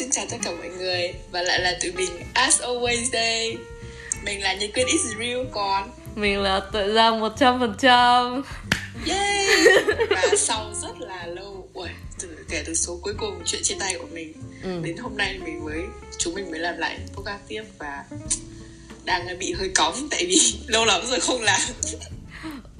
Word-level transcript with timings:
xin 0.00 0.10
chào 0.10 0.26
tất 0.30 0.36
cả 0.42 0.50
mọi 0.50 0.68
người 0.68 1.14
Và 1.30 1.42
lại 1.42 1.60
là 1.60 1.78
tụi 1.82 1.92
mình 1.92 2.10
as 2.34 2.60
always 2.60 3.12
đây. 3.12 3.56
Mình 4.24 4.42
là 4.42 4.54
Nhật 4.54 4.70
Quyên 4.74 4.86
is 4.86 5.00
real 5.18 5.46
còn? 5.52 5.90
Mình 6.14 6.40
là 6.40 6.60
tự 6.72 6.94
giang 6.94 7.20
100% 7.20 8.42
Yay! 9.08 9.46
Và 10.10 10.22
sau 10.36 10.72
rất 10.82 11.00
là 11.00 11.26
lâu 11.26 11.68
Ui, 11.74 11.88
từ, 12.20 12.28
kể 12.50 12.62
từ 12.66 12.74
số 12.74 12.98
cuối 13.02 13.14
cùng 13.18 13.42
chuyện 13.46 13.62
chia 13.62 13.76
tay 13.80 13.94
của 13.98 14.06
mình 14.12 14.32
ừ. 14.62 14.80
Đến 14.82 14.96
hôm 14.96 15.16
nay 15.16 15.38
mình 15.44 15.64
mới 15.64 15.80
Chúng 16.18 16.34
mình 16.34 16.50
mới 16.50 16.60
làm 16.60 16.78
lại 16.78 16.98
podcast 17.14 17.40
tiếp 17.48 17.62
Và 17.78 18.04
đang 19.04 19.38
bị 19.38 19.52
hơi 19.52 19.70
cóng 19.74 20.08
Tại 20.10 20.26
vì 20.26 20.38
lâu 20.66 20.84
lắm 20.84 21.00
rồi 21.06 21.20
không 21.20 21.42
làm 21.42 21.60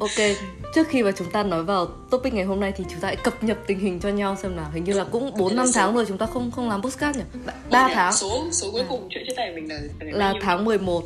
Ok, 0.00 0.36
trước 0.74 0.88
khi 0.88 1.02
mà 1.02 1.12
chúng 1.12 1.30
ta 1.30 1.42
nói 1.42 1.64
vào 1.64 1.86
topic 2.10 2.34
ngày 2.34 2.44
hôm 2.44 2.60
nay 2.60 2.72
thì 2.76 2.84
chúng 2.90 3.00
ta 3.00 3.08
hãy 3.08 3.16
cập 3.16 3.44
nhật 3.44 3.58
tình 3.66 3.78
hình 3.78 4.00
cho 4.00 4.08
nhau 4.08 4.36
xem 4.42 4.56
nào. 4.56 4.70
Hình 4.74 4.84
như 4.84 4.92
là 4.92 5.04
cũng 5.04 5.34
4 5.38 5.56
5 5.56 5.66
tháng 5.74 5.94
rồi 5.94 6.04
chúng 6.08 6.18
ta 6.18 6.26
không 6.26 6.50
không 6.50 6.68
làm 6.68 6.82
podcast 6.82 7.16
nhỉ? 7.16 7.22
3 7.70 7.90
tháng. 7.94 8.12
Số 8.12 8.46
số 8.52 8.70
cuối 8.70 8.84
cùng 8.88 9.08
chuyện 9.10 9.24
chia 9.26 9.34
tay 9.36 9.52
mình 9.54 9.68
là 9.68 9.80
là 10.00 10.34
tháng 10.42 10.64
11. 10.64 11.04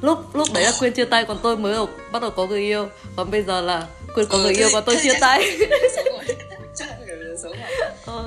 Lúc 0.00 0.36
lúc 0.36 0.48
đấy 0.54 0.64
là 0.64 0.72
Quyên 0.78 0.92
chia 0.92 1.04
tay 1.04 1.24
còn 1.24 1.38
tôi 1.42 1.56
mới 1.56 1.86
bắt 2.12 2.22
đầu 2.22 2.30
có 2.30 2.46
người 2.46 2.60
yêu. 2.60 2.88
Còn 3.16 3.30
bây 3.30 3.42
giờ 3.42 3.60
là 3.60 3.86
Quyên 4.14 4.26
có 4.26 4.36
ừ, 4.38 4.42
người 4.42 4.54
yêu 4.54 4.68
và 4.72 4.80
tôi 4.80 4.96
chia 5.02 5.14
tay. 5.20 5.58
Ừ. 8.06 8.20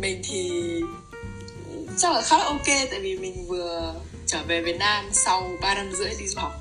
Mình 0.00 0.22
thì 0.24 0.50
chắc 1.98 2.12
là 2.12 2.22
khá 2.22 2.38
là 2.38 2.44
ok 2.44 2.66
tại 2.66 3.00
vì 3.00 3.18
mình 3.18 3.46
vừa 3.48 3.94
trở 4.26 4.38
về 4.46 4.62
Việt 4.62 4.78
Nam 4.78 5.04
sau 5.12 5.50
3 5.60 5.74
năm 5.74 5.92
rưỡi 5.92 6.10
đi 6.20 6.26
du 6.26 6.40
học 6.40 6.52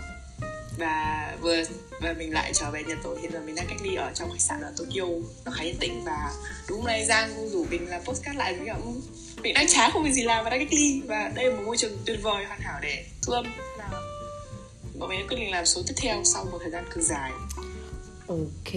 và 0.77 1.27
vừa 1.41 1.63
và 2.01 2.13
mình 2.17 2.33
lại 2.33 2.51
trở 2.53 2.71
về 2.71 2.83
Nhật 2.83 2.97
rồi 3.03 3.19
hiện 3.21 3.31
giờ 3.33 3.41
mình 3.45 3.55
đang 3.55 3.67
cách 3.67 3.81
ly 3.81 3.95
ở 3.95 4.11
trong 4.15 4.29
khách 4.31 4.41
sạn 4.41 4.61
ở 4.61 4.73
Tokyo 4.77 5.05
nó 5.45 5.51
khá 5.51 5.63
yên 5.63 5.77
tĩnh 5.79 6.03
và 6.03 6.33
đúng 6.69 6.77
hôm 6.77 6.87
nay 6.87 7.05
Giang 7.05 7.49
rủ 7.49 7.65
mình 7.69 7.89
làm 7.89 8.01
postcard 8.05 8.37
lại 8.37 8.53
với 8.57 8.65
cả 8.67 8.77
mình 9.43 9.53
đang 9.53 9.67
chán 9.67 9.91
không 9.93 10.03
có 10.03 10.09
gì 10.09 10.23
làm 10.23 10.43
và 10.43 10.49
đang 10.49 10.59
cách 10.59 10.73
ly. 10.73 11.01
Và 11.05 11.31
đây 11.35 11.45
là 11.45 11.55
một 11.55 11.63
môi 11.65 11.77
trường 11.77 11.97
tuyệt 12.05 12.19
vời 12.21 12.45
hoàn 12.45 12.59
hảo 12.61 12.79
để 12.81 13.05
thu 13.21 13.33
âm. 13.33 13.45
Là 13.77 13.89
bọn 14.99 15.09
mình 15.09 15.27
quyết 15.27 15.37
định 15.37 15.51
làm 15.51 15.65
số 15.65 15.81
tiếp 15.87 15.93
theo 15.97 16.23
sau 16.23 16.45
một 16.51 16.57
thời 16.61 16.71
gian 16.71 16.85
cực 16.93 17.03
dài. 17.03 17.31
Ok 18.27 18.73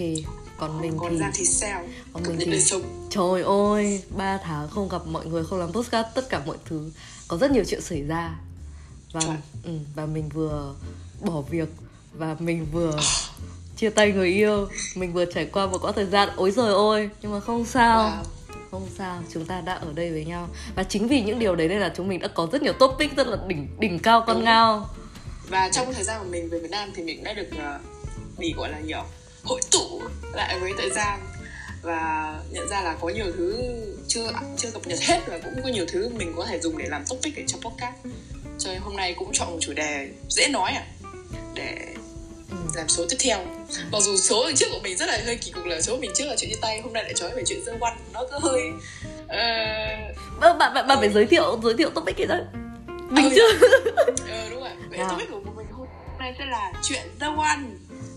còn 0.57 0.81
mình 0.81 0.97
còn 0.97 1.11
thì 1.11 1.17
Giang 1.17 1.31
thì 1.35 1.45
sao? 1.45 1.87
Còn 2.13 2.23
mình 2.37 2.51
thì 2.51 2.61
sống. 2.61 3.07
trời 3.09 3.41
ơi 3.41 4.03
ba 4.17 4.37
tháng 4.43 4.69
không 4.69 4.89
gặp 4.89 5.07
mọi 5.07 5.25
người 5.25 5.45
không 5.45 5.59
làm 5.59 5.71
postcard 5.71 6.09
tất 6.15 6.29
cả 6.29 6.41
mọi 6.45 6.57
thứ. 6.65 6.91
Có 7.27 7.37
rất 7.37 7.51
nhiều 7.51 7.63
chuyện 7.67 7.81
xảy 7.81 8.01
ra. 8.01 8.35
Và 9.11 9.37
ừ, 9.63 9.71
và 9.95 10.05
mình 10.05 10.29
vừa 10.29 10.75
bỏ 11.21 11.41
việc 11.41 11.69
và 12.17 12.35
mình 12.39 12.67
vừa 12.71 12.99
chia 13.77 13.89
tay 13.89 14.11
người 14.11 14.29
yêu 14.29 14.67
mình 14.95 15.13
vừa 15.13 15.25
trải 15.25 15.45
qua 15.45 15.67
một 15.67 15.77
quãng 15.81 15.93
thời 15.95 16.05
gian 16.05 16.29
ối 16.35 16.51
giời 16.51 16.73
ôi 16.73 17.09
nhưng 17.21 17.31
mà 17.31 17.39
không 17.39 17.65
sao. 17.65 17.99
Wow. 17.99 18.23
không 18.71 18.87
sao 18.97 19.23
chúng 19.33 19.45
ta 19.45 19.61
đã 19.61 19.73
ở 19.73 19.93
đây 19.95 20.11
với 20.11 20.25
nhau. 20.25 20.49
Và 20.75 20.83
chính 20.83 21.07
vì 21.07 21.21
những 21.21 21.39
điều 21.39 21.55
đấy 21.55 21.67
nên 21.67 21.79
là 21.79 21.93
chúng 21.95 22.07
mình 22.07 22.19
đã 22.19 22.27
có 22.27 22.47
rất 22.51 22.61
nhiều 22.61 22.73
topic 22.73 23.15
rất 23.15 23.27
là 23.27 23.37
đỉnh 23.47 23.67
đỉnh 23.79 23.99
cao 23.99 24.23
con 24.27 24.35
Đúng. 24.35 24.45
ngao. 24.45 24.89
Và 25.49 25.69
trong 25.69 25.93
thời 25.93 26.03
gian 26.03 26.21
mà 26.23 26.27
mình 26.29 26.49
về 26.49 26.59
Việt 26.59 26.71
Nam 26.71 26.91
thì 26.95 27.03
mình 27.03 27.23
đã 27.23 27.33
được 27.33 27.47
uh, 27.51 27.81
bị 28.37 28.53
gọi 28.57 28.69
là 28.69 28.79
nhiều 28.79 29.03
hội 29.43 29.61
tụ 29.71 30.01
lại 30.33 30.59
với 30.59 30.71
thời 30.77 30.89
gian 30.89 31.19
và 31.81 32.33
nhận 32.51 32.69
ra 32.69 32.81
là 32.81 32.95
có 33.01 33.09
nhiều 33.09 33.25
thứ 33.37 33.55
chưa 34.07 34.31
chưa 34.57 34.71
cập 34.71 34.87
nhật 34.87 34.99
hết 35.01 35.21
và 35.27 35.39
cũng 35.43 35.63
có 35.63 35.69
nhiều 35.69 35.85
thứ 35.87 36.09
mình 36.09 36.33
có 36.37 36.45
thể 36.45 36.59
dùng 36.59 36.77
để 36.77 36.85
làm 36.89 37.03
topic 37.09 37.35
để 37.35 37.43
cho 37.47 37.57
podcast. 37.57 37.95
Cho 38.59 38.71
nên 38.71 38.81
hôm 38.81 38.95
nay 38.95 39.13
cũng 39.13 39.29
chọn 39.33 39.51
một 39.51 39.57
chủ 39.61 39.73
đề 39.73 40.09
dễ 40.29 40.47
nói 40.47 40.71
à 40.71 40.85
để 41.53 41.95
làm 42.75 42.89
số 42.89 43.05
tiếp 43.09 43.17
theo. 43.19 43.45
Mặc 43.91 44.01
dù 44.01 44.17
số 44.17 44.51
trước 44.55 44.65
của 44.71 44.79
mình 44.83 44.97
rất 44.97 45.05
là 45.09 45.19
hơi 45.25 45.35
kỳ 45.35 45.51
cục 45.51 45.65
là 45.65 45.81
số 45.81 45.97
mình 45.97 46.11
trước 46.15 46.25
là 46.25 46.35
chuyện 46.37 46.49
chia 46.49 46.59
tay 46.61 46.81
hôm 46.81 46.93
nay 46.93 47.03
lại 47.03 47.13
nói 47.21 47.31
về 47.35 47.43
chuyện 47.45 47.65
dân 47.65 47.79
văn 47.79 47.97
nó 48.13 48.23
cứ 48.31 48.39
hơi 48.39 48.61
uh... 49.23 50.39
bạn 50.39 50.57
bạn 50.57 50.73
bạn, 50.73 50.87
bạn 50.87 50.97
phải 50.99 51.09
giới 51.09 51.25
thiệu 51.25 51.59
giới 51.63 51.73
thiệu 51.77 51.89
topic 51.89 52.17
cái 52.17 52.27
đó 52.27 52.37
mình 53.09 53.29
ừ, 53.29 53.35
chưa 53.35 53.67
ờ 54.29 54.49
đúng 54.49 54.59
rồi. 54.59 54.69
Vậy 54.89 54.99
à. 54.99 55.07
topic 55.11 55.29
của 55.31 55.51
mình 55.55 55.67
hôm 55.71 55.87
nay 56.19 56.35
sẽ 56.39 56.45
là 56.45 56.73
chuyện 56.83 57.01
the 57.19 57.27
one. 57.27 57.63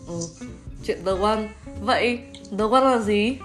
Ừ. 0.06 0.20
chuyện 0.86 0.98
the 1.06 1.12
one. 1.20 1.48
Vậy 1.80 2.18
the 2.58 2.64
one 2.70 2.84
là 2.84 2.98
gì? 2.98 3.36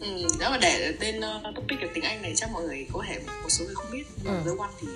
Ừ, 0.00 0.26
nếu 0.38 0.50
mà 0.50 0.58
để 0.62 0.94
tên 1.00 1.18
uh, 1.18 1.56
topic 1.56 1.80
ở 1.80 1.88
tiếng 1.94 2.04
Anh 2.04 2.22
này 2.22 2.32
chắc 2.36 2.50
mọi 2.50 2.62
người 2.62 2.86
có 2.92 3.02
thể 3.08 3.18
một 3.42 3.48
số 3.48 3.64
người 3.64 3.74
không 3.74 3.90
biết. 3.92 4.04
Nhưng 4.24 4.34
ừ. 4.34 4.40
The 4.44 4.50
One 4.58 4.70
thì 4.80 4.88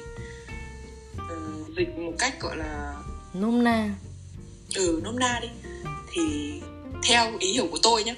uh, 1.16 1.76
dịch 1.76 1.98
một 1.98 2.12
cách 2.18 2.40
gọi 2.40 2.56
là 2.56 2.94
nôm 3.34 3.64
na 3.64 3.88
ừ 4.74 5.00
nôm 5.04 5.18
na 5.18 5.40
đi 5.42 5.48
thì 6.12 6.52
theo 7.02 7.32
ý 7.38 7.52
hiểu 7.52 7.68
của 7.70 7.78
tôi 7.82 8.04
nhé 8.04 8.14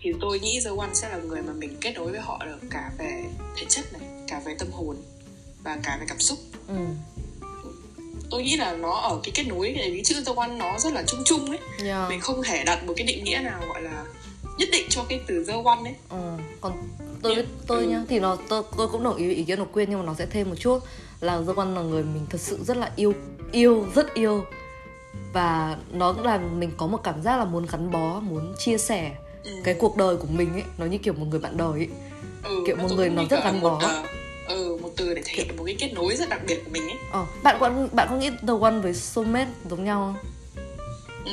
thì 0.00 0.12
tôi 0.20 0.40
nghĩ 0.40 0.60
The 0.64 0.70
One 0.78 0.90
sẽ 0.94 1.08
là 1.08 1.16
người 1.16 1.42
mà 1.42 1.52
mình 1.52 1.76
kết 1.80 1.92
nối 1.94 2.12
với 2.12 2.20
họ 2.20 2.42
được 2.44 2.58
cả 2.70 2.90
về 2.98 3.24
thể 3.56 3.66
chất 3.68 3.84
này 3.92 4.02
cả 4.28 4.40
về 4.44 4.56
tâm 4.58 4.68
hồn 4.72 4.96
và 5.62 5.78
cả 5.82 5.96
về 6.00 6.06
cảm 6.08 6.18
xúc 6.20 6.38
ừ. 6.68 6.74
tôi 8.30 8.42
nghĩ 8.42 8.56
là 8.56 8.76
nó 8.76 8.94
ở 8.94 9.20
cái 9.22 9.32
kết 9.34 9.44
nối 9.46 9.74
cái 9.76 10.02
chữ 10.04 10.14
The 10.26 10.32
One 10.36 10.56
nó 10.58 10.78
rất 10.78 10.92
là 10.92 11.02
chung 11.06 11.22
chung 11.24 11.46
ấy 11.46 11.58
yeah. 11.84 12.08
mình 12.08 12.20
không 12.20 12.42
thể 12.42 12.64
đặt 12.64 12.86
một 12.86 12.94
cái 12.96 13.06
định 13.06 13.24
nghĩa 13.24 13.38
nào 13.38 13.60
gọi 13.68 13.82
là 13.82 14.04
nhất 14.58 14.68
định 14.72 14.86
cho 14.88 15.04
cái 15.08 15.20
từ 15.26 15.44
The 15.44 15.54
One 15.64 15.80
ấy 15.84 15.94
ừ. 16.08 16.38
còn 16.60 16.72
tôi 17.22 17.34
yeah. 17.34 17.46
tôi 17.66 17.82
ừ. 17.82 17.88
nhá 17.88 18.04
thì 18.08 18.20
nó 18.20 18.36
tôi, 18.48 18.62
tôi 18.76 18.88
cũng 18.88 19.02
đồng 19.02 19.16
ý 19.16 19.34
ý 19.34 19.44
kiến 19.44 19.58
của 19.58 19.72
quyên 19.72 19.90
nhưng 19.90 19.98
mà 19.98 20.04
nó 20.06 20.14
sẽ 20.18 20.26
thêm 20.26 20.48
một 20.50 20.56
chút 20.58 20.78
là 21.20 21.42
The 21.46 21.52
One 21.56 21.70
là 21.70 21.82
người 21.82 22.02
mình 22.02 22.26
thật 22.30 22.40
sự 22.40 22.58
rất 22.64 22.76
là 22.76 22.92
yêu 22.96 23.14
yêu 23.52 23.86
rất 23.94 24.14
yêu 24.14 24.44
và 25.32 25.76
nó 25.92 26.12
cũng 26.12 26.24
làm 26.24 26.60
mình 26.60 26.70
có 26.76 26.86
một 26.86 27.00
cảm 27.04 27.22
giác 27.22 27.36
là 27.36 27.44
muốn 27.44 27.66
gắn 27.72 27.90
bó 27.90 28.20
muốn 28.20 28.54
chia 28.58 28.78
sẻ 28.78 29.12
ừ. 29.44 29.50
cái 29.64 29.74
cuộc 29.74 29.96
đời 29.96 30.16
của 30.16 30.28
mình 30.30 30.52
ấy 30.52 30.62
nó 30.78 30.86
như 30.86 30.98
kiểu 30.98 31.14
một 31.14 31.26
người 31.30 31.40
bạn 31.40 31.56
đời 31.56 31.72
ấy 31.72 31.88
ừ, 32.42 32.62
kiểu 32.66 32.76
một 32.76 32.88
người 32.96 33.08
nó 33.08 33.22
rất 33.30 33.44
gắn 33.44 33.60
bó 33.60 33.70
một, 33.70 33.86
uh, 34.00 34.06
ừ, 34.48 34.78
một 34.82 34.90
từ 34.96 35.14
để 35.14 35.22
thể 35.24 35.32
hiện 35.36 35.56
một 35.56 35.64
cái 35.66 35.76
kết 35.78 35.92
nối 35.94 36.16
rất 36.16 36.28
đặc 36.28 36.40
biệt 36.46 36.64
của 36.64 36.70
mình 36.70 36.82
ấy 36.82 36.96
ờ, 37.12 37.24
bạn 37.42 37.56
có 37.60 37.70
bạn 37.92 38.08
có 38.10 38.16
nghĩ 38.16 38.30
the 38.30 38.54
one 38.60 38.78
với 38.78 38.94
soulmate 38.94 39.50
giống 39.70 39.84
nhau 39.84 40.14
không 40.22 40.30
Ừ. 41.26 41.32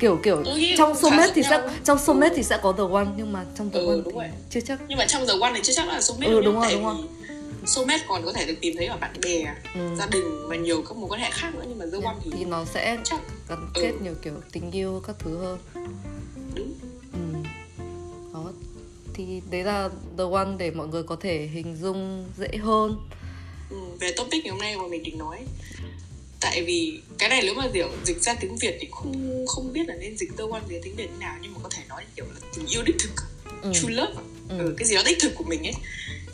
kiểu 0.00 0.20
kiểu 0.22 0.44
trong 0.78 0.94
soulmate 0.96 1.32
thì 1.34 1.42
sẽ 1.42 1.62
trong 1.84 1.98
soulmate 1.98 2.30
ừ. 2.30 2.36
thì 2.36 2.42
sẽ 2.42 2.58
có 2.62 2.72
the 2.72 2.84
one 2.92 3.06
nhưng 3.16 3.32
mà 3.32 3.44
trong 3.58 3.70
the 3.70 3.78
ừ, 3.80 3.86
one 3.86 4.00
đúng 4.04 4.14
rồi. 4.14 4.24
chưa 4.50 4.60
chắc 4.60 4.78
nhưng 4.88 4.98
mà 4.98 5.06
trong 5.06 5.26
the 5.26 5.32
one 5.40 5.52
thì 5.54 5.60
chưa 5.62 5.72
chắc 5.76 5.88
là 5.88 6.00
soulmate 6.00 6.32
ừ, 6.32 6.40
đúng 6.40 6.54
rồi 6.60 6.72
đúng 6.72 6.84
rồi 6.84 6.94
soulmate 7.66 8.04
còn 8.08 8.24
có 8.24 8.32
thể 8.32 8.46
được 8.46 8.54
tìm 8.60 8.76
thấy 8.76 8.86
ở 8.86 8.96
bạn 8.96 9.12
bè 9.22 9.54
ừ. 9.74 9.96
gia 9.98 10.06
đình 10.06 10.48
và 10.48 10.56
nhiều 10.56 10.82
các 10.88 10.96
mối 10.96 11.08
quan 11.10 11.20
hệ 11.20 11.30
khác 11.30 11.54
nữa 11.54 11.64
nhưng 11.68 11.78
mà 11.78 11.84
the 11.92 11.98
one 12.06 12.16
thì 12.24 12.30
thì 12.38 12.44
nó 12.44 12.64
sẽ 12.64 12.98
chắc 13.04 13.20
gắn 13.48 13.70
kết 13.74 13.90
ừ. 13.90 13.98
nhiều 14.02 14.14
kiểu 14.22 14.34
tình 14.52 14.70
yêu 14.70 15.02
các 15.06 15.16
thứ 15.18 15.38
hơn 15.38 15.58
đúng 16.54 16.74
ừ. 17.12 17.48
đó 18.34 18.52
thì 19.14 19.42
đấy 19.50 19.64
là 19.64 19.88
the 20.18 20.24
one 20.32 20.48
để 20.58 20.70
mọi 20.70 20.88
người 20.88 21.02
có 21.02 21.16
thể 21.16 21.48
hình 21.52 21.76
dung 21.76 22.26
dễ 22.38 22.48
hơn 22.56 22.96
ừ. 23.70 23.76
về 24.00 24.12
topic 24.16 24.44
ngày 24.44 24.50
hôm 24.50 24.60
nay 24.60 24.76
mà 24.76 24.88
mình 24.88 25.02
định 25.02 25.18
nói 25.18 25.38
tại 26.40 26.62
vì 26.62 27.00
cái 27.18 27.28
này 27.28 27.40
nếu 27.42 27.54
mà 27.54 27.68
kiểu 27.74 27.88
dịch 28.04 28.22
ra 28.22 28.34
tiếng 28.40 28.56
việt 28.56 28.76
thì 28.80 28.88
không 28.90 29.44
không 29.46 29.72
biết 29.72 29.88
là 29.88 29.94
nên 29.94 30.16
dịch 30.16 30.30
the 30.38 30.44
one 30.50 30.62
về 30.68 30.80
tiếng 30.82 30.96
việt 30.96 31.06
thế 31.12 31.18
nào 31.20 31.36
nhưng 31.42 31.52
mà 31.54 31.58
có 31.62 31.68
thể 31.68 31.82
nói 31.88 32.04
kiểu 32.16 32.24
là 32.34 32.40
tình 32.56 32.66
yêu 32.66 32.82
đích 32.82 32.96
thực 32.98 33.10
ừ. 33.62 33.70
true 33.74 33.94
love 33.94 34.22
ừ. 34.48 34.58
ừ. 34.58 34.74
cái 34.78 34.88
gì 34.88 34.94
đó 34.94 35.02
đích 35.06 35.18
thực 35.20 35.32
của 35.34 35.44
mình 35.44 35.66
ấy 35.66 35.74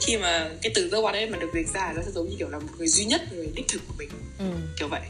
khi 0.00 0.16
mà 0.16 0.50
cái 0.62 0.72
từ 0.74 0.88
dâu 0.88 1.12
đấy 1.12 1.30
mà 1.30 1.38
được 1.38 1.50
dịch 1.54 1.68
ra 1.68 1.92
nó 1.96 2.02
sẽ 2.02 2.10
giống 2.10 2.28
như 2.28 2.36
kiểu 2.38 2.48
là 2.48 2.58
một 2.58 2.68
người 2.78 2.88
duy 2.88 3.04
nhất 3.04 3.22
người 3.32 3.48
đích 3.54 3.68
thực 3.68 3.82
của 3.88 3.94
mình 3.98 4.08
ừ. 4.38 4.44
kiểu 4.78 4.88
vậy 4.88 5.02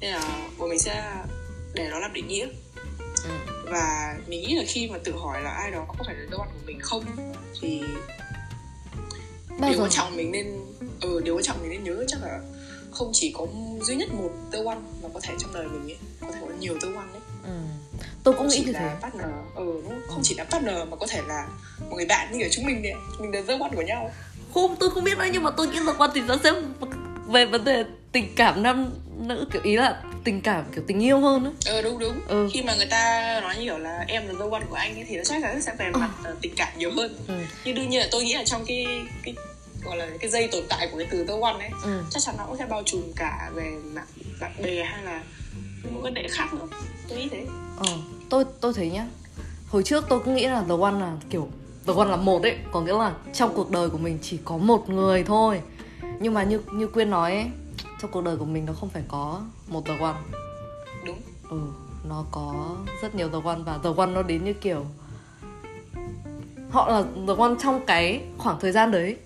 nên 0.00 0.12
là 0.12 0.48
bọn 0.58 0.68
mình 0.68 0.78
sẽ 0.78 1.12
để 1.74 1.88
nó 1.90 1.98
làm 1.98 2.12
định 2.12 2.28
nghĩa 2.28 2.48
ừ. 3.24 3.30
và 3.64 4.16
mình 4.26 4.40
nghĩ 4.40 4.54
là 4.54 4.64
khi 4.66 4.88
mà 4.88 4.98
tự 5.04 5.12
hỏi 5.12 5.42
là 5.42 5.50
ai 5.50 5.70
đó 5.70 5.86
có 5.88 6.04
phải 6.06 6.14
là 6.14 6.26
dâu 6.30 6.40
ăn 6.40 6.50
của 6.52 6.66
mình 6.66 6.80
không 6.80 7.04
thì 7.60 7.82
Bao 9.58 9.70
điều 9.70 9.80
quan 9.80 9.90
trọng 9.90 10.16
mình 10.16 10.30
nên 10.30 10.46
ừ 11.00 11.20
điều 11.24 11.36
quan 11.36 11.44
trọng 11.44 11.62
mình 11.62 11.70
nên 11.70 11.84
nhớ 11.84 12.04
chắc 12.08 12.22
là 12.22 12.40
không 12.90 13.10
chỉ 13.12 13.32
có 13.36 13.46
duy 13.82 13.94
nhất 13.94 14.08
một 14.12 14.30
tơ 14.52 14.58
one 14.64 14.78
mà 15.02 15.08
có 15.14 15.20
thể 15.22 15.34
trong 15.38 15.52
đời 15.54 15.66
mình 15.68 15.90
ấy 15.90 15.96
có 16.20 16.32
thể 16.32 16.38
có 16.40 16.54
nhiều 16.60 16.78
tơ 16.80 16.88
one 16.94 17.06
đấy 17.12 17.22
ừ. 17.44 17.50
Tôi 18.24 18.34
cũng 18.34 18.48
nghĩ 18.48 18.62
như 18.66 18.72
thế 18.72 18.90
partner 19.02 19.26
ừ 19.54 19.82
không 20.08 20.20
chỉ 20.22 20.34
là 20.34 20.44
partner 20.44 20.74
mà 20.88 20.96
có 20.96 21.06
thể 21.06 21.20
là 21.26 21.46
một 21.90 21.96
người 21.96 22.06
bạn 22.06 22.32
như 22.32 22.38
kiểu 22.38 22.48
chúng 22.52 22.64
mình 22.64 22.82
đấy 22.82 22.92
mình 23.18 23.34
là 23.34 23.40
tơ 23.46 23.58
one 23.60 23.70
của 23.76 23.82
nhau 23.82 24.10
không 24.54 24.76
tôi 24.80 24.90
không 24.90 25.04
biết 25.04 25.18
nữa 25.18 25.26
nhưng 25.32 25.42
mà 25.42 25.50
tôi 25.50 25.68
nghĩ 25.68 25.78
là 25.80 25.92
quan 25.98 26.10
thì 26.14 26.20
nó 26.20 26.36
sẽ 26.44 26.52
về 27.28 27.46
vấn 27.46 27.64
đề 27.64 27.84
tình 28.12 28.34
cảm 28.36 28.62
nam 28.62 28.90
nữ 29.18 29.46
kiểu 29.52 29.62
ý 29.62 29.76
là 29.76 30.02
tình 30.24 30.40
cảm 30.40 30.64
kiểu 30.74 30.84
tình 30.86 31.02
yêu 31.02 31.20
hơn 31.20 31.44
ấy. 31.44 31.52
ừ 31.66 31.82
đúng 31.82 31.98
đúng 31.98 32.20
ừ. 32.28 32.48
khi 32.52 32.62
mà 32.62 32.74
người 32.74 32.86
ta 32.86 33.40
nói 33.42 33.56
như 33.56 33.64
kiểu 33.64 33.78
là 33.78 34.04
em 34.08 34.26
là 34.26 34.32
the 34.38 34.50
one 34.50 34.64
của 34.70 34.76
anh 34.76 34.94
ấy 34.94 35.04
thì 35.08 35.16
nó 35.16 35.24
chắc 35.24 35.42
chắn 35.42 35.62
sẽ 35.62 35.72
về 35.78 35.90
mặt 35.90 36.10
ừ. 36.24 36.36
tình 36.40 36.52
cảm 36.56 36.78
nhiều 36.78 36.90
hơn 36.96 37.16
ừ. 37.28 37.34
nhưng 37.64 37.74
đương 37.74 37.90
nhiên 37.90 38.00
là 38.00 38.08
tôi 38.10 38.24
nghĩ 38.24 38.34
là 38.34 38.44
trong 38.44 38.64
cái 38.66 38.86
cái 39.22 39.34
gọi 39.84 39.96
là 39.96 40.08
cái 40.20 40.30
dây 40.30 40.48
tồn 40.48 40.64
tại 40.68 40.88
của 40.92 40.98
cái 40.98 41.06
từ 41.10 41.24
the 41.26 41.34
one 41.40 41.58
ấy 41.58 41.70
ừ. 41.82 42.02
chắc 42.10 42.22
chắn 42.22 42.34
nó 42.38 42.44
cũng 42.46 42.56
sẽ 42.58 42.66
bao 42.66 42.82
trùm 42.86 43.02
cả 43.16 43.50
về 43.54 43.70
mặt 43.94 44.06
bạn 44.40 44.52
bè 44.62 44.84
hay 44.84 45.04
là 45.04 45.22
những 45.82 46.02
vấn 46.02 46.14
đề 46.14 46.28
khác 46.30 46.54
nữa 46.54 46.66
tôi 47.08 47.18
nghĩ 47.18 47.28
thế. 47.28 47.46
Ờ 47.78 47.92
tôi 48.30 48.44
tôi 48.60 48.72
thấy 48.72 48.90
nhá. 48.90 49.06
Hồi 49.68 49.82
trước 49.82 50.04
tôi 50.08 50.20
cũng 50.20 50.34
nghĩ 50.34 50.46
là 50.46 50.62
the 50.68 50.74
one 50.80 51.00
là 51.00 51.16
kiểu 51.30 51.48
the 51.86 51.92
one 51.96 52.08
là 52.08 52.16
một 52.16 52.42
ấy. 52.42 52.56
Có 52.72 52.80
nghĩa 52.80 52.98
là 52.98 53.14
trong 53.32 53.54
cuộc 53.54 53.70
đời 53.70 53.90
của 53.90 53.98
mình 53.98 54.18
chỉ 54.22 54.38
có 54.44 54.56
một 54.56 54.88
người 54.88 55.24
thôi. 55.24 55.60
Nhưng 56.20 56.34
mà 56.34 56.42
như 56.42 56.60
như 56.72 56.86
quyên 56.86 57.10
nói 57.10 57.32
ấy 57.34 57.46
trong 58.00 58.10
cuộc 58.10 58.24
đời 58.24 58.36
của 58.36 58.44
mình 58.44 58.66
nó 58.66 58.72
không 58.72 58.88
phải 58.88 59.02
có 59.08 59.42
một 59.68 59.84
the 59.86 59.98
one. 59.98 60.16
Đúng. 61.04 61.18
Ừ 61.50 61.58
nó 62.08 62.24
có 62.30 62.76
rất 63.02 63.14
nhiều 63.14 63.28
the 63.28 63.38
one 63.44 63.58
và 63.64 63.78
the 63.84 63.90
one 63.96 64.06
nó 64.06 64.22
đến 64.22 64.44
như 64.44 64.52
kiểu 64.52 64.86
họ 66.70 66.88
là 66.88 67.02
the 67.26 67.34
one 67.38 67.54
trong 67.62 67.80
cái 67.86 68.22
khoảng 68.38 68.60
thời 68.60 68.72
gian 68.72 68.90
đấy. 68.90 69.16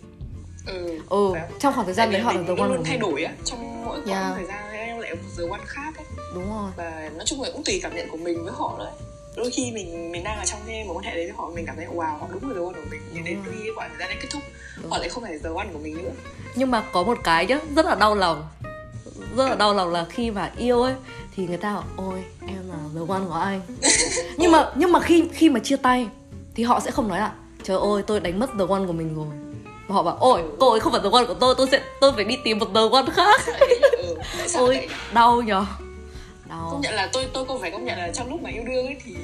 Ừ, 0.66 1.00
ừ 1.08 1.32
trong 1.60 1.74
khoảng 1.74 1.86
thời 1.86 1.94
gian 1.94 2.10
đấy 2.12 2.20
họ 2.20 2.32
là 2.32 2.42
the 2.42 2.54
one 2.56 2.68
luôn 2.68 2.76
của 2.76 2.84
thay 2.84 2.98
mình 2.98 3.10
đổi 3.10 3.24
á 3.24 3.32
trong 3.44 3.84
mỗi 3.84 4.00
Yeah. 4.06 4.06
khoảng 4.06 4.34
thời 4.34 4.46
gian 4.46 4.72
em 4.72 4.98
lại 4.98 5.14
một 5.14 5.20
the 5.38 5.48
one 5.50 5.60
khác 5.64 5.96
ấy 5.96 6.06
đúng 6.38 6.50
rồi. 6.50 6.70
Và 6.76 7.10
nói 7.16 7.26
chung 7.26 7.42
là 7.42 7.50
cũng 7.52 7.64
tùy 7.64 7.80
cảm 7.82 7.96
nhận 7.96 8.08
của 8.10 8.16
mình 8.16 8.44
với 8.44 8.52
họ 8.56 8.76
đấy 8.78 8.92
đôi 9.38 9.50
khi 9.50 9.70
mình 9.72 10.12
mình 10.12 10.24
đang 10.24 10.38
ở 10.38 10.44
trong 10.44 10.60
cái 10.66 10.84
mối 10.84 10.96
quan 10.96 11.04
hệ 11.04 11.14
đấy 11.14 11.24
với 11.24 11.34
họ 11.36 11.50
mình 11.54 11.66
cảm 11.66 11.76
thấy 11.76 11.86
wow 11.86 12.18
họ 12.18 12.26
đúng 12.32 12.50
là 12.50 12.54
the 12.54 12.60
one 12.60 12.72
của 12.72 12.90
mình. 12.90 13.00
Nhưng 13.12 13.24
đến 13.24 13.38
khi 13.44 13.70
khoảng 13.74 13.88
thời 13.88 13.98
gian 13.98 14.08
đấy 14.08 14.18
kết 14.22 14.28
thúc 14.32 14.42
Đúng. 14.82 14.90
họ 14.90 14.98
lại 14.98 15.08
không 15.08 15.22
phải 15.22 15.38
the 15.44 15.50
one 15.56 15.66
của 15.72 15.78
mình 15.78 16.02
nữa. 16.02 16.10
Nhưng 16.54 16.70
mà 16.70 16.82
có 16.92 17.02
một 17.02 17.18
cái 17.24 17.46
nhá 17.46 17.58
rất 17.76 17.86
là 17.86 17.94
đau 17.94 18.14
lòng. 18.14 18.48
Rất 19.36 19.48
là 19.48 19.54
đau 19.54 19.74
lòng 19.74 19.92
là 19.92 20.04
khi 20.04 20.30
mà 20.30 20.50
yêu 20.56 20.82
ấy 20.82 20.94
thì 21.36 21.46
người 21.46 21.56
ta 21.56 21.74
bảo 21.74 21.84
ôi 21.96 22.24
em 22.48 22.68
là 22.68 22.76
the 22.94 23.00
one 23.08 23.22
của 23.28 23.34
anh. 23.34 23.60
Nhưng 24.36 24.52
mà 24.52 24.72
nhưng 24.74 24.92
mà 24.92 25.00
khi 25.00 25.28
khi 25.32 25.48
mà 25.48 25.60
chia 25.60 25.76
tay 25.76 26.08
thì 26.54 26.64
họ 26.64 26.80
sẽ 26.80 26.90
không 26.90 27.08
nói 27.08 27.18
là 27.18 27.32
trời 27.62 27.76
ơi 27.76 28.02
tôi 28.06 28.20
đánh 28.20 28.38
mất 28.38 28.50
the 28.58 28.64
one 28.68 28.86
của 28.86 28.92
mình 28.92 29.14
rồi. 29.16 29.26
Và 29.88 29.94
họ 29.94 30.02
bảo 30.02 30.16
ôi 30.20 30.42
cô 30.60 30.70
ấy 30.70 30.80
không 30.80 30.92
phải 30.92 31.00
the 31.04 31.10
one 31.12 31.24
của 31.24 31.34
tôi 31.34 31.54
tôi 31.58 31.68
sẽ 31.70 31.80
tôi 32.00 32.12
phải 32.12 32.24
đi 32.24 32.36
tìm 32.44 32.58
một 32.58 32.66
the 32.74 32.80
one 32.92 33.06
khác. 33.14 33.40
Ừ, 33.98 34.16
ôi 34.54 34.88
đau 35.12 35.42
nhở 35.42 35.64
đau 36.48 36.68
công 36.70 36.80
nhận 36.80 36.94
là 36.94 37.08
tôi 37.12 37.26
tôi 37.32 37.44
cũng 37.44 37.60
phải 37.60 37.70
công 37.70 37.84
nhận 37.84 37.98
là 37.98 38.10
trong 38.14 38.28
lúc 38.30 38.42
mà 38.42 38.50
yêu 38.50 38.62
đương 38.64 38.86
ấy 38.86 38.96
thì 39.04 39.14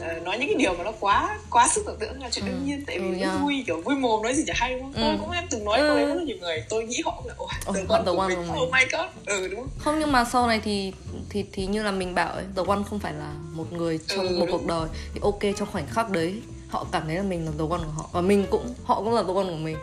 ờ, 0.00 0.12
nói 0.20 0.38
những 0.38 0.48
cái 0.48 0.54
điều 0.58 0.74
mà 0.74 0.84
nó 0.84 0.92
quá 1.00 1.38
quá 1.50 1.68
sức 1.68 1.82
tưởng 1.86 1.98
tượng 1.98 2.22
là 2.22 2.30
chuyện 2.30 2.44
Ừ, 2.44 2.48
đương 2.50 2.64
nhiên 2.66 2.84
tại 2.86 2.98
vì 2.98 3.20
ừ, 3.20 3.26
yeah. 3.26 3.40
vui 3.40 3.64
kiểu 3.66 3.80
vui 3.80 3.94
mồm 3.96 4.22
nói 4.22 4.34
gì 4.34 4.44
chả 4.46 4.52
hay 4.56 4.72
đúng 4.72 4.82
không 4.82 4.92
Ừ. 4.94 5.00
tôi 5.02 5.16
cũng 5.20 5.30
em 5.30 5.44
từng 5.50 5.64
nói 5.64 5.78
Ừ. 5.78 5.86
câu 5.88 5.96
đấy 5.96 6.06
với 6.06 6.14
rất 6.14 6.22
nhiều 6.24 6.36
người 6.40 6.64
tôi 6.68 6.84
nghĩ 6.84 7.02
họ 7.04 7.14
cũng 7.16 7.26
là 7.26 7.34
Ồ, 7.36 7.72
the 7.74 7.84
one 7.88 8.02
the 8.06 8.12
one 8.16 8.28
mình. 8.28 8.62
oh 8.62 8.70
my 8.72 8.80
god. 8.92 9.06
Ừ 9.26 9.48
đúng 9.48 9.60
không? 9.60 9.68
Không 9.78 9.98
nhưng 10.00 10.12
mà 10.12 10.24
sau 10.24 10.46
này 10.46 10.60
thì 10.64 10.92
thì 11.30 11.44
thì 11.52 11.66
như 11.66 11.82
là 11.82 11.90
mình 11.90 12.14
bảo 12.14 12.32
ấy 12.32 12.44
the 12.56 12.62
one 12.66 12.78
không 12.90 12.98
phải 12.98 13.12
là 13.12 13.32
một 13.52 13.72
người 13.72 13.98
trong 14.06 14.28
Ừ, 14.28 14.36
một 14.38 14.46
đúng. 14.46 14.50
cuộc 14.50 14.66
đời 14.66 14.88
thì 15.14 15.20
ok 15.22 15.40
trong 15.58 15.68
khoảnh 15.72 15.86
khắc 15.90 16.10
đấy 16.10 16.34
họ 16.68 16.86
cảm 16.92 17.02
thấy 17.06 17.16
là 17.16 17.22
mình 17.22 17.44
là 17.46 17.52
the 17.58 17.64
one 17.70 17.80
của 17.84 17.92
họ. 18.02 18.08
Và 18.12 18.20
mình 18.20 18.46
cũng 18.50 18.74
họ 18.84 18.94
cũng 19.02 19.14
là 19.14 19.22
the 19.22 19.32
one 19.34 19.44
của 19.44 19.56
mình. 19.56 19.76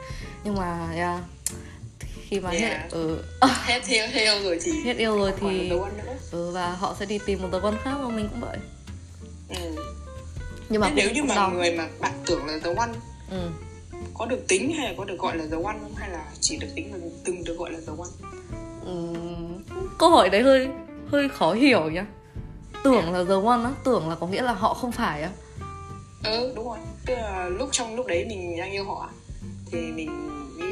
Nhưng 0.44 0.56
mà 0.56 0.92
yeah, 0.96 1.20
khi 2.30 2.40
mà 2.40 2.50
hết 2.50 2.58
Yeah. 2.60 2.92
ừ, 2.92 3.24
hết 3.66 3.82
theo 3.86 4.08
theo 4.14 4.44
rồi 4.44 4.60
thì 4.64 4.72
hết 4.86 4.98
yêu 4.98 5.18
rồi 5.18 5.34
thì 5.40 5.72
ừ, 6.32 6.52
và 6.52 6.72
họ 6.72 6.96
sẽ 7.00 7.06
đi 7.06 7.20
tìm 7.26 7.42
một 7.42 7.48
the 7.52 7.60
one 7.60 7.76
khác 7.84 7.94
và 8.04 8.10
mình 8.10 8.30
cũng 8.32 8.42
vậy. 8.42 8.58
Ừ. 9.50 9.76
nhưng 10.70 10.82
mà 10.82 10.88
Thế 10.90 10.94
nếu 10.96 11.12
như 11.14 11.24
mà 11.24 11.36
đau. 11.36 11.52
người 11.52 11.72
mà 11.72 11.88
bạn 12.00 12.14
tưởng 12.26 12.46
là 12.46 12.60
the 12.64 12.74
one 12.74 12.92
ừ. 13.32 13.50
có 14.14 14.26
được 14.26 14.48
tính 14.48 14.74
hay 14.74 14.88
là 14.88 14.94
có 14.98 15.04
được 15.06 15.20
gọi 15.20 15.38
là 15.38 15.44
the 15.52 15.58
one 15.64 15.78
không? 15.82 15.96
Hay 15.96 16.10
là 16.10 16.26
chỉ 16.40 16.58
được 16.58 16.68
tính 16.76 16.92
là 16.94 17.00
từng 17.26 17.44
được 17.44 17.58
gọi 17.58 17.72
là 17.72 17.80
the 17.88 17.94
one 17.98 18.10
Ừm, 18.86 19.64
câu 20.00 20.10
hỏi 20.10 20.30
đấy 20.30 20.42
hơi 20.42 20.68
hơi 21.12 21.30
khó 21.30 21.54
hiểu 21.54 21.90
nhá. 21.92 22.06
Tưởng 22.84 23.14
là 23.14 23.24
the 23.24 23.36
one 23.46 23.64
á 23.64 23.72
tưởng 23.84 24.10
là 24.10 24.16
có 24.16 24.28
nghĩa 24.28 24.42
là 24.42 24.54
họ 24.54 24.74
không 24.74 24.92
phải 24.92 25.22
á. 25.22 25.30
Ừ 26.24 26.54
đúng 26.56 26.66
rồi. 26.66 26.78
Tức 27.06 27.16
là 27.16 27.50
lúc 27.50 27.70
trong 27.72 27.96
lúc 27.96 28.06
đấy 28.08 28.26
mình 28.30 28.58
đang 28.58 28.72
yêu 28.72 28.84
họ 28.86 29.10
thì 29.72 29.80
mình 29.80 30.10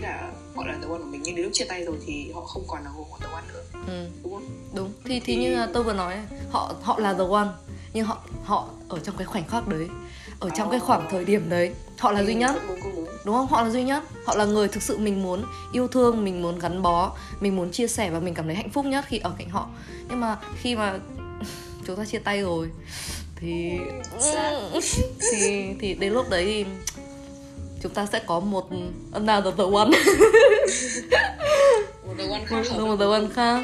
là 0.01 0.31
họ 0.55 0.65
là 0.65 0.73
the 0.73 0.87
one 0.89 0.97
của 0.99 1.05
mình 1.11 1.21
nhưng 1.23 1.35
đến 1.35 1.43
lúc 1.45 1.53
chia 1.53 1.65
tay 1.65 1.83
rồi 1.85 1.97
thì 2.05 2.31
họ 2.31 2.41
không 2.41 2.63
còn 2.67 2.83
là 2.83 2.89
the 3.19 3.27
one 3.31 3.43
nữa. 3.53 3.61
Ừ. 3.87 4.07
đúng 4.23 4.33
không? 4.33 4.43
Đúng. 4.73 4.91
Thì 5.05 5.19
thì 5.19 5.35
Thì- 5.35 5.35
như 5.35 5.55
là 5.55 5.67
tôi 5.73 5.83
vừa 5.83 5.93
nói 5.93 6.15
họ 6.51 6.73
họ 6.81 6.99
là 6.99 7.13
the 7.13 7.23
one 7.31 7.47
nhưng 7.93 8.05
họ 8.05 8.17
họ 8.43 8.69
ở 8.89 8.99
trong 8.99 9.17
cái 9.17 9.25
khoảnh 9.25 9.47
khắc 9.47 9.67
đấy 9.67 9.87
ở 10.39 10.49
trong 10.49 10.69
cái 10.69 10.79
khoảng 10.79 11.07
thời 11.11 11.25
điểm 11.25 11.49
đấy 11.49 11.73
họ 11.99 12.11
là 12.11 12.23
duy 12.23 12.35
nhất. 12.35 12.55
đúng 13.25 13.35
không? 13.35 13.47
Họ 13.47 13.61
là 13.63 13.69
duy 13.69 13.83
nhất. 13.83 14.03
Họ 14.25 14.35
là 14.35 14.45
người 14.45 14.67
thực 14.67 14.83
sự 14.83 14.97
mình 14.97 15.23
muốn 15.23 15.43
yêu 15.73 15.87
thương 15.87 16.23
mình 16.23 16.41
muốn 16.41 16.59
gắn 16.59 16.81
bó 16.81 17.11
mình 17.39 17.55
muốn 17.55 17.71
chia 17.71 17.87
sẻ 17.87 18.09
và 18.09 18.19
mình 18.19 18.33
cảm 18.33 18.45
thấy 18.45 18.55
hạnh 18.55 18.69
phúc 18.69 18.85
nhất 18.85 19.05
khi 19.07 19.17
ở 19.19 19.31
cạnh 19.37 19.49
họ. 19.49 19.67
Nhưng 20.09 20.19
mà 20.19 20.37
khi 20.61 20.75
mà 20.75 20.99
chúng 21.87 21.95
ta 21.95 22.05
chia 22.05 22.19
tay 22.19 22.41
rồi 22.41 22.69
thì 23.35 23.71
thì 25.31 25.65
thì 25.79 25.93
đến 25.93 26.13
lúc 26.13 26.29
đấy 26.29 26.45
thì 26.45 26.65
chúng 27.83 27.93
ta 27.93 28.05
sẽ 28.05 28.19
có 28.25 28.39
một 28.39 28.69
another 29.13 29.53
the 29.57 29.63
one. 29.63 29.89
Một 32.07 32.13
the 32.17 32.27
one 32.29 32.45
khác 32.45 32.69
hợp 32.69 32.79
một 32.79 32.95
the 32.99 33.05
one 33.05 33.27
khác. 33.33 33.63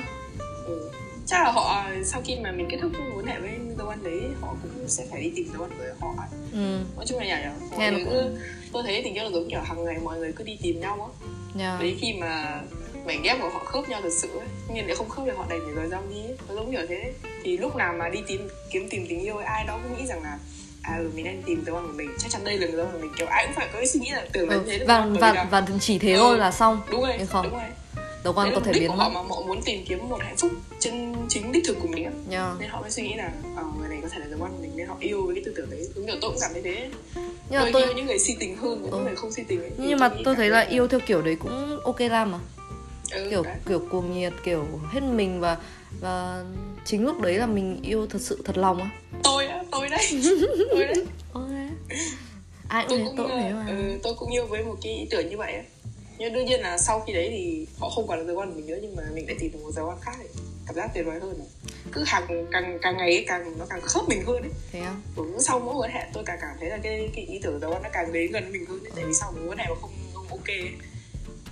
Ừ. 0.66 0.90
chắc 1.26 1.44
là 1.44 1.52
họ 1.52 1.84
sau 2.06 2.22
khi 2.26 2.36
mà 2.44 2.52
mình 2.52 2.68
kết 2.72 2.78
thúc 2.82 2.92
mối 3.00 3.12
quan 3.18 3.26
hệ 3.26 3.40
với 3.40 3.50
the 3.78 3.84
one 3.86 3.98
đấy 4.04 4.22
họ 4.42 4.56
cũng 4.64 4.88
sẽ 4.88 5.06
phải 5.12 5.22
đi 5.22 5.32
tìm 5.36 5.48
the 5.54 5.60
one 5.60 5.70
của 6.00 6.08
họ. 6.08 6.24
Ừ. 6.52 6.80
Nói 6.96 7.06
chung 7.08 7.20
là 7.20 7.26
nhỉ 7.26 7.50
mọi 7.72 7.92
người 7.92 8.06
cứ 8.06 8.38
tôi 8.74 8.84
thấy 8.84 9.02
tình 9.04 9.14
yêu 9.14 9.24
là 9.24 9.30
giống 9.30 9.50
kiểu 9.50 9.60
hàng 9.60 9.86
ngày 9.86 9.98
mọi 10.04 10.18
người 10.18 10.34
cứ 10.36 10.44
đi 10.44 10.58
tìm 10.62 10.80
nhau 10.80 11.12
á. 11.12 11.30
Yeah. 11.60 11.80
đấy 11.82 11.98
khi 12.02 12.14
mà 12.14 12.62
mảnh 13.06 13.22
ghép 13.24 13.42
của 13.42 13.50
họ 13.50 13.60
khớp 13.60 13.90
nhau 13.90 14.00
thật 14.04 14.14
sự 14.22 14.28
ấy 14.40 14.48
nhưng 14.74 14.88
nếu 14.88 14.96
không 14.96 15.10
khớp 15.10 15.26
thì 15.26 15.32
họ 15.38 15.46
đành 15.50 15.60
phải 15.66 15.74
rời 15.76 15.90
rong 15.90 16.10
đi 16.10 16.22
nó 16.50 16.56
giống 16.56 16.72
kiểu 16.72 16.82
thế. 16.90 17.14
Thì 17.44 17.58
lúc 17.58 17.76
nào 17.76 17.94
mà 17.94 18.10
đi 18.10 18.20
tìm 18.28 18.48
kiếm 18.72 18.88
tìm 18.90 19.06
tình 19.10 19.20
yêu 19.20 19.36
ấy, 19.36 19.46
ai 19.46 19.66
đó 19.68 19.80
cũng 19.84 19.98
nghĩ 19.98 20.06
rằng 20.08 20.24
là 20.24 20.38
à 20.84 20.98
ừ, 20.98 21.12
mình 21.16 21.26
đang 21.26 21.42
tìm 21.46 21.66
the 21.66 21.72
one 21.72 21.82
của 21.82 21.94
mình 21.96 22.10
chắc 22.18 22.32
chắn 22.32 22.44
đây 22.44 22.58
là 22.58 22.68
the 22.68 22.78
one 22.78 22.92
của 22.92 22.98
mình 23.00 23.12
kiểu 23.18 23.28
ai 23.28 23.46
cũng 23.46 23.56
phải 23.56 23.68
có 23.74 23.80
cái 23.80 23.88
suy 23.88 24.00
nghĩ 24.00 24.10
là 24.10 24.26
tưởng 24.34 24.50
là 24.50 24.56
ừ. 24.56 24.64
thế 24.68 24.78
đúng 24.78 24.88
và? 24.88 25.02
Bởi 25.22 25.34
và 25.34 25.48
và 25.52 25.66
chỉ 25.82 26.00
thế 26.00 26.14
Ừ. 26.14 26.20
thôi 26.20 26.38
là 26.38 26.52
xong 26.52 26.82
đúng 26.92 27.02
rồi 27.02 27.16
nhưng 27.18 27.28
không 27.28 27.44
đúng 27.44 27.54
rồi 27.54 27.64
one 28.36 28.46
Đấy 28.50 28.52
có 28.56 28.62
thể 28.66 28.74
biến 28.74 28.88
của 28.88 28.96
họ 28.96 29.10
mà 29.10 29.20
họ 29.22 29.42
muốn 29.48 29.62
tìm 29.62 29.86
kiếm 29.88 30.10
một 30.10 30.18
hạnh 30.22 30.38
phúc 30.38 30.52
chân 30.80 31.16
chính 31.30 31.52
đích 31.52 31.64
thực 31.68 31.78
của 31.82 31.88
mình 31.88 32.04
yeah. 32.32 32.54
nên 32.60 32.70
họ 32.70 32.82
mới 32.82 32.92
suy 32.92 33.04
nghĩ 33.04 33.14
là 33.14 33.32
ờ, 33.56 33.64
người 33.80 33.90
này 33.90 34.00
có 34.02 34.08
thể 34.10 34.20
là 34.20 34.38
one 34.40 34.50
của 34.52 34.62
mình 34.62 34.72
nên 34.76 34.88
họ 34.88 34.96
yêu 35.00 35.26
với 35.26 35.36
cái 35.36 35.44
tư 35.46 35.54
tưởng 35.58 35.70
đấy 35.70 35.88
đúng 35.96 36.06
kiểu 36.06 36.16
tôi 36.22 36.32
cũng 36.32 36.40
cảm 36.42 36.54
thấy 36.54 36.62
thế 36.62 36.90
nhưng 37.50 37.60
mà 37.60 37.64
tôi, 37.64 37.72
tôi 37.74 37.84
yêu 37.84 37.94
những 37.96 38.06
người 38.06 38.20
si 38.20 38.36
tình 38.40 38.58
hơn 38.58 38.82
những 38.84 38.92
Ừ. 38.92 39.00
người 39.04 39.16
không 39.16 39.32
si 39.32 39.44
tình 39.48 39.62
ấy 39.62 39.70
thì 39.78 39.84
nhưng 39.88 40.00
mà 40.00 40.10
tôi 40.26 40.36
thấy 40.36 40.50
là 40.50 40.60
yêu 40.62 40.88
theo 40.88 41.00
kiểu 41.00 41.22
đấy 41.22 41.36
cũng 41.40 41.80
ok 41.84 42.00
làm 42.00 42.32
mà 42.32 42.40
ừ, 43.12 43.28
kiểu 43.30 43.44
đấy. 43.44 43.56
kiểu 43.68 43.80
cuồng 43.92 44.14
nhiệt 44.20 44.34
kiểu 44.44 44.66
hết 44.92 45.02
mình 45.04 45.40
và 45.40 45.58
và 46.02 46.44
chính 46.86 47.06
lúc 47.06 47.22
đấy 47.22 47.38
là 47.38 47.46
mình 47.46 47.80
yêu 47.84 48.08
thật 48.08 48.20
sự 48.22 48.42
thật 48.46 48.58
lòng 48.58 48.80
á. 48.80 48.90
Tôi 49.24 49.48
á 49.48 49.64
tôi 49.72 49.90
đấy. 49.90 50.06
Tôi 50.72 50.86
đấy. 50.86 51.06
Ok 51.34 51.50
ai 52.68 52.86
tôi 52.90 53.00
cũng 53.06 53.18
tôi 53.18 53.28
cũng 53.28 53.38
thế 53.40 53.50
ờ, 53.50 53.56
mà. 53.56 53.66
ừ, 53.68 54.00
tôi 54.04 54.14
cũng 54.18 54.32
yêu 54.32 54.46
với 54.46 54.64
một 54.64 54.76
cái 54.84 54.94
ý 54.94 55.08
tưởng 55.12 55.30
như 55.30 55.38
vậy 55.38 55.54
á. 55.54 55.64
Nhưng 56.18 56.34
đương 56.34 56.46
nhiên 56.46 56.60
là 56.62 56.78
sau 56.78 57.00
khi 57.00 57.14
đấy 57.14 57.28
thì 57.30 57.68
họ 57.80 57.90
không 57.90 58.08
còn 58.08 58.20
là 58.20 58.26
the 58.26 58.34
one 58.36 58.46
của 58.46 58.54
mình 58.56 58.68
nữa 58.68 58.78
nhưng 58.82 58.96
mà 58.96 59.04
mình 59.14 59.26
lại 59.28 59.36
tìm 59.40 59.52
được 59.52 59.60
một 59.64 59.72
the 59.76 59.82
one 59.82 59.98
khác 60.02 60.12
thì 60.20 60.28
cảm 60.68 60.76
giác 60.76 60.92
tuyệt 60.94 61.06
vời 61.06 61.20
hơn 61.20 61.40
à. 61.40 61.48
cứ 61.92 62.04
hàng 62.08 62.48
càng 62.52 62.80
càng 62.82 62.98
ngày 62.98 63.10
ấy, 63.16 63.26
càng 63.28 63.58
nó 63.60 63.66
càng 63.70 63.82
khớp 63.82 64.04
mình 64.10 64.26
hơn 64.26 64.42
ấy. 64.42 64.52
Thế 64.72 64.80
á? 64.80 64.96
Ừ, 65.16 65.24
sau 65.40 65.60
mỗi 65.60 65.74
mối 65.74 65.84
quan 65.84 65.92
hệ 65.92 66.06
tôi 66.14 66.24
càng 66.26 66.38
cảm 66.42 66.56
thấy 66.60 66.70
là 66.70 66.78
cái 66.84 67.10
cái 67.16 67.26
ý 67.26 67.40
tưởng 67.44 67.62
the 67.62 67.68
one 67.68 67.80
nó 67.84 67.90
càng 67.94 68.14
đến 68.14 68.32
gần 68.32 68.52
mình 68.52 68.66
hơn 68.66 68.80
ấy. 68.84 68.92
tại 68.96 69.06
vì 69.06 69.14
sau 69.14 69.32
mối 69.32 69.48
quan 69.48 69.58
hệ 69.58 69.66
mà 69.70 69.76
không, 69.82 69.92
không 70.14 70.28
ok 70.28 70.48
ấy, 70.48 70.70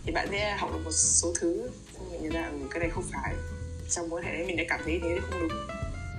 thì 0.06 0.12
bạn 0.12 0.28
sẽ 0.32 0.56
học 0.58 0.70
được 0.74 0.80
một 0.86 0.92
số 0.92 1.34
thứ. 1.40 1.70
Xong 1.98 2.10
rồi 2.10 2.20
nhận 2.22 2.32
ra 2.34 2.48
ừ, 2.48 2.58
cái 2.72 2.80
này 2.80 2.90
không 2.90 3.04
phải 3.14 3.34
trong 3.92 4.10
mối 4.10 4.20
quan 4.22 4.26
hệ 4.26 4.38
đấy 4.38 4.48
mình 4.48 4.58
đã 4.58 4.64
cảm 4.70 4.80
thấy 4.86 5.00
thế 5.04 5.10
đấy 5.10 5.20
không 5.30 5.40
đúng. 5.50 5.58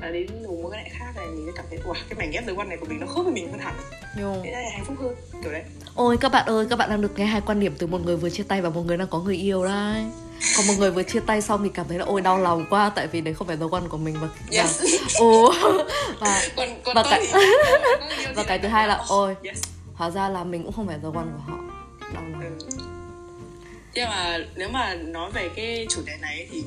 Và 0.01 0.09
đến 0.11 0.27
một 0.47 0.59
mối 0.63 0.73
quan 0.73 0.85
hệ 0.85 0.91
khác 0.99 1.13
này 1.17 1.27
mình 1.27 1.47
sẽ 1.47 1.53
cảm 1.57 1.65
thấy 1.71 1.79
wow 1.79 1.93
cái 2.09 2.19
mảnh 2.19 2.31
ghép 2.31 2.47
the 2.47 2.53
one 2.57 2.67
này 2.69 2.77
của 2.77 2.87
mình 2.87 3.01
nó 3.01 3.07
khớp 3.07 3.25
với 3.25 3.35
mình 3.35 3.51
hơn 3.53 3.61
hẳn. 3.61 3.75
Thế 4.45 4.51
là 4.51 4.59
hạnh 4.73 4.85
phúc 4.85 4.97
hơn 5.01 5.15
kiểu 5.43 5.53
đấy. 5.53 5.63
Ôi 5.95 6.17
các 6.21 6.33
bạn 6.33 6.47
ơi 6.47 6.67
các 6.71 6.77
bạn 6.77 6.91
đang 6.91 7.01
được 7.01 7.19
nghe 7.19 7.25
hai 7.25 7.41
quan 7.47 7.61
điểm 7.61 7.75
từ 7.79 7.87
một 7.87 8.05
người 8.05 8.17
vừa 8.17 8.31
chia 8.31 8.43
tay 8.43 8.63
và 8.63 8.71
một 8.71 8.83
người 8.87 8.97
đang 8.97 9.09
có 9.09 9.19
người 9.21 9.37
yêu 9.37 9.65
đấy. 9.65 10.03
Còn 10.57 10.67
một 10.67 10.75
người 10.79 10.91
vừa 10.91 11.03
chia 11.03 11.21
tay 11.21 11.43
xong 11.43 11.63
thì 11.65 11.71
cảm 11.75 11.87
thấy 11.89 11.99
là 11.99 12.05
ôi 12.05 12.21
đau 12.21 12.39
lòng 12.39 12.67
quá 12.71 12.91
tại 12.95 13.07
vì 13.07 13.21
đấy 13.21 13.35
không 13.35 13.47
phải 13.47 13.57
the 13.57 13.65
one 13.73 13.83
của 13.89 13.97
mình 13.99 14.17
và 14.21 14.29
Yes. 14.51 14.83
ồ. 15.21 15.53
Và 16.21 16.43
còn 16.57 16.69
còn 16.85 16.95
Và 16.97 17.03
cái- 17.11 17.27
thì 17.33 17.33
và 18.35 18.43
thì 18.43 18.43
cái 18.49 18.59
thứ 18.59 18.69
hai 18.69 18.89
là, 18.89 19.05
ôi. 19.09 19.37
yes. 19.45 19.63
hóa 19.95 20.11
ra 20.11 20.29
là 20.29 20.45
mình 20.45 20.63
cũng 20.63 20.73
không 20.73 20.87
phải 20.87 20.97
the 21.03 21.09
one 21.15 21.25
của 21.25 21.53
họ. 21.53 21.59
Đau 22.15 22.23
lòng 22.23 22.41
ừ. 22.43 22.77
nhưng 23.95 24.09
mà 24.09 24.39
nếu 24.57 24.69
mà 24.69 24.95
nói 24.95 25.31
về 25.31 25.49
cái 25.57 25.87
chủ 25.91 26.03
đề 26.07 26.13
này 26.21 26.49
thì 26.51 26.63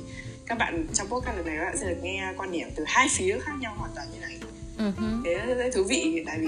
các 0.47 0.57
bạn 0.57 0.87
trong 0.93 1.07
podcast 1.07 1.35
lần 1.37 1.45
này 1.45 1.55
các 1.57 1.65
bạn 1.65 1.77
sẽ 1.77 1.89
được 1.89 1.95
nghe 2.03 2.33
quan 2.37 2.51
điểm 2.51 2.67
từ 2.75 2.83
hai 2.87 3.07
phía 3.11 3.39
khác 3.39 3.51
nhau 3.59 3.73
hoàn 3.77 3.91
toàn 3.95 4.07
như 4.13 4.19
này. 4.19 4.37
Hứ. 4.77 4.91
thế 5.25 5.33
rất 5.55 5.69
thú 5.75 5.83
vị 5.83 6.23
tại 6.27 6.37
vì 6.39 6.47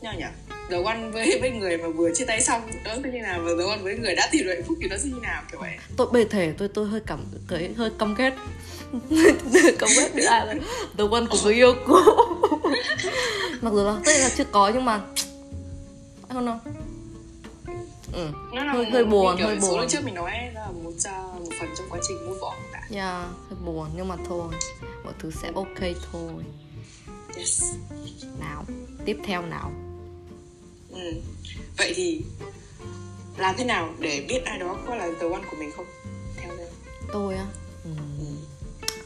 nhau 0.00 0.14
nhỉ? 0.18 0.24
The 0.70 0.82
One 0.82 1.10
với 1.10 1.38
với 1.40 1.50
người 1.50 1.76
mà 1.78 1.88
vừa 1.88 2.10
chia 2.14 2.24
tay 2.24 2.40
xong 2.40 2.62
nó 2.84 2.90
sẽ 3.02 3.10
như 3.10 3.20
nào? 3.20 3.40
Và 3.42 3.50
The 3.58 3.64
One 3.70 3.78
với 3.78 3.98
người 3.98 4.14
đã 4.14 4.28
tìm 4.32 4.46
được 4.46 4.54
hạnh 4.54 4.62
phúc 4.66 4.78
thì 4.82 4.88
nó 4.88 4.96
sẽ 4.96 5.08
như 5.08 5.20
nào? 5.22 5.42
Kiểu 5.50 5.60
vậy. 5.60 5.76
Tôi 5.96 6.06
bề 6.12 6.24
thể 6.24 6.52
tôi 6.58 6.68
tôi 6.68 6.88
hơi 6.88 7.00
cảm 7.06 7.20
thấy 7.48 7.74
hơi 7.76 7.90
căm 7.98 8.14
ghét. 8.14 8.32
Căm 9.78 9.88
ghét 9.96 10.10
những 10.14 10.26
ai 10.26 10.46
là 10.46 10.54
the 10.98 11.04
one 11.10 11.26
của 11.30 11.38
người 11.44 11.54
yêu 11.54 11.74
cũ. 11.86 11.94
Mặc 13.60 13.70
dù 13.74 13.84
là 13.84 14.00
tức 14.04 14.12
là 14.12 14.30
chưa 14.36 14.44
có 14.44 14.70
nhưng 14.74 14.84
mà 14.84 15.00
I 16.30 16.36
don't 16.36 16.44
know. 16.44 16.58
Ừ. 18.12 18.28
Nó 18.52 18.64
là 18.64 18.72
Hơi- 18.72 18.90
hơi 18.90 19.04
buồn, 19.04 19.36
hơi 19.40 19.58
số 19.60 19.68
buồn. 19.68 19.88
trước 19.88 20.04
mình 20.04 20.14
nói 20.14 20.32
là 20.54 20.66
một 20.82 20.90
uh, 20.90 21.40
một 21.40 21.50
phần 21.60 21.68
trong 21.78 21.86
quá 21.90 21.98
trình 22.08 22.16
của 22.40 22.50
bạn 22.72 22.73
yeah 22.90 23.26
hơi 23.50 23.58
buồn 23.64 23.88
nhưng 23.96 24.08
mà 24.08 24.16
thôi. 24.28 24.54
Mọi 25.04 25.12
thứ 25.18 25.30
sẽ 25.30 25.50
ok 25.54 25.80
thôi. 26.12 26.44
Yes. 27.36 27.62
Nào 28.40 28.64
tiếp 29.04 29.16
theo 29.24 29.42
nào. 29.42 29.72
Ừ. 30.90 31.12
vậy 31.78 31.92
thì 31.96 32.20
làm 33.36 33.54
thế 33.58 33.64
nào 33.64 33.94
để 33.98 34.26
biết 34.28 34.44
ai 34.44 34.58
đó 34.58 34.76
có 34.86 34.94
là 34.94 35.08
the 35.20 35.28
one 35.28 35.42
của 35.50 35.56
mình 35.58 35.70
không? 35.76 35.86
Theo 36.36 36.56
đây 36.56 36.66
tôi 37.12 37.34
á? 37.34 37.46
Ừ. 37.84 37.90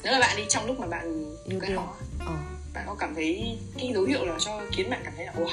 nếu 0.03 0.13
là 0.13 0.21
bạn 0.21 0.37
đi 0.37 0.43
trong 0.49 0.67
lúc 0.67 0.81
mà 0.81 0.87
bạn 0.87 1.35
yêu 1.45 1.61
cái 1.61 1.73
họ 1.73 1.95
ờ. 2.19 2.37
bạn 2.75 2.85
có 2.87 2.95
cảm 2.99 3.15
thấy 3.15 3.59
cái 3.79 3.91
dấu 3.95 4.05
hiệu 4.05 4.25
nào 4.25 4.37
cho 4.41 4.61
khiến 4.73 4.91
bạn 4.91 5.01
cảm 5.05 5.13
thấy 5.17 5.27
là 5.27 5.33
wow 5.33 5.47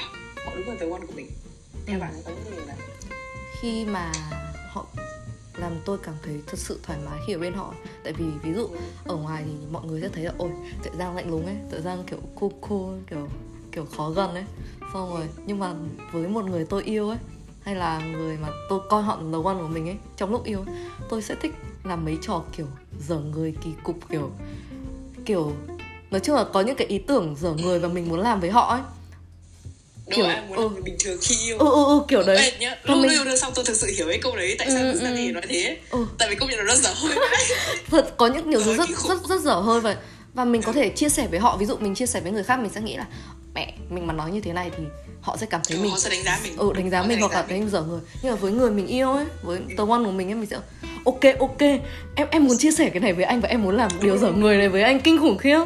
họ 0.46 0.52
đúng 0.56 0.68
là 0.68 0.74
the 0.80 0.90
one 0.90 1.00
của 1.06 1.12
mình. 1.16 1.30
Theo 1.86 1.98
Ừ. 1.98 2.00
bạn 2.00 2.14
có 2.24 2.30
những 2.30 2.56
điều 2.56 2.66
nào? 2.66 2.76
Khi 3.60 3.84
mà 3.84 4.12
làm 5.58 5.72
tôi 5.84 5.98
cảm 5.98 6.14
thấy 6.22 6.42
thật 6.46 6.58
sự 6.58 6.80
thoải 6.82 6.98
mái 7.06 7.20
khi 7.26 7.32
ở 7.32 7.38
bên 7.38 7.54
họ. 7.54 7.74
Tại 8.04 8.12
vì 8.12 8.24
ví 8.42 8.54
dụ 8.54 8.68
ở 9.04 9.16
ngoài 9.16 9.44
thì 9.46 9.66
mọi 9.70 9.86
người 9.86 10.00
sẽ 10.00 10.08
thấy 10.08 10.24
là 10.24 10.32
ôi 10.38 10.50
tự 10.82 10.90
giang 10.98 11.16
lạnh 11.16 11.30
lùng 11.30 11.46
ấy 11.46 11.56
tự 11.70 11.80
giang 11.82 12.04
kiểu 12.04 12.18
cô 12.34 12.52
cô 12.60 12.92
kiểu 13.10 13.28
kiểu 13.72 13.86
khó 13.96 14.10
gần 14.10 14.34
ấy. 14.34 14.44
Xong 14.92 15.14
rồi 15.14 15.28
nhưng 15.46 15.58
mà 15.58 15.74
với 16.12 16.28
một 16.28 16.44
người 16.44 16.64
tôi 16.64 16.82
yêu 16.82 17.08
ấy 17.08 17.18
hay 17.62 17.74
là 17.74 17.98
người 18.12 18.36
mà 18.36 18.48
tôi 18.68 18.80
coi 18.88 19.02
họ 19.02 19.16
là 19.22 19.38
one 19.44 19.56
của 19.60 19.68
mình 19.68 19.88
ấy 19.88 19.96
trong 20.16 20.30
lúc 20.30 20.44
yêu 20.44 20.58
ấy, 20.66 20.76
tôi 21.08 21.22
sẽ 21.22 21.34
thích 21.34 21.54
làm 21.84 22.04
mấy 22.04 22.18
trò 22.22 22.42
kiểu 22.56 22.66
dở 23.00 23.18
người 23.18 23.54
kỳ 23.62 23.70
cục 23.84 23.96
kiểu 24.08 24.30
kiểu 25.24 25.52
nói 26.10 26.20
chung 26.20 26.36
là 26.36 26.44
có 26.52 26.60
những 26.60 26.76
cái 26.76 26.86
ý 26.86 26.98
tưởng 26.98 27.36
dở 27.36 27.52
người 27.52 27.78
và 27.78 27.88
mình 27.88 28.08
muốn 28.08 28.20
làm 28.20 28.40
với 28.40 28.50
họ 28.50 28.66
ấy 28.66 28.80
đâu 30.06 30.16
kiểu, 30.16 30.26
ai 30.26 30.42
muốn 30.48 30.56
ừ. 30.58 30.82
bình 30.84 30.96
thường 31.04 31.18
khi 31.22 31.34
yêu. 31.46 31.58
Ừ 31.58 31.70
ừ 31.70 31.84
ừ 31.84 32.02
kiểu 32.08 32.22
đấy. 32.22 32.36
Ê, 32.36 32.52
nhá 32.60 32.76
lúc 32.84 32.98
mình... 32.98 33.10
yêu 33.10 33.36
xong 33.36 33.52
tôi 33.54 33.64
thực 33.64 33.76
sự 33.76 33.86
hiểu 33.96 34.06
cái 34.08 34.18
câu 34.22 34.36
đấy 34.36 34.56
tại 34.58 34.68
sao 34.70 34.82
ừ, 34.82 35.00
ừ. 35.00 35.32
nói 35.32 35.42
thế. 35.48 35.76
Ừ. 35.90 36.06
tại 36.18 36.28
vì 36.28 36.34
công 36.34 36.50
nhận 36.50 36.66
nó 36.66 36.74
dở 36.74 36.90
hơi 36.96 37.18
thật 37.90 38.14
có 38.16 38.26
những 38.26 38.50
nhiều 38.50 38.60
thứ 38.64 38.76
rất 38.76 38.88
rất 39.08 39.18
rất 39.28 39.40
dở 39.40 39.54
hơi 39.54 39.80
và 39.80 39.96
và 40.34 40.44
mình 40.44 40.62
có 40.62 40.72
thể 40.72 40.88
chia 40.88 41.08
sẻ 41.08 41.26
với 41.30 41.38
họ 41.38 41.56
ví 41.56 41.66
dụ 41.66 41.76
mình 41.76 41.94
chia 41.94 42.06
sẻ 42.06 42.20
với 42.20 42.32
người 42.32 42.42
khác 42.42 42.60
mình 42.60 42.70
sẽ 42.74 42.80
nghĩ 42.80 42.96
là 42.96 43.06
mẹ 43.54 43.74
mình 43.90 44.06
mà 44.06 44.12
nói 44.12 44.30
như 44.30 44.40
thế 44.40 44.52
này 44.52 44.70
thì 44.76 44.84
họ 45.20 45.36
sẽ 45.36 45.46
cảm 45.46 45.60
thấy 45.68 45.78
ừ, 45.78 45.82
mình 45.82 45.90
họ 45.90 45.98
sẽ 45.98 46.10
đánh 46.10 46.22
giá 46.22 46.38
mình. 46.42 46.56
Ừ 46.56 46.72
đánh 46.72 46.90
giá 46.90 47.00
họ 47.00 47.06
mình 47.06 47.20
hoặc 47.20 47.32
là 47.32 47.42
thấy 47.42 47.58
mình. 47.58 47.70
dở 47.70 47.82
người 47.82 48.00
nhưng 48.22 48.32
mà 48.32 48.36
với 48.36 48.52
người 48.52 48.70
mình 48.70 48.86
yêu 48.86 49.12
ấy 49.12 49.24
với 49.42 49.58
ừ. 49.58 49.64
tờ 49.76 49.84
one 49.88 50.04
của 50.04 50.10
mình 50.10 50.28
ấy 50.28 50.34
mình 50.34 50.48
sẽ 50.50 50.56
ok 51.04 51.38
ok 51.38 51.60
em 52.14 52.28
em 52.30 52.44
muốn 52.44 52.58
chia 52.58 52.70
sẻ 52.70 52.90
cái 52.90 53.00
này 53.00 53.12
với 53.12 53.24
anh 53.24 53.40
và 53.40 53.48
em 53.48 53.62
muốn 53.62 53.76
làm 53.76 53.90
điều 54.00 54.18
dở 54.18 54.30
người 54.30 54.56
này 54.56 54.68
với 54.68 54.82
anh 54.82 55.00
kinh 55.00 55.18
khủng 55.18 55.38
khiếp 55.38 55.60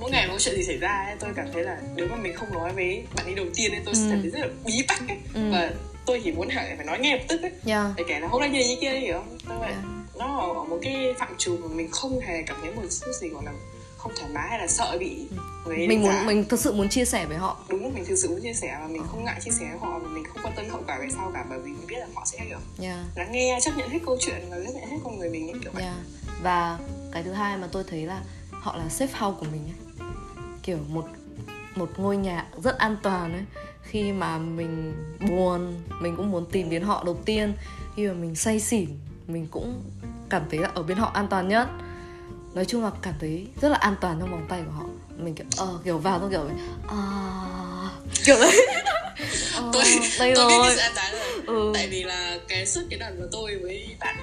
mỗi 0.00 0.10
ngày 0.10 0.28
có 0.28 0.38
chuyện 0.38 0.54
gì 0.54 0.62
xảy 0.62 0.78
ra 0.78 1.04
ấy, 1.06 1.16
tôi 1.20 1.30
cảm 1.36 1.46
thấy 1.52 1.64
là 1.64 1.78
nếu 1.96 2.08
mà 2.08 2.16
mình 2.16 2.34
không 2.34 2.52
nói 2.52 2.72
với 2.72 3.04
bạn 3.16 3.26
ấy 3.26 3.34
đầu 3.34 3.46
tiên 3.54 3.72
ấy 3.72 3.82
tôi 3.84 3.94
sẽ 3.94 4.02
ừ. 4.02 4.08
cảm 4.10 4.20
thấy 4.20 4.30
rất 4.30 4.40
là 4.40 4.48
bí 4.64 4.84
bách 4.88 5.08
ấy 5.08 5.18
ừ. 5.34 5.40
và 5.52 5.70
tôi 6.06 6.20
chỉ 6.24 6.32
muốn 6.32 6.48
hỏi 6.50 6.64
phải 6.76 6.86
nói 6.86 6.98
ngay 6.98 7.18
lập 7.18 7.24
tức 7.28 7.42
ấy 7.42 7.50
yeah. 7.66 7.86
để 7.96 8.04
kể 8.08 8.20
là 8.20 8.28
hôm 8.28 8.40
nay 8.40 8.50
như 8.50 8.58
như 8.58 8.76
kia 8.80 8.90
đấy 8.90 9.00
hiểu 9.00 9.18
không 9.18 9.38
tôi 9.48 9.66
yeah. 9.66 9.84
nó 10.18 10.38
ở 10.38 10.64
một 10.64 10.78
cái 10.82 11.14
phạm 11.18 11.34
trù 11.38 11.56
mà 11.56 11.68
mình 11.68 11.88
không 11.90 12.20
hề 12.20 12.42
cảm 12.42 12.56
thấy 12.62 12.74
một 12.74 12.82
chút 12.82 13.12
gì 13.20 13.28
gọi 13.28 13.44
là 13.44 13.52
không 13.98 14.12
thoải 14.16 14.32
mái 14.32 14.48
hay 14.48 14.58
là 14.58 14.66
sợ 14.66 14.96
bị 15.00 15.26
người 15.66 15.88
mình 15.88 16.02
muốn 16.02 16.26
mình 16.26 16.44
thực 16.44 16.60
sự 16.60 16.72
muốn 16.72 16.88
chia 16.88 17.04
sẻ 17.04 17.26
với 17.26 17.36
họ 17.36 17.56
đúng 17.68 17.94
mình 17.94 18.04
thực 18.04 18.16
sự 18.16 18.28
muốn 18.28 18.40
chia 18.42 18.52
sẻ 18.54 18.76
và 18.80 18.86
mình 18.86 19.02
không 19.10 19.24
ngại 19.24 19.40
chia 19.44 19.50
sẻ 19.50 19.66
với 19.70 19.78
họ 19.80 19.98
và 19.98 20.08
mình 20.08 20.24
không 20.24 20.42
quan 20.42 20.54
tâm 20.56 20.68
hậu 20.70 20.82
quả 20.86 20.98
về 20.98 21.06
sau 21.14 21.30
cả 21.34 21.44
bởi 21.48 21.58
vì 21.58 21.70
mình 21.70 21.86
biết 21.86 21.98
là 21.98 22.06
họ 22.14 22.22
sẽ 22.26 22.44
hiểu 22.44 22.58
yeah. 22.80 22.98
lắng 23.14 23.32
nghe 23.32 23.58
chấp 23.62 23.70
nhận 23.76 23.90
hết 23.90 23.98
câu 24.06 24.16
chuyện 24.20 24.40
và 24.50 24.56
chấp 24.56 24.72
nhận 24.74 24.90
hết 24.90 24.98
con 25.04 25.18
người 25.18 25.30
mình 25.30 25.50
ấy 25.50 25.60
kiểu 25.62 25.72
vậy 25.74 25.82
yeah. 25.82 25.96
và 26.42 26.78
cái 27.12 27.22
thứ 27.22 27.32
hai 27.32 27.56
mà 27.56 27.68
tôi 27.72 27.84
thấy 27.90 28.06
là 28.06 28.22
họ 28.50 28.76
là 28.76 28.84
safe 28.84 29.18
house 29.18 29.36
của 29.40 29.46
mình 29.52 29.64
ấy 29.64 29.89
kiểu 30.62 30.78
một 30.88 31.04
một 31.74 31.90
ngôi 31.96 32.16
nhà 32.16 32.46
rất 32.62 32.78
an 32.78 32.96
toàn 33.02 33.32
ấy. 33.32 33.44
Khi 33.82 34.12
mà 34.12 34.38
mình 34.38 34.94
buồn 35.28 35.82
mình 36.00 36.16
cũng 36.16 36.30
muốn 36.30 36.46
tìm 36.52 36.70
đến 36.70 36.82
họ 36.82 37.02
đầu 37.04 37.18
tiên. 37.24 37.52
Khi 37.96 38.06
mà 38.08 38.14
mình 38.14 38.34
say 38.34 38.60
xỉn 38.60 38.88
mình 39.26 39.46
cũng 39.50 39.82
cảm 40.30 40.42
thấy 40.50 40.60
là 40.60 40.68
ở 40.74 40.82
bên 40.82 40.96
họ 40.96 41.10
an 41.14 41.28
toàn 41.28 41.48
nhất. 41.48 41.68
Nói 42.54 42.64
chung 42.64 42.84
là 42.84 42.90
cảm 43.02 43.14
thấy 43.20 43.46
rất 43.60 43.68
là 43.68 43.76
an 43.76 43.94
toàn 44.00 44.20
trong 44.20 44.30
vòng 44.30 44.46
tay 44.48 44.62
của 44.66 44.72
họ. 44.72 44.84
Mình 45.16 45.34
kiểu 45.34 45.46
ờ 45.56 45.74
uh, 45.74 45.84
kiểu 45.84 45.98
vào 45.98 46.18
tôi 46.18 46.30
kiểu 46.30 46.48
à 46.88 46.96
uh, 47.96 48.10
kiểu 48.24 48.36
đấy. 48.40 48.66
Uh, 49.58 49.64
tôi 49.72 49.84
đây 50.18 50.32
tôi 50.36 50.50
rồi. 50.50 50.68
biết 50.68 50.74
cái 50.76 50.86
an 50.86 50.92
toàn 50.94 51.12
rồi. 51.12 51.42
Ừ. 51.46 51.70
tại 51.74 51.88
vì 51.88 52.02
là 52.02 52.38
cái 52.48 52.66
suốt 52.66 52.80
cái 52.90 52.98
lần 52.98 53.20
mà 53.20 53.26
tôi 53.32 53.58
với 53.62 53.96
bạn 54.00 54.16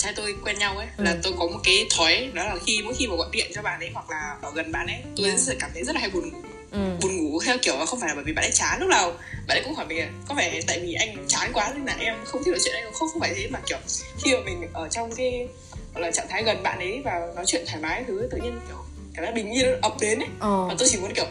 trai 0.00 0.12
tôi 0.16 0.36
quen 0.44 0.58
nhau 0.58 0.76
ấy 0.76 0.86
ừ. 0.96 1.04
là 1.04 1.16
tôi 1.22 1.32
có 1.38 1.46
một 1.46 1.60
cái 1.64 1.86
thói 1.96 2.30
đó 2.34 2.44
là 2.44 2.56
khi 2.66 2.82
mỗi 2.84 2.94
khi 2.94 3.06
mà 3.06 3.16
gọi 3.16 3.28
điện 3.32 3.50
cho 3.54 3.62
bạn 3.62 3.80
ấy 3.80 3.90
hoặc 3.94 4.10
là 4.10 4.36
ở 4.42 4.52
gần 4.54 4.72
bạn 4.72 4.86
ấy 4.86 5.02
tôi 5.16 5.26
ừ. 5.26 5.36
sẽ 5.38 5.54
cảm 5.60 5.70
thấy 5.74 5.84
rất 5.84 5.94
là 5.94 6.00
hay 6.00 6.10
buồn 6.10 6.30
ngủ 6.30 6.38
ừ. 6.70 6.78
buồn 7.02 7.16
ngủ 7.16 7.40
theo 7.44 7.56
kiểu 7.62 7.74
không 7.86 8.00
phải 8.00 8.08
là 8.08 8.14
bởi 8.14 8.24
vì 8.24 8.32
bạn 8.32 8.44
ấy 8.44 8.52
chán 8.52 8.80
lúc 8.80 8.88
nào 8.88 9.12
bạn 9.46 9.56
ấy 9.56 9.62
cũng 9.64 9.74
hỏi 9.74 9.86
mình 9.86 10.06
có 10.28 10.34
phải 10.34 10.62
tại 10.66 10.80
vì 10.80 10.94
anh 10.94 11.16
chán 11.28 11.50
quá 11.54 11.72
nên 11.74 11.84
là 11.84 11.96
em 11.98 12.14
không 12.24 12.44
thích 12.44 12.50
nói 12.50 12.60
chuyện 12.64 12.74
anh 12.74 12.92
không 12.92 13.08
không 13.08 13.20
phải 13.20 13.34
thế 13.34 13.48
mà 13.50 13.60
kiểu 13.66 13.78
khi 14.24 14.34
mà 14.34 14.40
mình 14.44 14.68
ở 14.72 14.88
trong 14.88 15.14
cái 15.14 15.48
là 15.94 16.10
trạng 16.10 16.26
thái 16.28 16.42
gần 16.44 16.62
bạn 16.62 16.78
ấy 16.78 17.02
và 17.04 17.20
nói 17.36 17.44
chuyện 17.46 17.64
thoải 17.66 17.82
mái 17.82 18.04
thứ 18.06 18.28
tự 18.30 18.38
nhiên 18.38 18.60
kiểu 18.68 18.76
cảm 19.14 19.24
giác 19.24 19.34
bình 19.34 19.50
yên 19.50 19.80
ập 19.80 19.92
đến 20.00 20.18
ấy 20.18 20.28
ờ. 20.40 20.66
và 20.68 20.74
tôi 20.78 20.88
chỉ 20.90 20.98
muốn 20.98 21.14
kiểu 21.14 21.26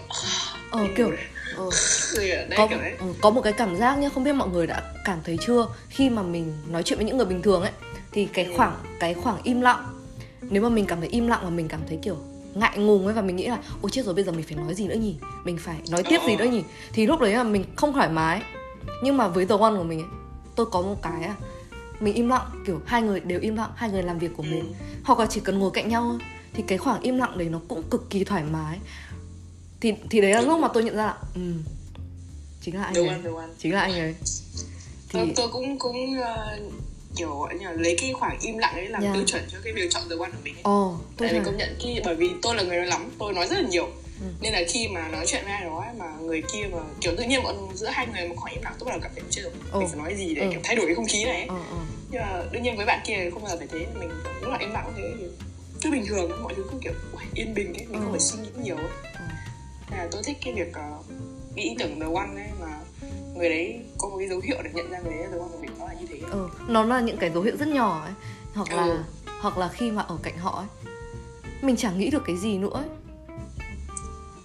ờ 0.71 0.87
kiểu 0.97 1.11
ờ. 1.57 1.69
có, 2.57 2.67
ừ, 2.99 3.13
có 3.21 3.29
một 3.29 3.41
cái 3.41 3.53
cảm 3.53 3.77
giác 3.77 3.97
nhá 3.97 4.09
không 4.13 4.23
biết 4.23 4.33
mọi 4.33 4.47
người 4.47 4.67
đã 4.67 4.81
cảm 5.05 5.19
thấy 5.25 5.37
chưa 5.47 5.67
khi 5.89 6.09
mà 6.09 6.21
mình 6.21 6.53
nói 6.67 6.83
chuyện 6.83 6.99
với 6.99 7.05
những 7.05 7.17
người 7.17 7.25
bình 7.25 7.41
thường 7.41 7.61
ấy 7.61 7.71
thì 8.11 8.25
cái 8.25 8.45
ừ. 8.45 8.53
khoảng 8.57 8.75
cái 8.99 9.13
khoảng 9.13 9.43
im 9.43 9.61
lặng 9.61 9.85
nếu 10.41 10.63
mà 10.63 10.69
mình 10.69 10.85
cảm 10.85 10.99
thấy 10.99 11.09
im 11.09 11.27
lặng 11.27 11.39
và 11.43 11.49
mình 11.49 11.67
cảm 11.67 11.79
thấy 11.87 11.99
kiểu 12.01 12.17
ngại 12.53 12.77
ngùng 12.77 13.05
ấy 13.05 13.13
và 13.13 13.21
mình 13.21 13.35
nghĩ 13.35 13.47
là 13.47 13.59
ôi 13.81 13.91
chết 13.91 14.05
rồi 14.05 14.15
bây 14.15 14.23
giờ 14.23 14.31
mình 14.31 14.45
phải 14.47 14.57
nói 14.57 14.75
gì 14.75 14.87
nữa 14.87 14.95
nhỉ? 14.95 15.15
Mình 15.43 15.57
phải 15.57 15.77
nói 15.89 16.03
tiếp 16.03 16.19
gì 16.27 16.35
nữa 16.35 16.45
nhỉ? 16.45 16.63
Thì 16.93 17.05
lúc 17.05 17.19
đấy 17.19 17.33
là 17.33 17.43
mình 17.43 17.65
không 17.75 17.93
thoải 17.93 18.09
mái. 18.09 18.41
Nhưng 19.03 19.17
mà 19.17 19.27
với 19.27 19.45
the 19.45 19.55
one 19.57 19.77
của 19.77 19.83
mình 19.83 19.99
ấy 19.99 20.09
tôi 20.55 20.65
có 20.65 20.81
một 20.81 21.01
cái 21.01 21.23
à 21.23 21.35
mình 21.99 22.13
im 22.13 22.29
lặng 22.29 22.45
kiểu 22.67 22.81
hai 22.85 23.01
người 23.01 23.19
đều 23.19 23.39
im 23.39 23.55
lặng 23.55 23.71
hai 23.75 23.89
người 23.89 24.03
làm 24.03 24.19
việc 24.19 24.31
của 24.37 24.43
mình. 24.43 24.59
Ừ. 24.59 24.85
hoặc 25.03 25.19
là 25.19 25.25
chỉ 25.25 25.39
cần 25.39 25.59
ngồi 25.59 25.71
cạnh 25.73 25.89
nhau 25.89 26.05
thôi 26.09 26.19
thì 26.53 26.63
cái 26.67 26.77
khoảng 26.77 27.01
im 27.01 27.17
lặng 27.17 27.37
đấy 27.37 27.49
nó 27.49 27.59
cũng 27.67 27.83
cực 27.89 28.09
kỳ 28.09 28.23
thoải 28.23 28.43
mái. 28.43 28.79
Thì 29.81 29.93
thì 30.09 30.21
đấy 30.21 30.31
là 30.31 30.41
lúc 30.41 30.59
mà 30.59 30.67
tôi 30.67 30.83
nhận 30.83 30.95
ra 30.95 31.05
là 31.05 31.17
ừ, 31.35 31.41
chính 32.61 32.75
là 32.75 32.83
anh 32.83 32.95
ấy. 32.95 33.19
Chính 33.57 33.73
là 33.73 33.81
anh 33.81 33.93
ấy. 33.93 34.15
Thì 35.09 35.19
tôi, 35.19 35.33
tôi 35.35 35.47
cũng 35.47 35.79
cũng 35.79 36.13
uh, 36.19 36.73
kiểu 37.15 37.39
gọi 37.39 37.55
là 37.61 37.71
lấy 37.71 37.95
cái 38.01 38.13
khoảng 38.13 38.39
im 38.39 38.57
lặng 38.57 38.73
ấy 38.75 38.87
làm 38.87 39.03
yeah. 39.03 39.15
tiêu 39.15 39.23
chuẩn 39.27 39.43
cho 39.51 39.57
cái 39.63 39.73
việc 39.73 39.91
chọn 39.91 40.03
the 40.09 40.15
one 40.19 40.29
của 40.31 40.37
mình 40.43 40.55
ấy. 40.63 40.73
Oh, 40.73 40.93
tại 41.17 41.33
vì 41.33 41.39
công 41.45 41.57
nhận 41.57 41.75
khi 41.79 41.99
bởi 42.05 42.15
vì 42.15 42.29
tôi 42.41 42.55
là 42.55 42.63
người 42.63 42.77
nói 42.77 42.87
lắm 42.87 43.09
tôi 43.19 43.33
nói 43.33 43.47
rất 43.47 43.55
là 43.55 43.69
nhiều 43.69 43.85
ừ. 44.21 44.25
nên 44.41 44.53
là 44.53 44.61
khi 44.67 44.87
mà 44.87 45.07
nói 45.07 45.25
chuyện 45.27 45.43
với 45.43 45.53
ai 45.53 45.63
đó 45.63 45.85
mà 45.97 46.05
người 46.21 46.43
kia 46.53 46.67
mà 46.71 46.79
kiểu 47.01 47.13
tự 47.17 47.23
nhiên 47.23 47.43
bọn 47.43 47.69
giữa 47.73 47.87
hai 47.87 48.07
người 48.07 48.27
một 48.27 48.35
khoảng 48.37 48.53
im 48.53 48.63
lặng 48.63 48.73
tôi 48.79 48.85
bắt 48.85 48.91
đầu 48.91 48.99
cảm 49.03 49.11
thấy 49.15 49.23
chưa 49.29 49.47
oh. 49.47 49.75
mình 49.75 49.87
phải 49.87 49.97
nói 49.97 50.15
gì 50.15 50.35
để 50.35 50.41
ừ. 50.41 50.47
kiểu 50.51 50.59
thay 50.63 50.75
đổi 50.75 50.85
cái 50.85 50.95
không 50.95 51.07
khí 51.07 51.23
này 51.25 51.35
ấy. 51.35 51.45
Oh, 51.45 51.51
oh. 51.51 51.87
nhưng 52.11 52.21
mà 52.21 52.43
đương 52.51 52.63
nhiên 52.63 52.77
với 52.77 52.85
bạn 52.85 52.99
kia 53.05 53.29
không 53.33 53.43
bao 53.43 53.51
giờ 53.51 53.57
phải 53.57 53.67
thế 53.71 53.85
mình 53.99 54.09
lúc 54.41 54.49
nào 54.49 54.59
im 54.59 54.71
lặng 54.71 54.93
thế 54.97 55.03
thì 55.19 55.25
cứ 55.81 55.91
bình 55.91 56.05
thường 56.07 56.43
mọi 56.43 56.53
thứ 56.55 56.63
cứ 56.71 56.77
kiểu 56.81 56.93
yên 57.33 57.53
bình 57.53 57.73
ấy 57.73 57.85
mình 57.85 57.99
ừ. 57.99 58.03
không 58.03 58.11
phải 58.11 58.19
suy 58.19 58.39
nghĩ 58.39 58.49
nhiều 58.63 58.77
ấy. 58.77 58.87
Nên 59.89 59.99
là 59.99 60.07
tôi 60.11 60.23
thích 60.23 60.37
cái 60.45 60.53
việc 60.53 60.69
uh, 60.69 61.05
cái 61.55 61.65
ý 61.65 61.75
tưởng 61.79 61.99
the 61.99 62.05
one 62.05 62.41
ấy 62.41 62.49
mà 62.61 62.79
người 63.39 63.49
đấy 63.49 63.79
có 63.97 64.09
một 64.09 64.15
cái 64.19 64.27
dấu 64.27 64.39
hiệu 64.39 64.57
để 64.63 64.69
nhận 64.73 64.91
ra 64.91 64.99
người 64.99 65.13
đấy 65.13 65.27
là 65.31 65.37
one 65.37 65.47
của 65.51 65.59
mình 65.61 65.71
nó 65.79 65.85
là 65.85 65.93
như 65.93 66.05
thế. 66.09 66.19
Ừ. 66.31 66.49
nó 66.67 66.83
là 66.83 66.99
những 66.99 67.17
cái 67.17 67.31
dấu 67.33 67.43
hiệu 67.43 67.57
rất 67.57 67.67
nhỏ 67.67 68.01
ấy 68.03 68.13
hoặc 68.53 68.71
là 68.71 68.83
ừ. 68.83 68.99
hoặc 69.41 69.57
là 69.57 69.67
khi 69.67 69.91
mà 69.91 70.01
ở 70.01 70.17
cạnh 70.23 70.37
họ 70.37 70.51
ấy 70.51 70.67
mình 71.61 71.75
chẳng 71.75 71.99
nghĩ 71.99 72.09
được 72.09 72.23
cái 72.25 72.37
gì 72.37 72.57
nữa 72.57 72.69
ấy. 72.73 72.85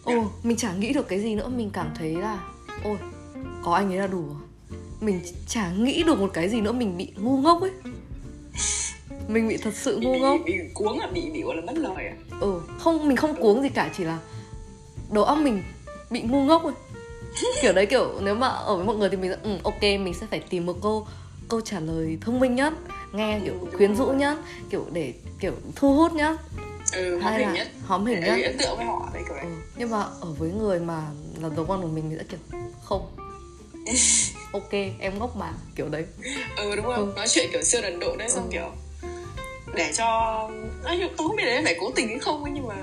Ồ 0.05 0.13
yeah. 0.13 0.27
mình 0.43 0.57
chẳng 0.57 0.81
nghĩ 0.81 0.93
được 0.93 1.09
cái 1.09 1.21
gì 1.21 1.35
nữa 1.35 1.49
mình 1.49 1.71
cảm 1.73 1.91
thấy 1.99 2.15
là 2.15 2.45
ôi 2.85 2.97
có 3.65 3.75
anh 3.75 3.93
ấy 3.93 3.99
là 3.99 4.07
đủ 4.07 4.25
mình 5.01 5.21
chẳng 5.49 5.85
nghĩ 5.85 6.03
được 6.03 6.19
một 6.19 6.31
cái 6.33 6.49
gì 6.49 6.61
nữa 6.61 6.73
mình 6.73 6.97
bị 6.97 7.13
ngu 7.17 7.37
ngốc 7.37 7.63
ấy. 7.63 7.71
Mình 9.29 9.49
bị 9.49 9.57
thật 9.57 9.75
sự 9.75 9.99
ngu 10.03 10.19
ngốc. 10.19 10.41
Bị, 10.45 10.53
bị, 10.53 10.59
bị 10.59 10.69
cuống 10.75 10.99
à? 10.99 11.09
Bị 11.15 11.31
bị 11.31 11.43
gọi 11.43 11.57
là 11.57 11.63
mất 11.63 11.79
lời 11.79 12.07
à? 12.07 12.17
Ừ 12.41 12.61
không 12.79 13.09
mình 13.09 13.17
không 13.17 13.37
cuống 13.37 13.63
gì 13.63 13.69
cả 13.69 13.91
chỉ 13.97 14.05
là 14.05 14.19
đầu 15.13 15.25
óc 15.25 15.39
mình 15.39 15.63
bị 16.11 16.23
ngu 16.23 16.45
ngốc 16.45 16.63
rồi 16.65 16.73
kiểu 17.63 17.73
đấy 17.73 17.87
kiểu 17.87 18.21
nếu 18.21 18.35
mà 18.35 18.49
ở 18.49 18.77
với 18.77 18.87
mọi 18.87 18.97
người 18.97 19.09
thì 19.09 19.17
mình 19.17 19.33
ừ, 19.43 19.59
ok 19.65 19.83
mình 19.83 20.15
sẽ 20.21 20.27
phải 20.31 20.41
tìm 20.41 20.67
một 20.67 20.77
câu 20.83 21.07
câu 21.49 21.61
trả 21.61 21.81
lời 21.81 22.19
thông 22.21 22.41
minh 22.41 22.55
nhất 22.55 22.73
nghe 23.13 23.41
kiểu 23.45 23.69
quyến 23.77 23.97
rũ 23.97 24.07
nhất 24.07 24.39
kiểu 24.71 24.87
để 24.93 25.13
kiểu 25.41 25.53
thu 25.77 25.95
hút 25.95 26.13
nhất 26.13 26.37
ừ, 26.93 27.19
hay 27.19 27.41
là 27.41 27.53
nhất. 27.55 27.69
hóm 27.87 28.07
hình 28.07 28.21
nhất 28.21 28.39
ấn 28.45 28.59
tượng 28.59 28.77
với 28.77 28.87
họ 28.87 29.11
đấy 29.15 29.23
kiểu 29.29 29.37
đấy 29.37 29.45
ừ. 29.45 29.51
nhưng 29.77 29.91
mà 29.91 29.99
ở 30.21 30.33
với 30.39 30.51
người 30.51 30.81
mà 30.81 31.03
là 31.43 31.49
đồ 31.57 31.65
con 31.65 31.83
của 31.83 31.89
mình 31.89 32.05
thì 32.11 32.17
sẽ 32.19 32.25
kiểu 32.29 32.61
không 32.85 33.17
ok 34.53 34.73
em 34.99 35.19
ngốc 35.19 35.37
mà 35.37 35.53
kiểu 35.77 35.89
đấy 35.89 36.05
ừ 36.57 36.77
đúng 36.77 36.85
không 36.85 36.95
ừ. 36.97 37.13
nói 37.17 37.29
chuyện 37.29 37.49
kiểu 37.53 37.63
siêu 37.63 37.83
đần 37.83 38.01
độ 38.01 38.17
đấy 38.17 38.31
xong 38.31 38.45
ừ. 38.45 38.49
kiểu 38.53 38.71
để 39.75 39.93
cho 39.97 40.07
nói 40.85 41.11
tôi 41.17 41.29
không 41.29 41.37
biết 41.37 41.45
đấy 41.45 41.61
phải 41.65 41.77
cố 41.81 41.91
tình 41.97 42.09
hay 42.09 42.19
không 42.19 42.45
ấy 42.45 42.53
nhưng 42.55 42.67
mà 42.69 42.77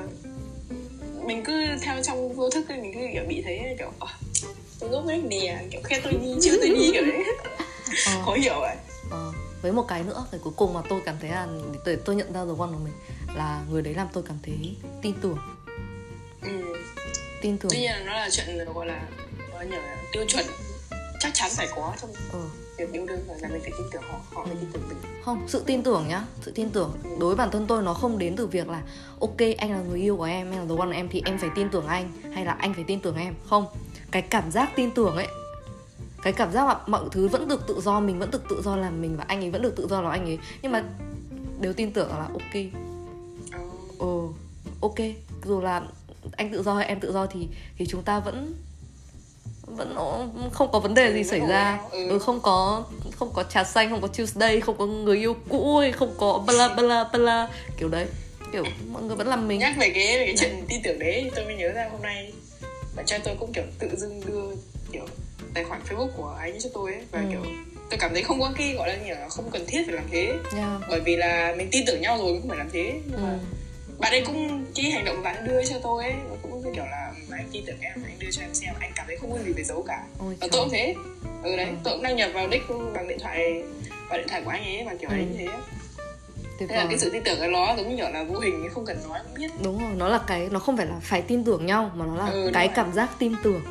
mình 1.25 1.43
cứ 1.43 1.65
theo 1.81 2.03
trong 2.03 2.33
vô 2.35 2.49
thức 2.49 2.65
mình 2.69 2.93
cứ 2.93 2.99
kiểu 3.13 3.23
bị 3.27 3.41
thấy 3.41 3.75
kiểu 3.77 3.91
tôi 4.79 4.89
ngốc 4.89 5.05
nghếch 5.05 5.23
nè 5.23 5.63
kiểu 5.71 5.81
khen 5.83 6.01
tôi 6.03 6.13
nhi 6.13 6.35
chưa 6.41 6.57
tôi 6.57 6.69
nhi 6.69 6.89
kiểu 6.93 7.05
đấy 7.05 7.23
ờ. 8.05 8.21
khó 8.25 8.33
hiểu 8.33 8.59
vậy 8.59 8.75
ờ. 9.11 9.31
với 9.61 9.71
một 9.71 9.85
cái 9.87 10.03
nữa 10.03 10.25
cái 10.31 10.39
cuối 10.43 10.53
cùng 10.55 10.73
mà 10.73 10.81
tôi 10.89 11.01
cảm 11.05 11.15
thấy 11.21 11.29
là 11.29 11.47
tôi, 11.85 11.97
tôi 12.05 12.15
nhận 12.15 12.33
ra 12.33 12.45
the 12.45 12.51
one 12.59 12.69
của 12.71 12.79
mình 12.83 12.93
là 13.35 13.63
người 13.69 13.81
đấy 13.81 13.93
làm 13.93 14.07
tôi 14.13 14.23
cảm 14.27 14.37
thấy 14.43 14.75
tin 15.01 15.13
tưởng 15.21 15.37
ừ. 16.41 16.75
tin 17.41 17.57
tưởng 17.57 17.71
tuy 17.71 17.79
nhiên 17.79 17.91
là 17.91 17.99
nó 17.99 18.13
là 18.13 18.29
chuyện 18.31 18.73
gọi 18.73 18.85
là 18.85 19.01
nói 19.53 19.65
nhờ 19.65 19.77
tiêu 20.11 20.25
chuẩn 20.27 20.45
chắc 21.19 21.31
chắn 21.33 21.51
phải 21.55 21.67
có 21.75 21.93
trong 22.01 22.13
ừ. 22.31 22.49
Việc 22.85 22.93
yêu 22.93 23.05
đương 23.05 23.19
là 23.27 23.49
mình 23.49 23.61
phải 23.61 23.71
tin 23.77 23.87
tưởng 23.91 24.01
họ 24.01 24.19
họ 24.33 24.45
phải 24.45 24.55
tin 24.61 24.69
tưởng 24.73 24.81
mình. 24.89 24.97
Không 25.23 25.47
sự 25.47 25.63
tin 25.65 25.83
tưởng 25.83 26.05
nhá 26.07 26.25
sự 26.41 26.51
tin 26.51 26.69
tưởng 26.69 26.93
đối 27.19 27.29
với 27.29 27.35
bản 27.35 27.51
thân 27.51 27.65
tôi 27.67 27.83
nó 27.83 27.93
không 27.93 28.17
đến 28.17 28.35
từ 28.35 28.47
việc 28.47 28.69
là 28.69 28.83
ok 29.19 29.37
anh 29.57 29.71
là 29.71 29.81
người 29.81 29.99
yêu 29.99 30.17
của 30.17 30.23
em 30.23 30.51
em 30.51 30.59
là 30.59 30.75
the 30.75 30.79
one 30.79 30.95
em 30.95 31.09
thì 31.09 31.21
em 31.25 31.37
phải 31.37 31.49
tin 31.55 31.69
tưởng 31.69 31.87
anh 31.87 32.11
hay 32.33 32.45
là 32.45 32.51
anh 32.51 32.73
phải 32.73 32.83
tin 32.87 32.99
tưởng 32.99 33.15
em. 33.15 33.33
Không 33.49 33.65
cái 34.11 34.21
cảm 34.21 34.51
giác 34.51 34.71
tin 34.75 34.91
tưởng 34.91 35.15
ấy 35.15 35.27
cái 36.23 36.33
cảm 36.33 36.51
giác 36.51 36.65
mà 36.65 36.75
mọi 36.87 37.03
thứ 37.11 37.27
vẫn 37.27 37.47
được 37.47 37.67
tự 37.67 37.81
do 37.81 37.99
mình 37.99 38.19
vẫn 38.19 38.31
được 38.31 38.43
tự 38.49 38.61
do 38.61 38.75
làm 38.75 39.01
mình 39.01 39.17
và 39.17 39.25
anh 39.27 39.39
ấy 39.43 39.51
vẫn 39.51 39.61
được 39.61 39.75
tự 39.75 39.87
do 39.87 40.01
làm 40.01 40.11
anh 40.11 40.25
ấy. 40.25 40.39
Nhưng 40.61 40.71
mà 40.71 40.83
đều 41.59 41.73
tin 41.73 41.93
tưởng 41.93 42.09
là 42.09 42.27
ok. 42.33 42.63
Ừ 43.99 44.27
ok 44.81 44.95
dù 45.45 45.61
là 45.61 45.81
anh 46.31 46.51
tự 46.51 46.63
do 46.63 46.73
hay 46.73 46.85
em 46.85 46.99
tự 46.99 47.11
do 47.11 47.25
thì 47.25 47.47
thì 47.77 47.85
chúng 47.85 48.03
ta 48.03 48.19
vẫn 48.19 48.53
vẫn 49.75 49.95
không 50.51 50.71
có 50.71 50.79
vấn 50.79 50.93
đề 50.93 51.13
gì 51.13 51.23
xảy 51.23 51.39
ra 51.39 51.79
ừ. 51.91 52.09
ừ 52.09 52.19
không 52.19 52.39
có 52.41 52.83
không 53.15 53.31
có 53.33 53.43
trà 53.43 53.63
xanh 53.63 53.89
không 53.89 54.01
có 54.01 54.07
Tuesday 54.07 54.59
không 54.59 54.77
có 54.77 54.85
người 54.85 55.17
yêu 55.17 55.35
cũ 55.49 55.81
không 55.95 56.13
có 56.17 56.43
bla 56.47 56.75
bla 56.75 57.03
bla 57.13 57.47
kiểu 57.77 57.89
đấy 57.89 58.07
kiểu 58.51 58.63
mọi 58.91 59.03
người 59.03 59.15
vẫn 59.15 59.27
làm 59.27 59.47
mình 59.47 59.59
nhắc 59.59 59.73
về 59.79 59.89
cái 59.89 60.17
về 60.17 60.25
cái 60.25 60.35
chuyện 60.39 60.65
tin 60.67 60.81
tưởng 60.83 60.99
đấy 60.99 61.31
tôi 61.35 61.45
mới 61.45 61.55
nhớ 61.55 61.71
ra 61.71 61.87
hôm 61.91 62.01
nay 62.01 62.33
bạn 62.95 63.05
trai 63.05 63.19
tôi 63.23 63.35
cũng 63.39 63.53
kiểu 63.53 63.63
tự 63.79 63.87
dưng 63.97 64.21
đưa 64.25 64.41
kiểu 64.91 65.05
tài 65.53 65.63
khoản 65.63 65.81
facebook 65.89 66.09
của 66.17 66.35
anh 66.39 66.59
cho 66.59 66.69
tôi 66.73 66.93
ấy 66.93 67.01
và 67.11 67.19
ừ. 67.19 67.25
kiểu 67.31 67.43
tôi 67.89 67.99
cảm 67.99 68.13
thấy 68.13 68.23
không 68.23 68.39
có 68.39 68.51
cái 68.57 68.73
gọi 68.73 68.89
là 68.89 69.03
gì 69.03 69.09
là 69.09 69.29
không 69.29 69.51
cần 69.51 69.65
thiết 69.67 69.83
phải 69.85 69.95
làm 69.95 70.05
thế 70.11 70.33
yeah. 70.55 70.81
bởi 70.89 70.99
vì 70.99 71.15
là 71.15 71.55
mình 71.57 71.67
tin 71.71 71.83
tưởng 71.87 72.01
nhau 72.01 72.17
rồi 72.17 72.39
không 72.39 72.49
phải 72.49 72.57
làm 72.57 72.69
thế 72.73 72.93
nhưng 73.05 73.19
ừ. 73.19 73.23
mà 73.23 73.39
bạn 73.99 74.11
ấy 74.11 74.21
cũng 74.25 74.65
cái 74.75 74.91
hành 74.91 75.05
động 75.05 75.23
bạn 75.23 75.47
đưa 75.47 75.63
cho 75.69 75.75
tôi 75.83 76.03
ấy 76.03 76.13
nó 76.29 76.35
cũng 76.41 76.63
kiểu 76.75 76.85
là 76.85 77.10
anh 77.37 77.49
tin 77.51 77.63
tưởng 77.65 77.79
em 77.81 78.03
anh 78.03 78.19
đưa 78.19 78.31
cho 78.31 78.41
em 78.41 78.53
xem 78.53 78.73
anh 78.79 78.91
cảm 78.95 79.07
thấy 79.07 79.17
không 79.17 79.31
có 79.31 79.37
gì 79.37 79.53
phải 79.53 79.63
giấu 79.63 79.83
cả 79.87 80.05
Ôi 80.19 80.35
và 80.41 80.47
tôi 80.51 80.61
cũng 80.61 80.69
thế 80.71 80.95
ừ 81.43 81.55
đấy 81.55 81.65
ừ. 81.65 81.75
tôi 81.83 81.93
cũng 81.93 82.03
đăng 82.03 82.15
nhập 82.15 82.31
vào 82.33 82.47
nick 82.47 82.69
bằng 82.93 83.07
điện 83.07 83.17
thoại 83.21 83.63
vào 84.09 84.17
điện 84.17 84.27
thoại 84.29 84.41
của 84.45 84.51
anh 84.51 84.63
ấy 84.63 84.83
và 84.85 84.95
kiểu 84.95 85.09
ừ. 85.09 85.15
ấy 85.15 85.25
như 85.25 85.37
thế 85.37 85.47
Thế 86.67 86.75
là 86.75 86.85
cái 86.89 86.99
sự 86.99 87.09
tin 87.09 87.23
tưởng 87.23 87.39
cái 87.39 87.47
nó 87.47 87.75
giống 87.77 87.89
như 87.89 87.95
kiểu 87.97 88.09
là 88.09 88.23
vô 88.23 88.39
hình 88.39 88.69
không 88.71 88.85
cần 88.85 88.97
nói 89.09 89.19
cũng 89.23 89.33
biết 89.33 89.51
đúng 89.63 89.79
rồi 89.79 89.93
nó 89.97 90.07
là 90.07 90.19
cái 90.27 90.47
nó 90.51 90.59
không 90.59 90.77
phải 90.77 90.85
là 90.85 90.99
phải 91.01 91.21
tin 91.21 91.43
tưởng 91.43 91.65
nhau 91.65 91.91
mà 91.95 92.05
nó 92.05 92.15
là 92.15 92.25
ừ, 92.25 92.51
cái 92.53 92.67
cảm 92.67 92.93
giác 92.93 93.09
tin 93.19 93.33
tưởng 93.43 93.61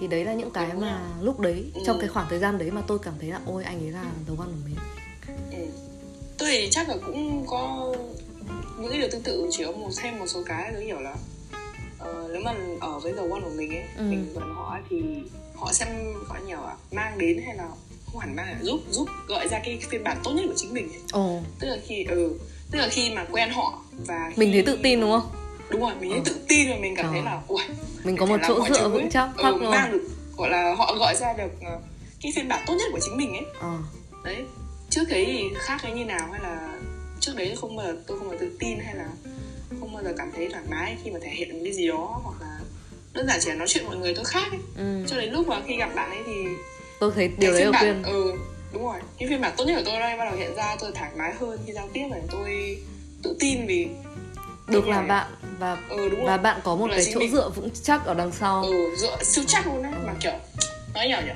thì 0.00 0.06
đấy 0.06 0.24
là 0.24 0.32
những 0.32 0.50
cái 0.50 0.68
đúng 0.72 0.80
mà 0.80 1.00
rồi. 1.00 1.24
lúc 1.24 1.40
đấy 1.40 1.70
ừ. 1.74 1.80
trong 1.86 1.98
cái 2.00 2.08
khoảng 2.08 2.26
thời 2.30 2.38
gian 2.38 2.58
đấy 2.58 2.70
mà 2.70 2.82
tôi 2.86 2.98
cảm 2.98 3.14
thấy 3.20 3.30
là 3.30 3.40
ôi 3.46 3.64
anh 3.64 3.80
ấy 3.80 3.90
là 3.90 4.04
đầu 4.26 4.36
quan 4.38 4.48
của 4.48 4.68
mình 4.68 4.76
ừ. 5.50 5.66
tôi 6.38 6.48
thì 6.52 6.68
chắc 6.70 6.88
là 6.88 6.96
cũng 7.06 7.46
có 7.46 7.94
những 8.78 8.90
cái 8.90 8.98
điều 8.98 9.08
tương 9.10 9.22
tự 9.22 9.48
chỉ 9.50 9.64
có 9.64 9.72
một 9.72 9.90
thêm 9.96 10.18
một 10.18 10.26
số 10.26 10.42
cái 10.46 10.72
giống 10.74 10.86
kiểu 10.86 11.00
là 11.00 11.14
uh, 12.10 12.30
nếu 12.32 12.42
mà 12.44 12.54
ở 12.80 12.98
với 12.98 13.12
đầu 13.12 13.26
quan 13.30 13.42
của 13.42 13.50
mình 13.56 13.70
ấy 13.70 13.84
ừ. 13.96 14.02
mình 14.02 14.32
gần 14.34 14.54
họ 14.54 14.78
thì 14.90 15.02
họ 15.54 15.72
xem 15.72 15.88
gọi 16.28 16.40
nhiều 16.46 16.58
à 16.60 16.74
mang 16.92 17.18
đến 17.18 17.42
hay 17.46 17.56
là 17.56 17.68
không 18.06 18.20
hẳn 18.20 18.36
mang 18.36 18.46
là 18.46 18.58
giúp 18.62 18.80
giúp 18.90 19.08
gọi 19.28 19.48
ra 19.48 19.60
cái 19.64 19.78
phiên 19.90 20.04
bản 20.04 20.18
tốt 20.24 20.30
nhất 20.30 20.44
của 20.48 20.54
chính 20.56 20.74
mình 20.74 20.88
ấy. 20.92 21.00
Ồ. 21.12 21.40
tức 21.60 21.68
là 21.68 21.76
khi 21.86 22.04
ừ 22.04 22.38
tức 22.70 22.78
là 22.78 22.88
khi 22.88 23.10
mà 23.14 23.26
quen 23.32 23.50
họ 23.50 23.78
và 24.06 24.30
khi... 24.30 24.34
mình 24.36 24.52
thấy 24.52 24.62
tự 24.62 24.78
tin 24.82 25.00
đúng 25.00 25.10
không 25.10 25.30
đúng 25.70 25.80
rồi 25.80 25.92
mình 26.00 26.10
thấy 26.10 26.18
ừ. 26.18 26.24
tự 26.24 26.40
tin 26.48 26.70
và 26.70 26.76
mình 26.80 26.94
cảm 26.96 27.12
thấy 27.12 27.22
là 27.22 27.40
ui 27.48 27.62
mình 28.04 28.16
có 28.16 28.26
một 28.26 28.36
chỗ 28.48 28.66
dựa 28.74 28.88
vững 28.88 29.10
chắc 29.10 29.28
ừ, 29.36 29.50
luôn 29.50 29.70
mang 29.70 29.92
được 29.92 30.08
gọi 30.36 30.50
là 30.50 30.74
họ 30.78 30.94
gọi 30.98 31.14
ra 31.16 31.32
được 31.32 31.50
ờ, 31.64 31.80
cái 32.22 32.32
phiên 32.36 32.48
bản 32.48 32.64
tốt 32.66 32.74
nhất 32.74 32.88
của 32.92 33.00
chính 33.02 33.16
mình 33.16 33.32
ấy 33.32 33.46
ừ. 33.60 33.76
đấy 34.24 34.44
trước 34.90 35.04
đấy 35.10 35.24
thì 35.26 35.44
khác 35.58 35.80
cái 35.82 35.92
như 35.92 36.04
nào 36.04 36.28
hay 36.32 36.40
là 36.42 36.78
trước 37.20 37.32
đấy 37.36 37.56
không 37.60 37.76
bao 37.76 37.86
giờ 37.86 37.96
tôi 38.06 38.18
không 38.18 38.28
bao 38.28 38.38
giờ 38.38 38.46
tự 38.46 38.56
tin 38.58 38.78
hay 38.78 38.94
là 38.94 39.08
bao 39.94 40.04
giờ 40.04 40.14
cảm 40.18 40.32
thấy 40.36 40.48
thoải 40.52 40.64
mái 40.70 40.96
khi 41.04 41.10
mà 41.10 41.18
thể 41.22 41.30
hiện 41.30 41.64
cái 41.64 41.72
gì 41.72 41.88
đó 41.88 42.20
hoặc 42.24 42.40
là 42.40 42.58
đơn 43.12 43.26
giản 43.26 43.38
chỉ 43.40 43.50
là 43.50 43.56
nói 43.56 43.68
chuyện 43.68 43.86
mọi 43.86 43.96
người 43.96 44.14
tôi 44.14 44.24
khác 44.24 44.46
ấy. 44.50 44.60
Ừ. 44.76 45.04
cho 45.08 45.16
đến 45.16 45.32
lúc 45.32 45.48
mà 45.48 45.60
khi 45.66 45.76
gặp 45.76 45.94
bạn 45.94 46.10
ấy 46.10 46.22
thì 46.26 46.44
tôi 47.00 47.12
thấy 47.14 47.28
điều 47.38 47.52
đấy 47.52 47.62
ở 47.62 47.72
quyên 47.80 48.02
ừ 48.02 48.32
đúng 48.72 48.84
rồi 48.84 49.00
cái 49.18 49.28
phiên 49.28 49.40
bản 49.40 49.52
tốt 49.56 49.64
nhất 49.64 49.74
của 49.76 49.82
tôi 49.84 50.00
đây 50.00 50.16
bắt 50.18 50.24
đầu 50.24 50.34
hiện 50.38 50.54
ra 50.56 50.76
tôi 50.80 50.92
thoải 50.94 51.10
mái 51.16 51.34
hơn 51.40 51.58
khi 51.66 51.72
giao 51.72 51.88
tiếp 51.92 52.06
và 52.10 52.16
tôi 52.30 52.78
tự 53.22 53.36
tin 53.40 53.66
vì 53.66 53.88
được 54.66 54.88
làm 54.88 55.08
bạn 55.08 55.26
và 55.58 55.78
ừ, 55.88 56.08
đúng 56.08 56.24
và 56.24 56.36
bạn 56.36 56.60
có 56.64 56.76
một 56.76 56.86
cái 56.90 57.04
chỗ 57.14 57.20
mình... 57.20 57.32
dựa 57.32 57.48
vững 57.48 57.68
chắc 57.82 58.06
ở 58.06 58.14
đằng 58.14 58.32
sau 58.32 58.62
ừ 58.62 58.96
dựa 58.96 59.16
siêu 59.22 59.44
chắc 59.48 59.66
luôn 59.66 59.82
đấy 59.82 59.92
ừ. 59.92 60.04
mà 60.06 60.14
kiểu 60.20 60.32
nói 60.94 61.08
nhỏ 61.08 61.20
nhỉ 61.26 61.32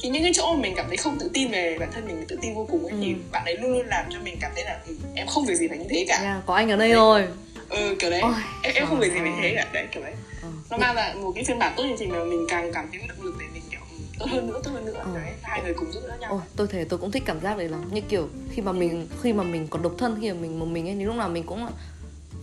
thì 0.00 0.08
những 0.08 0.22
cái 0.22 0.32
chỗ 0.34 0.54
mà 0.54 0.60
mình 0.60 0.74
cảm 0.76 0.86
thấy 0.88 0.96
không 0.96 1.18
tự 1.18 1.30
tin 1.34 1.50
về 1.50 1.76
bản 1.80 1.88
thân 1.92 2.06
mình 2.06 2.24
tự 2.28 2.38
tin 2.42 2.54
vô 2.54 2.66
cùng 2.70 2.82
ấy 2.82 2.90
ừ. 2.90 2.98
thì 3.00 3.14
bạn 3.32 3.44
ấy 3.44 3.56
luôn 3.56 3.72
luôn 3.72 3.86
làm 3.86 4.04
cho 4.10 4.18
mình 4.24 4.36
cảm 4.40 4.52
thấy 4.54 4.64
là 4.64 4.80
ừ, 4.86 4.94
em 5.14 5.26
không 5.26 5.46
việc 5.46 5.54
gì 5.54 5.68
phải 5.68 5.78
như 5.78 5.86
thế 5.90 6.04
cả 6.08 6.18
yeah, 6.22 6.46
có 6.46 6.54
anh 6.54 6.70
ở 6.70 6.76
đây 6.76 6.88
đấy. 6.88 6.96
rồi 6.96 7.26
ừ 7.76 7.94
kiểu 7.98 8.10
đấy. 8.10 8.20
Ôi, 8.20 8.32
em, 8.62 8.74
em 8.74 8.86
không 8.86 8.98
việc 9.00 9.12
gì 9.12 9.18
phải 9.18 9.32
thế 9.42 9.52
cả 9.54 9.70
đấy 9.72 9.86
kiểu 9.92 10.02
đấy. 10.02 10.14
Ừ. 10.42 10.48
nó 10.70 10.76
mang 10.76 10.94
lại 10.94 11.14
một 11.14 11.32
cái 11.34 11.44
phiên 11.44 11.58
bản 11.58 11.74
tốt 11.76 11.84
như 11.84 11.96
thì 11.98 12.06
mà 12.06 12.24
mình 12.24 12.46
càng 12.48 12.72
cảm 12.72 12.88
thấy 12.92 13.00
động 13.08 13.22
lực 13.22 13.34
để 13.40 13.46
mình 13.54 13.62
kiểu 13.70 13.80
tốt 14.18 14.26
hơn 14.30 14.46
nữa 14.46 14.60
tốt 14.64 14.70
hơn 14.74 14.84
nữa. 14.84 15.02
Ừ. 15.04 15.10
đấy 15.14 15.32
hai 15.42 15.62
người 15.62 15.74
cùng 15.74 15.92
giúp 15.92 16.00
đỡ 16.08 16.16
nhau. 16.20 16.30
Ôi, 16.30 16.40
tôi 16.56 16.66
thấy 16.66 16.84
tôi 16.84 16.98
cũng 16.98 17.10
thích 17.10 17.22
cảm 17.26 17.40
giác 17.40 17.58
đấy 17.58 17.68
lắm. 17.68 17.80
Như 17.90 18.00
kiểu 18.00 18.28
khi 18.50 18.62
mà 18.62 18.72
mình 18.72 19.06
khi 19.22 19.32
mà 19.32 19.42
mình 19.42 19.66
còn 19.70 19.82
độc 19.82 19.92
thân 19.98 20.18
khi 20.20 20.32
mà 20.32 20.38
mình 20.40 20.58
một 20.58 20.66
mình 20.66 20.88
ấy 20.88 20.94
thì 20.94 21.04
lúc 21.04 21.16
nào 21.16 21.28
mình 21.28 21.42
cũng 21.42 21.66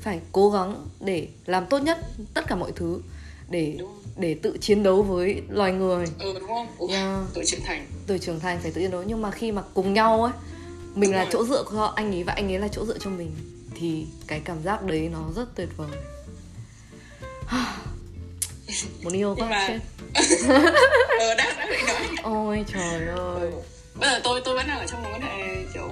phải 0.01 0.19
cố 0.31 0.49
gắng 0.49 0.85
để 0.99 1.27
làm 1.45 1.65
tốt 1.65 1.79
nhất 1.79 1.97
tất 2.33 2.47
cả 2.47 2.55
mọi 2.55 2.71
thứ 2.75 3.01
để 3.49 3.77
để 4.17 4.35
tự 4.41 4.57
chiến 4.61 4.83
đấu 4.83 5.03
với 5.03 5.41
loài 5.49 5.71
người. 5.71 6.05
Ừ 6.19 6.33
đúng 6.39 6.47
không? 6.47 6.67
Ủa, 6.77 6.87
yeah. 6.87 7.19
tuổi 7.33 7.45
trưởng 7.45 7.61
thành. 7.63 7.85
Tuổi 8.07 8.19
trưởng 8.19 8.39
thành 8.39 8.59
phải 8.61 8.71
tự 8.71 8.81
chiến 8.81 8.91
đấu. 8.91 9.03
Nhưng 9.07 9.21
mà 9.21 9.31
khi 9.31 9.51
mà 9.51 9.61
cùng 9.73 9.93
nhau 9.93 10.23
ấy 10.23 10.33
mình 10.95 11.11
đúng 11.11 11.17
là 11.17 11.23
rồi. 11.23 11.29
chỗ 11.33 11.45
dựa 11.45 11.63
của 11.63 11.93
anh 11.95 12.11
ấy 12.11 12.23
và 12.23 12.33
anh 12.33 12.51
ấy 12.51 12.59
là 12.59 12.67
chỗ 12.67 12.85
dựa 12.85 12.97
cho 12.97 13.09
mình 13.09 13.31
thì 13.75 14.05
cái 14.27 14.41
cảm 14.45 14.63
giác 14.63 14.83
đấy 14.83 15.09
nó 15.13 15.29
rất 15.35 15.55
tuyệt 15.55 15.69
vời 15.77 15.97
muốn 19.03 19.13
yêu 19.13 19.35
quá 19.39 19.49
mà... 19.49 19.67
chết 19.67 19.79
ờ 21.19 21.35
đã 21.37 21.53
đã 21.57 21.67
định 21.69 21.85
nói 21.87 22.07
ôi 22.23 22.65
trời 22.73 23.07
ơi 23.07 23.51
ừ. 23.51 23.51
bây 23.95 24.09
giờ 24.09 24.19
tôi 24.23 24.41
tôi 24.45 24.55
vẫn 24.55 24.67
đang 24.67 24.79
ở 24.79 24.85
trong 24.87 25.03
một 25.03 25.09
quan 25.13 25.21
hệ 25.21 25.55
kiểu 25.73 25.89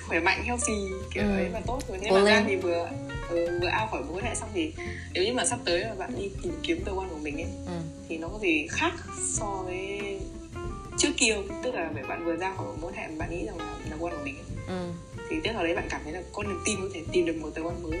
khỏe 0.00 0.20
mạnh 0.20 0.42
healthy 0.44 0.88
kiểu 1.14 1.24
ừ. 1.24 1.36
ấy 1.36 1.48
và 1.52 1.60
tốt 1.66 1.80
rồi 1.88 1.98
nhưng 2.02 2.14
mà 2.14 2.24
ra 2.24 2.44
thì 2.46 2.56
vừa 2.56 2.88
ừ, 3.28 3.58
vừa 3.60 3.68
ao 3.68 3.88
khỏi 3.90 4.02
mối 4.02 4.16
quan 4.16 4.24
hệ 4.24 4.34
xong 4.34 4.48
thì 4.54 4.72
nếu 5.12 5.24
như 5.24 5.32
mà 5.32 5.44
sắp 5.44 5.58
tới 5.64 5.84
mà 5.84 5.94
bạn 5.94 6.10
đi 6.18 6.30
tìm 6.42 6.52
kiếm 6.62 6.82
cơ 6.84 6.92
quan 6.92 7.08
của 7.08 7.18
mình 7.18 7.36
ấy 7.36 7.50
ừ. 7.66 7.80
thì 8.08 8.18
nó 8.18 8.28
có 8.28 8.38
gì 8.38 8.66
khác 8.70 8.92
so 9.38 9.62
với 9.64 10.00
trước 10.98 11.08
kia 11.16 11.36
tức 11.64 11.74
là 11.74 11.90
bạn 12.08 12.24
vừa 12.24 12.36
ra 12.36 12.54
khỏi 12.56 12.66
mối 12.66 12.92
quan 12.92 12.94
hệ 12.94 13.08
bạn 13.18 13.30
nghĩ 13.30 13.46
rằng 13.46 13.58
là 13.58 13.74
là 13.90 13.96
quan 14.00 14.14
của 14.16 14.24
mình 14.24 14.36
ấy. 14.36 14.44
Ừ. 14.66 14.86
thì 15.30 15.36
tiếp 15.44 15.52
vào 15.54 15.64
đấy 15.64 15.74
bạn 15.74 15.86
cảm 15.90 16.00
thấy 16.04 16.12
là 16.12 16.22
có 16.32 16.42
niềm 16.42 16.60
tin 16.64 16.76
có 16.80 16.88
thể 16.94 17.02
tìm 17.12 17.26
được 17.26 17.36
một 17.40 17.50
tờ 17.54 17.62
quan 17.62 17.82
mới 17.82 18.00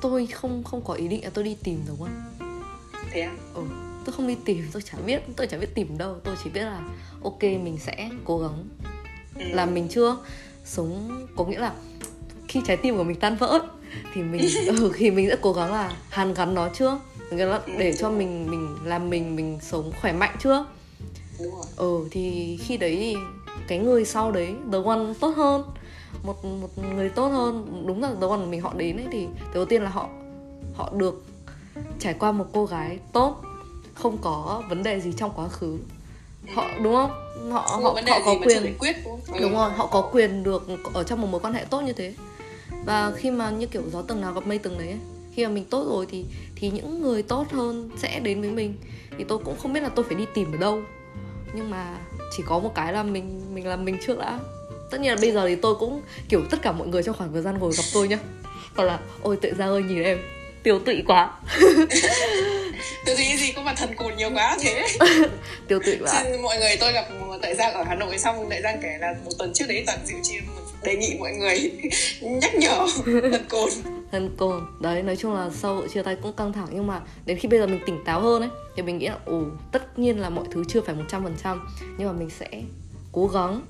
tôi 0.00 0.26
không 0.26 0.64
không 0.64 0.84
có 0.84 0.94
ý 0.94 1.08
định 1.08 1.24
là 1.24 1.30
tôi 1.34 1.44
đi 1.44 1.56
tìm 1.64 1.80
tờ 1.86 1.92
quan. 1.98 2.22
Thế 3.10 3.20
à? 3.20 3.36
Ừ 3.54 3.62
tôi 4.04 4.12
không 4.12 4.26
đi 4.26 4.36
tìm 4.44 4.64
tôi 4.72 4.82
chả 4.82 4.98
biết 5.06 5.22
tôi 5.36 5.46
chả 5.46 5.58
biết 5.58 5.74
tìm 5.74 5.98
đâu. 5.98 6.16
Tôi 6.24 6.36
chỉ 6.44 6.50
biết 6.50 6.60
là 6.60 6.82
ok 7.22 7.42
mình 7.42 7.78
sẽ 7.80 8.10
cố 8.24 8.38
gắng. 8.38 8.68
Ừ. 9.38 9.44
làm 9.52 9.74
mình 9.74 9.88
chưa 9.90 10.16
sống 10.64 11.26
có 11.36 11.44
nghĩa 11.44 11.58
là 11.58 11.72
khi 12.48 12.60
trái 12.66 12.76
tim 12.76 12.96
của 12.96 13.04
mình 13.04 13.20
tan 13.20 13.36
vỡ 13.36 13.60
thì 14.14 14.22
mình 14.22 14.48
ừ, 14.66 14.92
thì 14.96 15.10
mình 15.10 15.28
sẽ 15.28 15.36
cố 15.40 15.52
gắng 15.52 15.72
là 15.72 15.96
hàn 16.08 16.34
gắn 16.34 16.54
nó 16.54 16.68
trước 16.68 16.98
để 17.78 17.92
cho 17.98 18.10
mình 18.10 18.50
mình 18.50 18.76
làm 18.84 19.10
mình 19.10 19.36
mình 19.36 19.58
sống 19.62 19.92
khỏe 20.00 20.12
mạnh 20.12 20.36
trước 20.42 20.64
ừ 21.76 22.08
thì 22.10 22.56
khi 22.62 22.76
đấy 22.76 22.96
thì 22.96 23.16
cái 23.68 23.78
người 23.78 24.04
sau 24.04 24.32
đấy 24.32 24.54
the 24.72 24.78
one 24.84 25.14
tốt 25.20 25.36
hơn 25.36 25.62
một 26.22 26.44
một 26.44 26.78
người 26.94 27.08
tốt 27.08 27.28
hơn 27.28 27.82
đúng 27.86 28.02
là 28.02 28.10
the 28.20 28.26
one 28.26 28.46
mình 28.46 28.60
họ 28.60 28.72
đến 28.76 28.96
ấy 28.96 29.06
thì 29.12 29.26
đầu 29.54 29.64
tiên 29.64 29.82
là 29.82 29.90
họ 29.90 30.08
họ 30.74 30.92
được 30.96 31.24
trải 31.98 32.14
qua 32.14 32.32
một 32.32 32.46
cô 32.52 32.66
gái 32.66 32.98
tốt 33.12 33.42
không 33.94 34.18
có 34.18 34.62
vấn 34.68 34.82
đề 34.82 35.00
gì 35.00 35.12
trong 35.16 35.32
quá 35.36 35.48
khứ. 35.48 35.78
Họ 36.54 36.68
đúng 36.82 36.94
không? 36.94 37.10
Họ 37.50 37.60
họ 37.60 37.76
họ 38.08 38.20
có 38.24 38.36
quyền 38.46 38.74
quyết 38.78 38.96
đúng, 39.04 39.20
đúng 39.40 39.52
rồi 39.52 39.70
họ 39.70 39.86
có 39.86 40.10
quyền 40.12 40.42
được 40.42 40.68
ở 40.94 41.04
trong 41.04 41.20
một 41.20 41.28
mối 41.30 41.40
quan 41.40 41.54
hệ 41.54 41.64
tốt 41.64 41.80
như 41.80 41.92
thế. 41.92 42.14
Và 42.84 43.12
khi 43.16 43.30
mà 43.30 43.50
như 43.50 43.66
kiểu 43.66 43.82
gió 43.92 44.02
tầng 44.02 44.20
nào 44.20 44.32
gặp 44.32 44.46
mây 44.46 44.58
tầng 44.58 44.78
đấy 44.78 44.88
ấy, 44.88 44.98
khi 45.32 45.46
mà 45.46 45.52
mình 45.52 45.64
tốt 45.64 45.86
rồi 45.88 46.06
thì 46.10 46.24
thì 46.56 46.70
những 46.70 47.02
người 47.02 47.22
tốt 47.22 47.46
hơn 47.50 47.90
sẽ 47.96 48.20
đến 48.20 48.40
với 48.40 48.50
mình. 48.50 48.74
Thì 49.18 49.24
tôi 49.24 49.38
cũng 49.38 49.58
không 49.58 49.72
biết 49.72 49.80
là 49.80 49.88
tôi 49.88 50.04
phải 50.04 50.14
đi 50.14 50.26
tìm 50.34 50.52
ở 50.52 50.56
đâu. 50.56 50.82
Nhưng 51.54 51.70
mà 51.70 51.98
chỉ 52.36 52.42
có 52.46 52.58
một 52.58 52.74
cái 52.74 52.92
là 52.92 53.02
mình 53.02 53.54
mình 53.54 53.66
làm 53.66 53.84
mình 53.84 53.98
trước 54.06 54.18
đã 54.18 54.38
tất 54.94 55.00
nhiên 55.00 55.10
là 55.10 55.20
bây 55.20 55.32
giờ 55.32 55.48
thì 55.48 55.54
tôi 55.54 55.74
cũng 55.74 56.02
kiểu 56.28 56.42
tất 56.50 56.62
cả 56.62 56.72
mọi 56.72 56.88
người 56.88 57.02
trong 57.02 57.16
khoảng 57.16 57.32
thời 57.32 57.42
gian 57.42 57.58
ngồi 57.58 57.72
gặp 57.76 57.82
tôi 57.94 58.08
nhá 58.08 58.18
còn 58.74 58.86
là 58.86 58.98
ôi 59.22 59.36
tự 59.42 59.54
ra 59.58 59.66
ơi 59.66 59.82
nhìn 59.82 60.02
em 60.02 60.18
tiêu 60.62 60.78
tụy 60.78 61.02
quá. 61.06 61.30
Tiêu 63.04 63.16
tụy 63.16 63.36
gì 63.36 63.52
có 63.52 63.62
mà 63.62 63.74
thần 63.74 63.94
cồn 63.96 64.16
nhiều 64.16 64.30
quá 64.34 64.56
thế. 64.60 64.86
Tiêu 65.68 65.78
tụy 65.86 65.96
quá. 66.00 66.22
Xin 66.22 66.42
mọi 66.42 66.58
người 66.58 66.76
tôi 66.80 66.92
gặp 66.92 67.04
tại 67.42 67.54
giang 67.54 67.74
ở 67.74 67.84
hà 67.84 67.94
nội 67.94 68.18
xong 68.18 68.46
tại 68.50 68.62
giang 68.62 68.78
kể 68.82 68.88
là 69.00 69.14
một 69.24 69.30
tuần 69.38 69.52
trước 69.54 69.64
đấy 69.68 69.82
toàn 69.86 69.98
dịu 70.06 70.18
chiêm 70.22 70.42
đề 70.84 70.96
nghị 70.96 71.16
mọi 71.18 71.32
người 71.32 71.72
nhắc 72.20 72.54
nhở 72.54 72.86
thần 73.04 73.44
cồn 73.48 73.68
thần 74.12 74.36
cồn 74.36 74.66
đấy 74.80 75.02
nói 75.02 75.16
chung 75.16 75.34
là 75.34 75.50
sau 75.54 75.82
chia 75.94 76.02
tay 76.02 76.16
cũng 76.22 76.32
căng 76.32 76.52
thẳng 76.52 76.66
nhưng 76.72 76.86
mà 76.86 77.00
đến 77.26 77.38
khi 77.38 77.48
bây 77.48 77.58
giờ 77.58 77.66
mình 77.66 77.80
tỉnh 77.86 78.04
táo 78.04 78.20
hơn 78.20 78.42
ấy 78.42 78.50
thì 78.76 78.82
mình 78.82 78.98
nghĩ 78.98 79.08
là 79.08 79.18
ồ 79.24 79.42
tất 79.72 79.98
nhiên 79.98 80.20
là 80.20 80.30
mọi 80.30 80.44
thứ 80.52 80.64
chưa 80.68 80.80
phải 80.80 80.94
một 80.94 81.04
trăm 81.08 81.24
phần 81.24 81.34
trăm 81.42 81.68
nhưng 81.98 82.08
mà 82.08 82.12
mình 82.12 82.30
sẽ 82.30 82.48
cố 83.14 83.26
gắng 83.26 83.60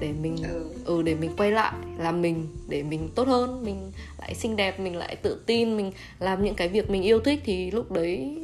để 0.00 0.12
mình 0.22 0.36
ừ. 0.42 0.64
ừ 0.84 1.02
để 1.02 1.14
mình 1.14 1.30
quay 1.36 1.50
lại 1.50 1.74
làm 1.98 2.22
mình 2.22 2.46
để 2.68 2.82
mình 2.82 3.08
tốt 3.14 3.28
hơn 3.28 3.64
mình 3.64 3.92
lại 4.20 4.34
xinh 4.34 4.56
đẹp 4.56 4.80
mình 4.80 4.96
lại 4.96 5.16
tự 5.16 5.40
tin 5.46 5.76
mình 5.76 5.92
làm 6.18 6.44
những 6.44 6.54
cái 6.54 6.68
việc 6.68 6.90
mình 6.90 7.02
yêu 7.02 7.20
thích 7.20 7.40
thì 7.44 7.70
lúc 7.70 7.92
đấy 7.92 8.36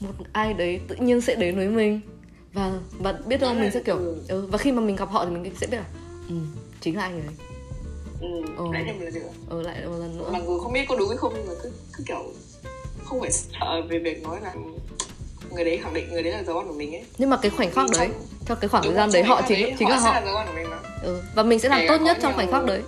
một 0.00 0.12
ai 0.32 0.54
đấy 0.54 0.80
tự 0.88 0.96
nhiên 0.96 1.20
sẽ 1.20 1.34
đến 1.34 1.56
với 1.56 1.68
mình 1.68 2.00
và 2.52 2.80
bạn 2.98 3.14
biết 3.26 3.40
không 3.40 3.60
mình 3.60 3.70
sẽ 3.70 3.82
kiểu 3.82 3.96
ừ. 3.96 4.22
ừ. 4.28 4.46
và 4.50 4.58
khi 4.58 4.72
mà 4.72 4.80
mình 4.80 4.96
gặp 4.96 5.08
họ 5.08 5.24
thì 5.24 5.30
mình 5.30 5.52
sẽ 5.60 5.66
biết 5.66 5.76
là 5.76 5.86
ừ, 6.28 6.34
chính 6.80 6.96
là 6.96 7.02
anh 7.02 7.20
ấy 7.20 7.34
ừ, 8.20 8.28
ừ. 8.56 8.64
lại 8.72 8.84
thêm 8.86 8.98
một 8.98 9.04
lần 9.04 9.14
nữa 9.14 9.30
ừ 9.48 9.62
lại 9.62 9.86
một 9.86 9.96
lần 9.98 10.18
nữa 10.18 10.30
mặc 10.32 10.42
dù 10.46 10.58
không 10.58 10.72
biết 10.72 10.84
có 10.88 10.96
đúng 10.96 11.08
hay 11.08 11.16
không 11.16 11.32
nhưng 11.36 11.46
mà 11.46 11.52
cứ 11.62 11.70
cứ 11.92 12.04
kiểu 12.06 12.32
không 13.04 13.20
phải 13.20 13.30
sợ 13.30 13.82
về 13.88 13.98
việc 13.98 14.22
nói 14.22 14.40
là 14.42 14.54
người 15.50 15.64
đấy 15.64 15.78
khẳng 15.82 15.94
định 15.94 16.08
người 16.10 16.22
đấy 16.22 16.32
là 16.32 16.42
dấu 16.42 16.64
của 16.68 16.74
mình 16.74 16.94
ấy 16.94 17.04
nhưng 17.18 17.30
mà 17.30 17.36
cái 17.42 17.50
khoảnh 17.50 17.70
khắc 17.70 17.90
đấy 17.90 18.08
trong 18.08 18.37
cái 18.54 18.68
khoảng 18.68 18.84
thời 18.84 18.94
gian 18.94 19.10
đấy 19.12 19.22
họ 19.22 19.42
chính 19.48 19.62
đấy, 19.62 19.74
chính 19.78 19.88
họ 19.88 19.94
là 19.94 20.00
họ 20.00 20.20
là 20.20 20.44
của 20.46 20.52
mình 20.54 20.70
mà. 20.70 20.76
Ừ. 21.02 21.22
và 21.34 21.42
mình 21.42 21.58
sẽ 21.58 21.68
làm 21.68 21.80
tốt 21.88 22.00
nhất 22.00 22.18
trong 22.22 22.34
khoảnh 22.34 22.52
khắc 22.52 22.64
đấy 22.64 22.82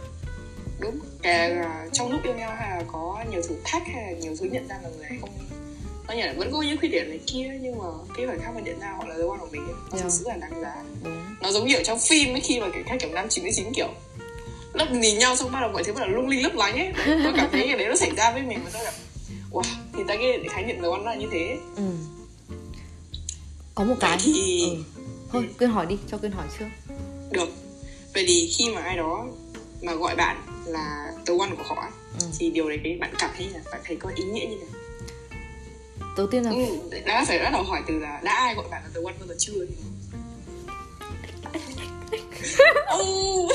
đúng 0.79 0.99
kể 1.23 1.63
trong 1.93 2.13
lúc 2.13 2.21
yêu 2.25 2.35
nhau 2.35 2.55
hay 2.59 2.71
là 2.71 2.83
có 2.93 3.25
nhiều 3.31 3.43
thử 3.49 3.55
thách 3.65 3.83
hay 3.95 4.03
là 4.03 4.19
nhiều 4.19 4.37
thứ 4.41 4.47
nhận 4.47 4.69
ra 4.69 4.79
là 4.83 4.89
người 4.89 5.09
này 5.09 5.19
không 5.21 5.31
nó 6.09 6.15
nhỉ 6.15 6.23
vẫn 6.37 6.53
có 6.53 6.63
những 6.63 6.79
khuyết 6.79 6.89
điểm 6.89 7.09
này 7.09 7.21
kia 7.27 7.59
nhưng 7.61 7.79
mà 7.79 7.85
cái 8.17 8.27
khoảnh 8.27 8.41
khắc 8.41 8.55
mà 8.55 8.61
nhận 8.61 8.81
ra 8.81 8.95
họ 8.99 9.05
là 9.09 9.19
dấu 9.19 9.31
ấn 9.31 9.41
của 9.41 9.49
mình 9.53 9.63
ấy, 9.63 9.75
nó 9.91 9.93
yeah. 9.93 10.03
thực 10.03 10.11
sự 10.11 10.25
là 10.29 10.37
đáng 10.37 10.63
giá 10.63 10.75
đúng. 11.05 11.25
nó 11.41 11.53
giống 11.53 11.67
như 11.67 11.77
ở 11.77 11.83
trong 11.85 11.99
phim 11.99 12.35
ấy 12.35 12.41
khi 12.41 12.61
mà 12.61 12.67
kiểu 12.75 12.99
kiểu 13.01 13.11
năm 13.13 13.29
chín 13.29 13.45
mươi 13.45 13.53
chín 13.57 13.73
kiểu 13.75 13.89
lấp 14.73 14.93
nhìn 14.93 15.19
nhau 15.19 15.37
xong 15.37 15.53
bắt 15.53 15.61
đầu 15.61 15.71
mọi 15.73 15.85
thứ 15.85 15.93
bắt 15.93 16.01
đầu 16.01 16.09
lung 16.09 16.29
linh 16.29 16.43
lấp 16.43 16.53
lánh 16.55 16.79
ấy 16.79 16.93
tôi 17.25 17.33
cảm 17.37 17.49
thấy 17.53 17.67
cái 17.67 17.77
đấy 17.79 17.89
nó 17.89 17.97
xảy 17.97 18.11
ra 18.17 18.31
với 18.31 18.43
mình 18.43 18.59
mà 18.65 18.71
tôi 18.73 18.83
cảm 18.85 18.95
wow 19.51 19.63
thì 19.97 20.03
ta 20.09 20.17
cái 20.17 20.41
khái 20.51 20.65
niệm 20.65 20.83
dấu 20.83 20.93
ấn 20.93 21.05
là 21.05 21.15
như 21.15 21.27
thế 21.33 21.57
ừ 21.77 21.83
có 23.75 23.85
một 23.85 23.95
cái 24.01 24.19
thì 24.21 24.63
ừ. 24.97 25.00
Thôi 25.33 25.45
ừ. 25.49 25.55
quyên 25.59 25.71
hỏi 25.71 25.87
đi 25.87 25.99
cho 26.07 26.19
quyên 26.19 26.33
hỏi 26.33 26.47
trước 26.59 26.67
được 27.31 27.49
vậy 28.15 28.25
thì 28.27 28.51
khi 28.59 28.71
mà 28.75 28.83
ai 28.83 28.97
đó 28.97 29.27
mà 29.83 29.95
gọi 29.95 30.17
bạn 30.17 30.37
là 30.67 31.13
the 31.27 31.35
one 31.39 31.51
của 31.57 31.63
họ 31.67 31.89
ừ. 32.21 32.27
thì 32.39 32.51
điều 32.51 32.69
đấy 32.69 32.97
bạn 33.01 33.15
cảm 33.19 33.31
thấy 33.37 33.49
là 33.49 33.61
bạn 33.73 33.81
thấy 33.85 33.97
có 33.97 34.11
ý 34.17 34.25
nghĩa 34.25 34.47
như 34.47 34.57
nào 34.57 34.81
đầu 36.17 36.27
tiên 36.27 36.43
là 36.43 36.51
ừ, 36.51 36.91
đã 37.07 37.25
phải 37.29 37.39
bắt 37.39 37.51
đầu 37.53 37.63
hỏi 37.63 37.83
từ 37.87 37.99
là 37.99 38.21
đã 38.25 38.33
ai 38.33 38.55
gọi 38.55 38.65
bạn 38.71 38.83
là 38.83 38.91
the 38.95 39.01
one 39.05 39.15
bao 39.19 39.29
giờ 39.29 39.35
chưa 39.39 39.67
thì 39.69 39.75
oh. 43.01 43.53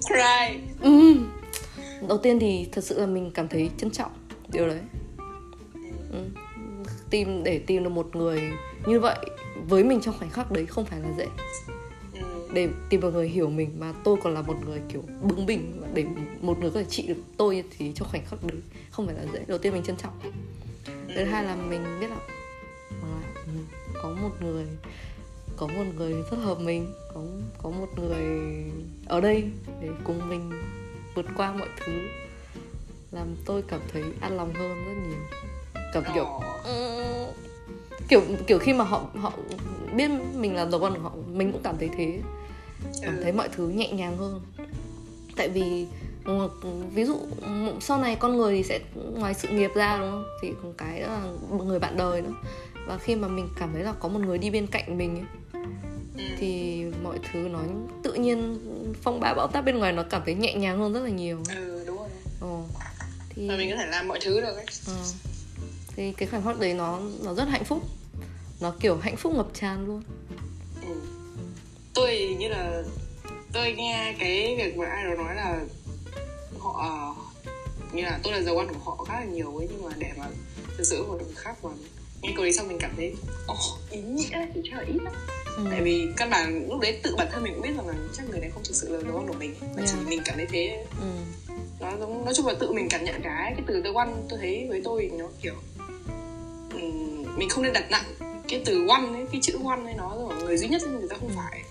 cry 0.00 0.60
ừ. 0.82 1.14
đầu 2.08 2.18
tiên 2.18 2.38
thì 2.40 2.68
thật 2.72 2.84
sự 2.84 3.00
là 3.00 3.06
mình 3.06 3.30
cảm 3.34 3.48
thấy 3.48 3.70
trân 3.78 3.90
trọng 3.90 4.12
điều 4.48 4.66
đấy 4.66 4.80
ừ. 6.12 6.18
tìm 7.10 7.44
để 7.44 7.58
tìm 7.58 7.84
được 7.84 7.90
một 7.90 8.16
người 8.16 8.42
như 8.86 9.00
vậy 9.00 9.16
với 9.68 9.84
mình 9.84 10.00
trong 10.00 10.18
khoảnh 10.18 10.30
khắc 10.30 10.50
đấy 10.50 10.66
không 10.66 10.84
phải 10.84 11.00
là 11.00 11.08
dễ. 11.18 11.26
Để 12.52 12.68
tìm 12.88 13.00
một 13.00 13.10
người 13.12 13.28
hiểu 13.28 13.50
mình 13.50 13.76
mà 13.78 13.92
tôi 14.04 14.16
còn 14.22 14.34
là 14.34 14.42
một 14.42 14.56
người 14.66 14.80
kiểu 14.88 15.04
bướng 15.22 15.46
bỉnh 15.46 15.82
để 15.94 16.04
một 16.40 16.58
người 16.58 16.70
có 16.70 16.80
thể 16.80 16.86
trị 16.88 17.06
được 17.06 17.22
tôi 17.36 17.64
thì 17.78 17.92
trong 17.94 18.08
khoảnh 18.08 18.24
khắc 18.26 18.44
đấy 18.44 18.60
không 18.90 19.06
phải 19.06 19.14
là 19.14 19.24
dễ. 19.32 19.44
Đầu 19.46 19.58
tiên 19.58 19.72
mình 19.72 19.82
trân 19.82 19.96
trọng. 19.96 20.12
Thứ 21.14 21.24
hai 21.24 21.44
là 21.44 21.56
mình 21.56 21.84
biết 22.00 22.10
là 22.10 22.16
ừ, 23.46 23.52
có 24.02 24.08
một 24.08 24.30
người 24.40 24.66
có 25.56 25.66
một 25.66 25.84
người 25.96 26.12
rất 26.12 26.36
hợp 26.42 26.60
mình 26.60 26.94
có 27.14 27.20
có 27.62 27.70
một 27.70 27.88
người 27.96 28.26
ở 29.06 29.20
đây 29.20 29.44
để 29.80 29.88
cùng 30.04 30.28
mình 30.28 30.50
vượt 31.14 31.26
qua 31.36 31.52
mọi 31.52 31.68
thứ 31.76 31.92
làm 33.10 33.36
tôi 33.44 33.62
cảm 33.68 33.80
thấy 33.92 34.02
an 34.20 34.36
lòng 34.36 34.54
hơn 34.54 34.84
rất 34.86 34.94
nhiều. 35.08 35.18
Cảm 35.92 36.04
kiểu 36.14 36.26
kiểu 38.08 38.22
kiểu 38.46 38.58
khi 38.58 38.72
mà 38.72 38.84
họ 38.84 39.06
họ 39.14 39.32
biết 39.96 40.10
mình 40.34 40.54
là 40.54 40.64
the 40.64 40.78
one 40.80 40.90
của 40.90 41.02
họ 41.02 41.12
mình 41.32 41.52
cũng 41.52 41.62
cảm 41.64 41.76
thấy 41.78 41.90
thế. 41.96 42.18
Cảm 43.02 43.18
thấy 43.22 43.32
mọi 43.32 43.48
thứ 43.48 43.68
nhẹ 43.68 43.92
nhàng 43.92 44.16
hơn. 44.16 44.40
Tại 45.36 45.48
vì 45.48 45.86
ừ, 46.24 46.48
ví 46.94 47.04
dụ 47.04 47.18
sau 47.80 47.98
này 47.98 48.16
con 48.16 48.36
người 48.36 48.56
thì 48.56 48.62
sẽ 48.62 48.80
ngoài 48.94 49.34
sự 49.34 49.48
nghiệp 49.48 49.70
ra 49.74 49.98
đúng 49.98 50.10
không? 50.10 50.24
Thì 50.42 50.52
cái 50.78 51.00
đó 51.00 51.06
là 51.06 51.22
người 51.64 51.78
bạn 51.78 51.96
đời 51.96 52.22
nữa. 52.22 52.34
Và 52.86 52.98
khi 52.98 53.16
mà 53.16 53.28
mình 53.28 53.48
cảm 53.58 53.70
thấy 53.72 53.82
là 53.82 53.92
có 53.92 54.08
một 54.08 54.20
người 54.20 54.38
đi 54.38 54.50
bên 54.50 54.66
cạnh 54.66 54.98
mình 54.98 55.16
ấy, 55.16 55.60
ừ. 56.16 56.24
thì 56.38 56.84
mọi 57.02 57.18
thứ 57.32 57.38
nó 57.38 57.58
tự 58.02 58.14
nhiên 58.14 58.58
phong 59.02 59.20
ba 59.20 59.34
bão 59.34 59.46
táp 59.46 59.64
bên 59.64 59.78
ngoài 59.78 59.92
nó 59.92 60.02
cảm 60.02 60.22
thấy 60.24 60.34
nhẹ 60.34 60.54
nhàng 60.54 60.78
hơn 60.78 60.92
rất 60.92 61.00
là 61.00 61.10
nhiều. 61.10 61.38
Ừ 61.48 61.84
đúng 61.86 61.96
rồi. 61.96 62.08
Ờ, 62.40 62.62
thì 63.30 63.48
và 63.48 63.56
mình 63.56 63.70
có 63.70 63.76
thể 63.76 63.86
làm 63.86 64.08
mọi 64.08 64.18
thứ 64.24 64.40
được 64.40 64.54
ấy. 64.56 64.66
Ờ. 64.86 64.94
thì 65.96 66.12
cái 66.12 66.28
khoảnh 66.28 66.44
khắc 66.44 66.58
đấy 66.58 66.74
nó 66.74 67.00
nó 67.24 67.34
rất 67.34 67.48
hạnh 67.48 67.64
phúc 67.64 67.82
nó 68.60 68.74
kiểu 68.80 68.96
hạnh 68.96 69.16
phúc 69.16 69.34
ngập 69.34 69.48
tràn 69.54 69.86
luôn 69.86 70.02
ừ. 70.86 70.94
tôi 71.94 72.36
như 72.38 72.48
là 72.48 72.82
tôi 73.52 73.72
nghe 73.72 74.14
cái 74.18 74.56
việc 74.56 74.76
mà 74.76 74.86
ai 74.86 75.04
đó 75.04 75.14
nói 75.14 75.34
là 75.34 75.60
họ 76.58 77.16
như 77.92 78.02
là 78.02 78.20
tôi 78.22 78.32
là 78.32 78.42
dấu 78.42 78.58
ăn 78.58 78.68
của 78.68 78.80
họ 78.84 79.04
khá 79.04 79.20
là 79.20 79.24
nhiều 79.24 79.56
ấy 79.56 79.68
nhưng 79.70 79.82
mà 79.82 79.90
để 79.98 80.10
mà 80.18 80.26
thực 80.76 80.84
sự 80.84 81.04
một 81.04 81.18
người 81.24 81.34
khác 81.36 81.64
mà 81.64 81.70
nghe 82.22 82.32
câu 82.36 82.44
đấy 82.44 82.52
xong 82.52 82.68
mình 82.68 82.78
cảm 82.80 82.90
thấy 82.96 83.14
oh, 83.52 83.90
ý 83.90 84.00
nghĩa 84.00 84.46
thì 84.54 84.60
chắc 84.64 84.76
là 84.76 84.84
ít 84.86 84.98
lắm 85.02 85.12
ừ. 85.56 85.66
tại 85.70 85.80
vì 85.82 86.08
căn 86.16 86.30
bản 86.30 86.68
lúc 86.68 86.80
đấy 86.80 87.00
tự 87.02 87.16
bản 87.16 87.28
thân 87.32 87.42
mình 87.42 87.52
cũng 87.54 87.62
biết 87.62 87.76
rằng 87.76 87.88
là 87.88 87.94
chắc 88.16 88.30
người 88.30 88.40
này 88.40 88.50
không 88.50 88.64
thực 88.64 88.74
sự 88.74 88.96
là 88.96 89.00
dấu 89.08 89.16
ăn 89.16 89.26
của 89.28 89.34
mình 89.38 89.54
mà 89.60 89.66
yeah. 89.76 89.88
chỉ 89.88 89.96
mình 90.08 90.20
cảm 90.24 90.36
thấy 90.36 90.46
thế 90.50 90.84
ừ. 91.00 91.06
nó 91.80 91.96
giống 92.00 92.24
nói 92.24 92.34
chung 92.34 92.46
là 92.46 92.54
tự 92.60 92.72
mình 92.72 92.88
cảm 92.90 93.04
nhận 93.04 93.22
cái 93.22 93.52
cái 93.56 93.64
từ 93.66 93.82
dấu 93.84 93.96
ăn 93.96 94.26
tôi 94.28 94.38
thấy 94.42 94.66
với 94.68 94.80
tôi 94.84 95.10
nó 95.18 95.28
kiểu 95.42 95.54
mình 97.36 97.48
không 97.48 97.64
nên 97.64 97.72
đặt 97.72 97.90
nặng 97.90 98.04
cái 98.48 98.62
từ 98.64 98.86
one 98.88 99.06
ấy 99.12 99.26
cái 99.32 99.40
chữ 99.40 99.58
one 99.64 99.82
ấy 99.84 99.94
nó 99.94 100.14
là 100.14 100.34
người 100.36 100.56
duy 100.56 100.68
nhất 100.68 100.82
người 100.82 101.08
ta 101.10 101.16
không 101.20 101.28
ừ. 101.28 101.34
phải 101.36 101.62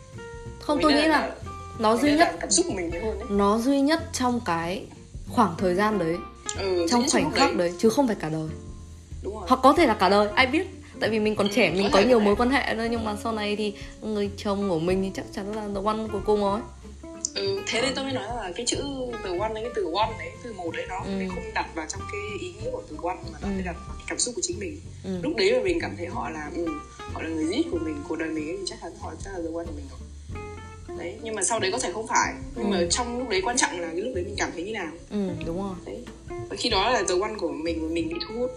không 0.60 0.80
tôi 0.82 0.93
nghĩ 0.93 1.02
là, 1.02 1.08
là 1.08 1.32
nó 1.80 1.97
duy 1.97 2.15
nhất 2.15 2.36
cảm 2.39 2.52
xúc 2.52 2.65
của 2.69 2.74
mình 2.74 2.91
hơn 2.91 3.19
ấy. 3.19 3.28
nó 3.30 3.60
duy 3.60 3.82
nhất 3.82 4.04
trong 4.13 4.39
cái 4.45 4.86
khoảng 5.30 5.56
thời 5.58 5.76
gian 5.76 6.00
đấy 6.00 6.15
ừ, 6.58 6.86
trong 6.89 7.04
khoảnh 7.12 7.32
khắc 7.32 7.56
đấy. 7.56 7.69
đấy 7.69 7.78
chứ 7.80 7.89
không 7.89 8.08
phải 8.08 8.15
cả 8.19 8.30
đời 8.30 8.50
Đúng 9.24 9.34
rồi. 9.34 9.43
hoặc 9.47 9.60
có 9.63 9.74
thể 9.74 9.88
là 9.88 9.93
cả 9.93 10.10
đời 10.10 10.28
ai 10.36 10.47
biết 10.47 10.67
tại 11.00 11.10
vì 11.10 11.19
mình 11.19 11.36
còn 11.36 11.47
ừ, 11.47 11.54
trẻ 11.56 11.71
mình 11.71 11.89
có, 11.91 12.00
có 12.00 12.08
nhiều 12.08 12.19
mối 12.19 12.36
quan 12.36 12.50
hệ 12.50 12.74
nữa 12.74 12.88
nhưng 12.91 13.06
mà 13.06 13.15
sau 13.24 13.32
này 13.32 13.56
thì 13.56 13.74
người 14.02 14.30
chồng 14.38 14.69
của 14.69 14.80
mình 14.80 15.04
thì 15.04 15.12
chắc 15.13 15.26
chắn 15.36 15.56
là 15.56 15.62
the 15.76 15.82
one 15.86 16.08
cuối 16.12 16.21
cùng 16.26 16.41
rồi 16.41 16.60
ừ 17.36 17.62
thế 17.67 17.82
nên 17.82 17.91
tôi 17.96 18.04
mới 18.04 18.13
nói 18.13 18.24
là 18.24 18.52
cái 18.56 18.65
chữ 18.65 18.78
từ 19.24 19.38
one 19.39 19.54
đấy 19.54 19.63
cái 19.63 19.72
từ 19.76 19.91
one 19.96 20.12
đấy 20.20 20.32
từ 20.44 20.54
một 20.54 20.72
đấy 20.76 20.86
nó 20.89 21.00
ừ. 21.06 21.12
không 21.30 21.54
đặt 21.54 21.67
vào 21.76 21.86
trong 21.89 22.02
cái 22.12 22.22
ý 22.39 22.54
nghĩa 22.54 22.72
của 22.72 22.84
từ 22.89 22.98
one 23.04 23.17
mà 23.32 23.39
nó 23.41 23.48
ừ. 23.48 23.54
phải 23.54 23.63
đặt 23.63 23.76
vào 23.88 23.96
cái 23.98 24.06
cảm 24.08 24.20
xúc 24.20 24.36
của 24.36 24.41
chính 24.44 24.60
mình 24.60 24.80
ừ. 25.04 25.20
lúc 25.24 25.34
đấy 25.38 25.54
mà 25.54 25.63
mình 25.63 25.80
cảm 25.82 25.96
thấy 25.98 26.08
họ 26.08 26.30
là 26.30 26.52
ừ, 26.56 26.65
họ 27.13 27.22
là 27.22 27.30
người 27.30 27.46
duy 27.46 27.65
của 27.72 27.80
mình 27.82 27.96
cuộc 28.08 28.15
đời 28.15 28.30
mình 28.30 28.48
ấy, 28.48 28.58
thì 28.58 28.63
chắc 28.65 28.80
chắn 28.82 28.91
họ 29.00 29.13
chắc 29.24 29.34
là 29.34 29.39
the 29.39 29.50
one 29.56 29.65
của 29.65 29.74
mình 29.76 29.86
rồi 29.89 30.00
đấy 30.98 31.17
nhưng 31.24 31.36
mà 31.36 31.44
sau 31.44 31.60
đấy 31.60 31.72
có 31.72 31.80
thể 31.80 31.91
không 31.94 32.08
phải 32.08 32.34
nhưng 32.56 32.65
ừ. 32.65 32.70
mà 32.72 32.88
trong 32.89 33.20
lúc 33.20 33.30
đấy 33.30 33.41
quan 33.44 33.58
trọng 33.58 33.80
là 33.80 33.88
cái 33.88 34.02
lúc 34.02 34.15
đấy 34.15 34.24
mình 34.24 34.36
cảm 34.38 34.52
thấy 34.54 34.63
như 34.63 34.74
nào 34.74 34.91
ừ 35.10 35.30
đúng 35.46 35.58
rồi 35.63 35.76
đấy 35.86 36.04
và 36.50 36.56
khi 36.56 36.70
đó 36.70 36.89
là 36.89 37.04
the 37.10 37.15
one 37.22 37.34
của 37.38 37.52
mình 37.52 37.94
mình 37.94 38.10
bị 38.10 38.15
thu 38.28 38.39
hút 38.39 38.52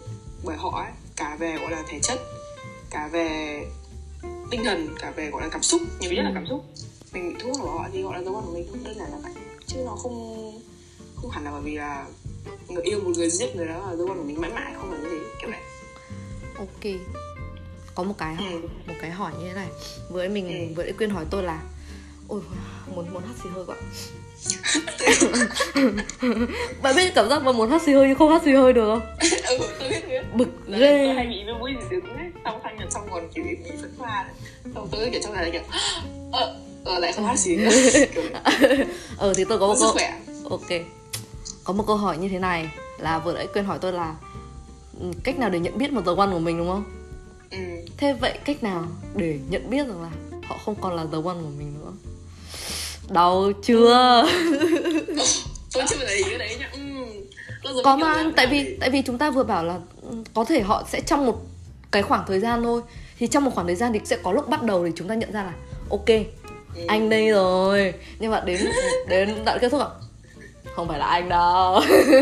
bởi 0.45 0.57
họ 0.57 0.83
ấy 0.85 0.93
cả 1.17 1.37
về 1.41 1.57
gọi 1.61 1.71
là 1.71 1.85
thể 1.89 1.99
chất 2.03 2.19
cả 2.91 3.09
về 3.13 3.61
tinh 4.51 4.65
thần 4.65 4.89
cả 5.01 5.11
về 5.11 5.31
gọi 5.31 5.43
là 5.43 5.49
cảm 5.49 5.63
xúc 5.63 5.81
nhiều 6.01 6.13
nhất 6.13 6.23
ừ. 6.23 6.25
là 6.25 6.31
cảm 6.35 6.47
xúc 6.47 6.65
mình 7.15 7.29
bị 7.29 7.35
thu 7.41 7.49
hút 7.49 7.59
bởi 7.63 7.71
họ 7.71 7.89
thì 7.93 8.03
gọi 8.03 8.15
là 8.15 8.21
the 8.21 8.35
one 8.35 8.43
của 8.47 8.53
mình 8.53 8.67
không 8.71 8.85
đơn 8.85 8.95
giản 8.99 9.11
là 9.11 9.19
vậy. 9.23 9.33
Chứ 9.67 9.77
nó 9.85 9.97
không 9.97 10.15
không 11.17 11.31
hẳn 11.31 11.45
là 11.45 11.51
bởi 11.51 11.63
vì 11.63 11.77
là 11.77 12.07
người 12.69 12.83
yêu 12.83 13.01
một 13.05 13.11
người 13.17 13.29
nhất 13.39 13.57
người 13.57 13.67
đó 13.67 13.75
là 13.75 13.97
the 13.97 14.03
one 14.09 14.19
của 14.19 14.25
mình 14.25 14.41
mãi 14.41 14.51
mãi 14.51 14.73
không 14.77 14.91
phải 14.91 14.99
như 14.99 15.09
thế 15.11 15.17
kiểu 15.41 15.51
này 15.51 15.61
ok. 16.59 16.93
Có 17.95 18.03
một 18.03 18.15
cái 18.19 18.37
ừ. 18.39 18.61
một 18.87 18.95
cái 19.01 19.11
hỏi 19.11 19.33
như 19.39 19.45
thế 19.49 19.55
này. 19.55 19.69
Vừa 20.11 20.29
mình 20.29 20.49
ừ. 20.49 20.55
vừa 20.77 20.93
quyên 20.99 21.11
hỏi 21.11 21.25
tôi 21.31 21.43
là 21.43 21.63
ôi 22.29 22.41
muốn 22.95 23.13
muốn 23.13 23.23
hắt 23.23 23.35
xì 23.43 23.49
hơi 23.55 23.65
quá. 23.67 23.77
Bạn 26.83 26.97
biết 26.97 27.13
cảm 27.15 27.29
giác 27.29 27.43
mà 27.43 27.53
muốn 27.53 27.71
hắt 27.71 27.83
xì 27.83 27.93
hơi 27.93 28.09
nhưng 28.09 28.19
không 28.19 28.31
hắt 28.31 28.43
xì 28.45 28.53
hơi 28.53 28.73
được 28.73 28.87
không? 28.87 29.01
Ừ 29.49 29.59
tôi 29.81 29.89
biết 29.89 30.09
biết. 30.09 30.23
Bực 30.35 30.49
ghê 30.67 31.05
tôi 31.07 31.15
hay 31.15 31.27
bị 31.27 31.45
mũi 31.59 31.73
gì 31.73 31.79
đứng 31.91 32.17
ấy. 32.17 32.31
Xong 32.45 32.61
sang 32.63 32.77
nhật 32.77 32.93
xong 32.93 33.09
còn 33.11 33.29
kiểu 33.35 33.45
bị 33.45 33.57
phấn 33.81 33.95
hoa. 33.99 34.29
Xong 34.75 34.89
tôi 34.93 35.11
kiểu 35.11 35.21
trong 35.25 35.33
này 35.33 35.51
kiểu 35.51 35.63
ờ 36.33 36.57
ờ 36.85 36.99
lại 36.99 37.13
không 37.13 37.27
hát 37.27 37.39
xì 37.39 37.57
nữa 37.57 37.71
ờ 39.17 39.35
thì 39.35 39.45
tôi 39.45 39.59
có 39.59 39.67
một 39.67 39.75
câu 39.81 39.97
ok. 40.51 40.81
Có 41.65 41.73
một 41.73 41.85
câu 41.87 41.97
hỏi 41.97 42.19
như 42.19 42.29
thế 42.29 42.39
này 42.39 42.71
là 42.99 43.19
vừa 43.19 43.33
nãy 43.33 43.47
quên 43.55 43.65
hỏi 43.65 43.79
tôi 43.81 43.93
là 43.93 44.15
ừ, 45.01 45.07
cách 45.25 45.39
nào 45.39 45.51
để 45.51 45.59
nhận 45.59 45.79
biết 45.79 45.93
một 45.93 46.03
the 46.07 46.13
one 46.17 46.33
của 46.33 46.39
mình 46.39 46.59
đúng 46.59 46.69
không? 46.69 46.85
Ừ. 47.51 47.59
thế 47.97 48.13
vậy 48.13 48.39
cách 48.45 48.63
nào 48.63 48.87
để 49.17 49.39
nhận 49.49 49.71
biết 49.71 49.87
rằng 49.87 50.03
là 50.03 50.11
họ 50.45 50.57
không 50.65 50.75
còn 50.81 50.97
là 50.97 51.05
the 51.13 51.19
one 51.25 51.35
của 51.35 51.53
mình 51.59 51.75
nữa? 51.81 51.93
Đau 53.11 53.53
chưa? 53.63 54.25
Tôi 55.73 55.85
chưa 55.89 56.07
thấy 56.07 56.23
cái 56.29 56.39
đấy 56.39 56.57
nhá. 56.61 56.71
Ừ. 57.63 57.81
có 57.85 57.97
mà 57.97 58.33
tại 58.37 58.47
vì 58.47 58.77
tại 58.81 58.91
vì 58.91 59.03
chúng 59.03 59.19
ta 59.19 59.31
vừa 59.31 59.45
bảo 59.45 59.65
là 59.65 59.79
ừ, 60.03 60.17
có 60.35 60.45
thể 60.45 60.61
họ 60.61 60.85
sẽ 60.93 61.01
trong 61.01 61.27
một 61.27 61.43
cái 61.91 62.03
khoảng 62.03 62.25
thời 62.27 62.41
gian 62.41 62.63
thôi. 62.63 62.83
Thì 63.19 63.27
trong 63.27 63.45
một 63.45 63.51
khoảng 63.55 63.67
thời 63.67 63.77
gian 63.77 63.93
thì 63.93 64.01
sẽ 64.05 64.17
có 64.23 64.33
lúc 64.33 64.49
bắt 64.49 64.63
đầu 64.63 64.87
thì 64.87 64.93
chúng 64.97 65.09
ta 65.09 65.15
nhận 65.15 65.33
ra 65.33 65.45
là 65.45 65.53
ok 65.91 66.09
ừ. 66.77 66.85
anh 66.89 67.11
đây 67.11 67.31
rồi 67.31 67.95
nhưng 68.19 68.31
mà 68.31 68.43
đến 68.47 68.61
đến 69.09 69.29
đoạn 69.45 69.59
kết 69.61 69.69
thúc 69.69 69.81
ạ 69.81 69.89
không 70.75 70.89
phải 70.89 70.99
là 70.99 71.07
anh 71.07 71.29
đâu 71.29 71.81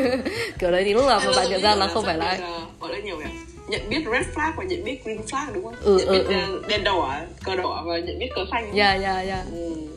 kiểu 0.58 0.70
đấy 0.70 0.84
thì 0.84 0.94
lúc 0.94 1.04
nào 1.06 1.20
mà 1.24 1.32
bạn 1.36 1.50
nhận 1.50 1.62
ra 1.62 1.74
là 1.74 1.86
không 1.86 2.04
phải 2.04 2.18
là 2.18 2.26
anh 2.26 2.40
gọi 2.80 2.92
là 2.92 2.98
nhiều 2.98 3.16
nhỉ 3.18 3.24
nhận 3.68 3.88
biết 3.88 4.04
red 4.12 4.26
flag 4.34 4.52
và 4.56 4.64
nhận 4.64 4.84
biết 4.84 5.04
green 5.04 5.20
flag 5.30 5.46
đúng 5.54 5.64
không? 5.64 5.74
Ừ, 5.82 5.98
nhận 5.98 6.08
ừ, 6.08 6.12
biết 6.28 6.34
ừ. 6.46 6.62
đèn 6.68 6.84
đỏ, 6.84 7.16
cờ 7.44 7.56
đỏ 7.56 7.82
và 7.86 7.98
nhận 7.98 8.18
biết 8.18 8.28
cờ 8.34 8.44
xanh. 8.50 8.72
Dạ 8.74 8.94
dạ 8.94 9.22
dạ. 9.22 9.44
Ừ 9.52 9.92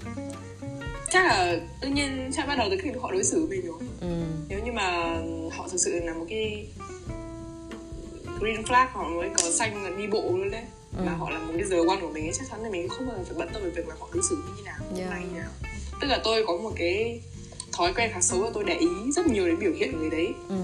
chắc 1.15 1.25
là 1.25 1.55
tự 1.81 1.87
nhiên 1.87 2.31
sẽ 2.31 2.43
bắt 2.47 2.55
đầu 2.57 2.67
từ 2.71 2.77
khi 2.81 2.89
họ 3.01 3.11
đối 3.11 3.23
xử 3.23 3.45
với 3.45 3.57
mình 3.57 3.67
rồi 3.67 3.79
ừ. 4.01 4.07
nếu 4.49 4.59
như 4.65 4.71
mà 4.71 5.17
họ 5.57 5.67
thực 5.71 5.77
sự 5.77 5.99
là 6.03 6.13
một 6.13 6.25
cái 6.29 6.67
green 8.39 8.61
flag 8.61 8.87
họ 8.91 9.09
mới 9.09 9.29
có 9.29 9.49
xanh 9.51 9.83
là 9.83 9.89
đi 9.97 10.07
bộ 10.07 10.21
luôn 10.21 10.51
đấy 10.51 10.63
ừ. 10.97 11.03
mà 11.05 11.11
họ 11.11 11.29
là 11.29 11.39
một 11.39 11.53
cái 11.57 11.67
giờ 11.67 11.77
quan 11.87 12.01
của 12.01 12.09
mình 12.09 12.31
chắc 12.33 12.45
chắn 12.51 12.63
là 12.63 12.69
mình 12.69 12.89
không 12.89 13.07
bao 13.07 13.17
giờ 13.17 13.23
phải 13.23 13.35
bận 13.37 13.49
tâm 13.53 13.63
về 13.63 13.69
việc 13.69 13.87
là 13.87 13.95
họ 13.99 14.09
đối 14.13 14.23
xử 14.23 14.35
như 14.35 14.53
thế 14.57 14.63
nào 14.63 14.77
yeah. 14.97 15.21
như 15.21 15.27
thế 15.33 15.39
nào 15.39 15.49
tức 16.01 16.07
là 16.07 16.21
tôi 16.23 16.43
có 16.47 16.57
một 16.57 16.71
cái 16.75 17.21
thói 17.73 17.93
quen 17.93 18.09
khá 18.13 18.21
xấu 18.21 18.43
là 18.43 18.49
tôi 18.53 18.63
để 18.63 18.73
ý 18.73 18.87
rất 19.15 19.27
nhiều 19.27 19.47
đến 19.47 19.59
biểu 19.59 19.71
hiện 19.73 19.91
của 19.91 19.97
người 19.97 20.09
đấy 20.09 20.27
ừ. 20.49 20.55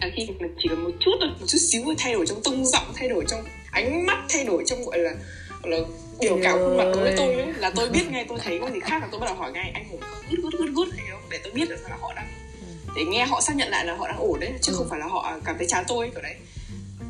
là 0.00 0.10
khi 0.16 0.28
chỉ 0.58 0.68
cần 0.68 0.84
một 0.84 0.90
chút 1.00 1.12
thôi 1.20 1.28
một 1.40 1.46
chút 1.46 1.58
xíu 1.58 1.82
thay 1.98 2.12
đổi 2.12 2.26
trong 2.26 2.42
tông 2.42 2.66
giọng 2.66 2.92
thay 2.94 3.08
đổi 3.08 3.24
trong 3.28 3.44
ánh 3.70 4.06
mắt 4.06 4.24
thay 4.28 4.44
đổi 4.44 4.64
trong 4.66 4.84
gọi 4.84 4.98
là 4.98 5.14
gọi 5.62 5.72
là 5.72 5.78
biểu 6.20 6.38
cảm 6.42 6.58
khuôn 6.58 6.76
mặt 6.76 6.84
đối 6.84 7.02
với 7.02 7.14
tôi 7.16 7.34
ấy, 7.34 7.52
là 7.52 7.70
tôi 7.76 7.88
biết 7.88 8.10
ngay 8.10 8.24
tôi 8.28 8.38
thấy 8.42 8.58
có 8.60 8.70
gì 8.70 8.80
khác 8.80 9.02
là 9.02 9.08
tôi 9.10 9.20
bắt 9.20 9.26
đầu 9.26 9.36
hỏi 9.36 9.52
ngay 9.52 9.70
anh 9.74 9.84
không 9.90 10.00
gút 10.30 10.42
gút 10.42 10.60
gút 10.60 10.68
gút 10.74 10.88
để 11.30 11.40
tôi 11.44 11.52
biết 11.52 11.70
là 11.70 11.96
họ 12.00 12.12
đang 12.14 12.26
ừ. 12.60 12.92
để 12.96 13.04
nghe 13.04 13.24
họ 13.24 13.40
xác 13.40 13.56
nhận 13.56 13.68
lại 13.68 13.86
là 13.86 13.96
họ 13.96 14.08
đang 14.08 14.18
ổn 14.18 14.40
đấy 14.40 14.52
chứ 14.60 14.72
ừ. 14.72 14.76
không 14.76 14.88
phải 14.90 15.00
là 15.00 15.06
họ 15.06 15.38
cảm 15.44 15.58
thấy 15.58 15.66
chán 15.66 15.84
tôi 15.88 16.10
kiểu 16.10 16.22
đấy 16.22 16.34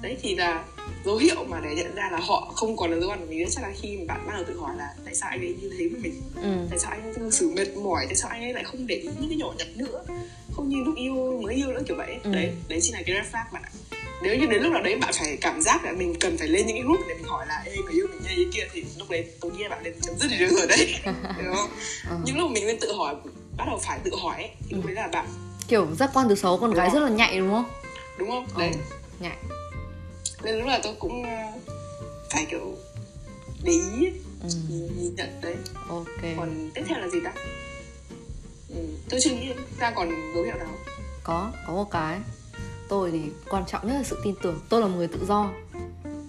đấy 0.02 0.16
thì 0.22 0.34
là 0.34 0.64
dấu 1.04 1.16
hiệu 1.16 1.44
mà 1.44 1.60
để 1.60 1.74
nhận 1.74 1.94
ra 1.94 2.08
là 2.12 2.18
họ 2.18 2.52
không 2.54 2.76
còn 2.76 2.90
là 2.90 2.98
dấu 3.00 3.10
ăn 3.10 3.20
của 3.20 3.26
mình 3.26 3.38
nữa. 3.38 3.50
Chắc 3.50 3.62
là 3.62 3.72
khi 3.80 3.96
mà 3.96 4.14
bạn 4.14 4.26
bắt 4.26 4.32
đầu 4.36 4.44
tự 4.46 4.60
hỏi 4.60 4.76
là 4.76 4.94
tại 5.04 5.14
sao 5.14 5.30
anh 5.30 5.40
ấy 5.40 5.54
như 5.60 5.70
thế 5.78 5.88
với 5.88 6.00
mình? 6.00 6.22
Ừ. 6.36 6.66
tại 6.70 6.78
sao 6.78 6.90
anh 6.90 7.02
ấy 7.02 7.14
cư 7.14 7.30
xử 7.30 7.50
mệt 7.50 7.76
mỏi? 7.76 8.04
Tại 8.06 8.14
sao 8.14 8.30
anh 8.30 8.42
ấy 8.42 8.52
lại 8.52 8.64
không 8.64 8.86
để 8.86 8.94
ý 8.94 9.08
những 9.20 9.28
cái 9.28 9.38
nhỏ 9.38 9.52
nhặt 9.58 9.68
nữa? 9.76 10.04
Không 10.52 10.68
như 10.68 10.76
lúc 10.84 10.96
yêu 10.96 11.40
mới 11.42 11.54
yêu 11.54 11.66
nữa 11.66 11.82
kiểu 11.86 11.96
vậy 11.96 12.16
ừ. 12.22 12.30
đấy 12.32 12.52
đấy 12.68 12.78
chính 12.82 12.94
là 12.94 13.02
cái 13.06 13.16
red 13.16 13.34
flag 13.34 13.44
bạn 13.52 13.62
ạ. 13.62 13.70
Nếu 14.22 14.36
như 14.36 14.46
đến 14.46 14.62
lúc 14.62 14.72
nào 14.72 14.82
đấy 14.82 14.96
bạn 14.96 15.12
phải 15.14 15.38
cảm 15.40 15.62
giác 15.62 15.84
là 15.84 15.92
mình 15.92 16.14
cần 16.20 16.38
phải 16.38 16.48
lên 16.48 16.66
những 16.66 16.76
cái 16.76 16.84
group 16.84 17.00
để 17.08 17.14
mình 17.14 17.24
hỏi 17.24 17.46
là 17.48 17.62
ê 17.66 17.76
người 17.76 17.92
yêu 17.92 18.06
mình 18.10 18.38
như 18.38 18.50
kia 18.54 18.62
thì 18.72 18.84
lúc 18.98 19.10
đấy 19.10 19.24
tôi 19.40 19.52
nghĩ 19.52 19.68
bạn 19.70 19.82
nên 19.82 19.94
chấm 20.00 20.14
dứt 20.18 20.28
đi 20.30 20.38
được 20.40 20.56
rồi 20.58 20.66
đấy 20.66 20.94
đúng 21.44 21.54
không? 21.56 21.70
Ừ. 22.10 22.16
những 22.24 22.38
lúc 22.38 22.50
mình 22.50 22.66
nên 22.66 22.80
tự 22.80 22.92
hỏi 22.92 23.14
bắt 23.56 23.64
đầu 23.66 23.78
phải 23.82 23.98
tự 24.04 24.10
hỏi 24.22 24.36
ấy, 24.36 24.50
thì 24.68 24.76
lúc 24.76 24.86
đấy 24.86 24.94
là 24.94 25.08
bạn 25.08 25.26
kiểu 25.68 25.86
giác 25.98 26.10
quan 26.14 26.28
thứ 26.28 26.34
sáu 26.34 26.58
con 26.58 26.74
gái 26.74 26.90
rất 26.94 27.00
là 27.00 27.08
nhạy 27.08 27.38
đúng 27.38 27.50
không? 27.50 27.64
Đúng 28.18 28.28
không? 28.30 28.46
Đấy. 28.58 28.70
Ừ, 28.72 28.78
nhạy 29.20 29.36
nên 30.44 30.58
lúc 30.58 30.66
là 30.66 30.80
tôi 30.82 30.94
cũng 30.98 31.22
ờ, 31.22 31.70
phải 32.30 32.46
kiểu 32.50 32.74
để 33.62 33.72
ý 33.72 34.06
ừ. 34.42 34.48
nhìn 34.68 35.14
nhận 35.14 35.40
đấy. 35.42 35.56
Ok. 35.88 36.22
Còn 36.36 36.70
tiếp 36.74 36.82
theo 36.88 36.98
là 36.98 37.08
gì 37.08 37.18
ta? 37.24 37.32
Ừ, 38.68 38.76
tôi 39.08 39.20
chưa 39.20 39.30
nghĩ 39.30 39.52
ra 39.78 39.90
còn 39.90 40.10
dấu 40.34 40.44
hiệu 40.44 40.56
nào. 40.58 40.74
Có 41.24 41.52
có 41.66 41.72
một 41.72 41.90
cái. 41.90 42.20
Tôi 42.88 43.10
thì 43.10 43.20
quan 43.50 43.64
trọng 43.66 43.86
nhất 43.86 43.94
là 43.94 44.02
sự 44.02 44.20
tin 44.24 44.34
tưởng. 44.42 44.60
Tôi 44.68 44.80
là 44.80 44.86
một 44.86 44.96
người 44.96 45.08
tự 45.08 45.26
do. 45.26 45.50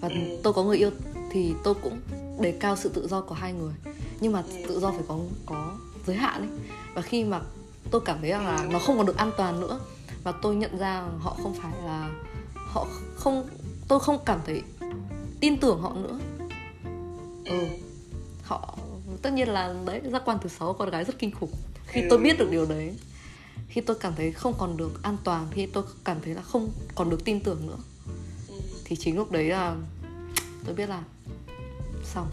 Và 0.00 0.08
ừ. 0.08 0.14
tôi 0.42 0.52
có 0.52 0.62
người 0.62 0.78
yêu 0.78 0.90
thì 1.32 1.54
tôi 1.64 1.74
cũng 1.74 2.00
đề 2.40 2.52
cao 2.60 2.76
sự 2.76 2.88
tự 2.88 3.08
do 3.08 3.20
của 3.20 3.34
hai 3.34 3.52
người. 3.52 3.74
Nhưng 4.20 4.32
mà 4.32 4.42
ừ. 4.52 4.64
tự 4.68 4.80
do 4.80 4.90
phải 4.90 5.04
có 5.08 5.18
có 5.46 5.72
giới 6.06 6.16
hạn 6.16 6.40
ấy. 6.40 6.50
Và 6.94 7.02
khi 7.02 7.24
mà 7.24 7.40
tôi 7.90 8.00
cảm 8.04 8.18
thấy 8.20 8.30
rằng 8.30 8.46
là 8.46 8.56
ừ. 8.56 8.68
nó 8.70 8.78
không 8.78 8.96
còn 8.96 9.06
được 9.06 9.16
an 9.16 9.32
toàn 9.36 9.60
nữa 9.60 9.80
và 10.24 10.32
tôi 10.32 10.56
nhận 10.56 10.78
ra 10.78 11.04
họ 11.18 11.36
không 11.42 11.54
phải 11.62 11.72
là 11.84 12.10
họ 12.54 12.86
không 13.16 13.48
tôi 13.88 14.00
không 14.00 14.18
cảm 14.26 14.40
thấy 14.46 14.62
tin 15.40 15.60
tưởng 15.60 15.80
họ 15.80 15.94
nữa. 15.94 16.18
Ừ, 17.44 17.58
ừ. 17.58 17.66
họ 18.42 18.78
tất 19.22 19.32
nhiên 19.32 19.48
là 19.48 19.74
đấy 19.86 20.00
giác 20.12 20.22
quan 20.24 20.38
thứ 20.42 20.48
sáu 20.48 20.72
con 20.72 20.90
gái 20.90 21.04
rất 21.04 21.18
kinh 21.18 21.30
khủng. 21.30 21.52
Khi 21.86 22.02
tôi 22.10 22.18
biết 22.18 22.38
được 22.38 22.50
điều 22.50 22.66
đấy 22.66 22.96
khi 23.68 23.80
tôi 23.80 23.96
cảm 24.00 24.14
thấy 24.16 24.32
không 24.32 24.54
còn 24.58 24.76
được 24.76 25.02
an 25.02 25.16
toàn 25.24 25.46
khi 25.52 25.66
tôi 25.66 25.84
cảm 26.04 26.16
thấy 26.22 26.34
là 26.34 26.42
không 26.42 26.70
còn 26.94 27.10
được 27.10 27.24
tin 27.24 27.40
tưởng 27.40 27.66
nữa 27.66 27.78
thì 28.84 28.96
chính 28.96 29.16
lúc 29.16 29.32
đấy 29.32 29.44
là 29.44 29.76
tôi 30.64 30.74
biết 30.74 30.88
là 30.88 31.02
xong. 32.04 32.28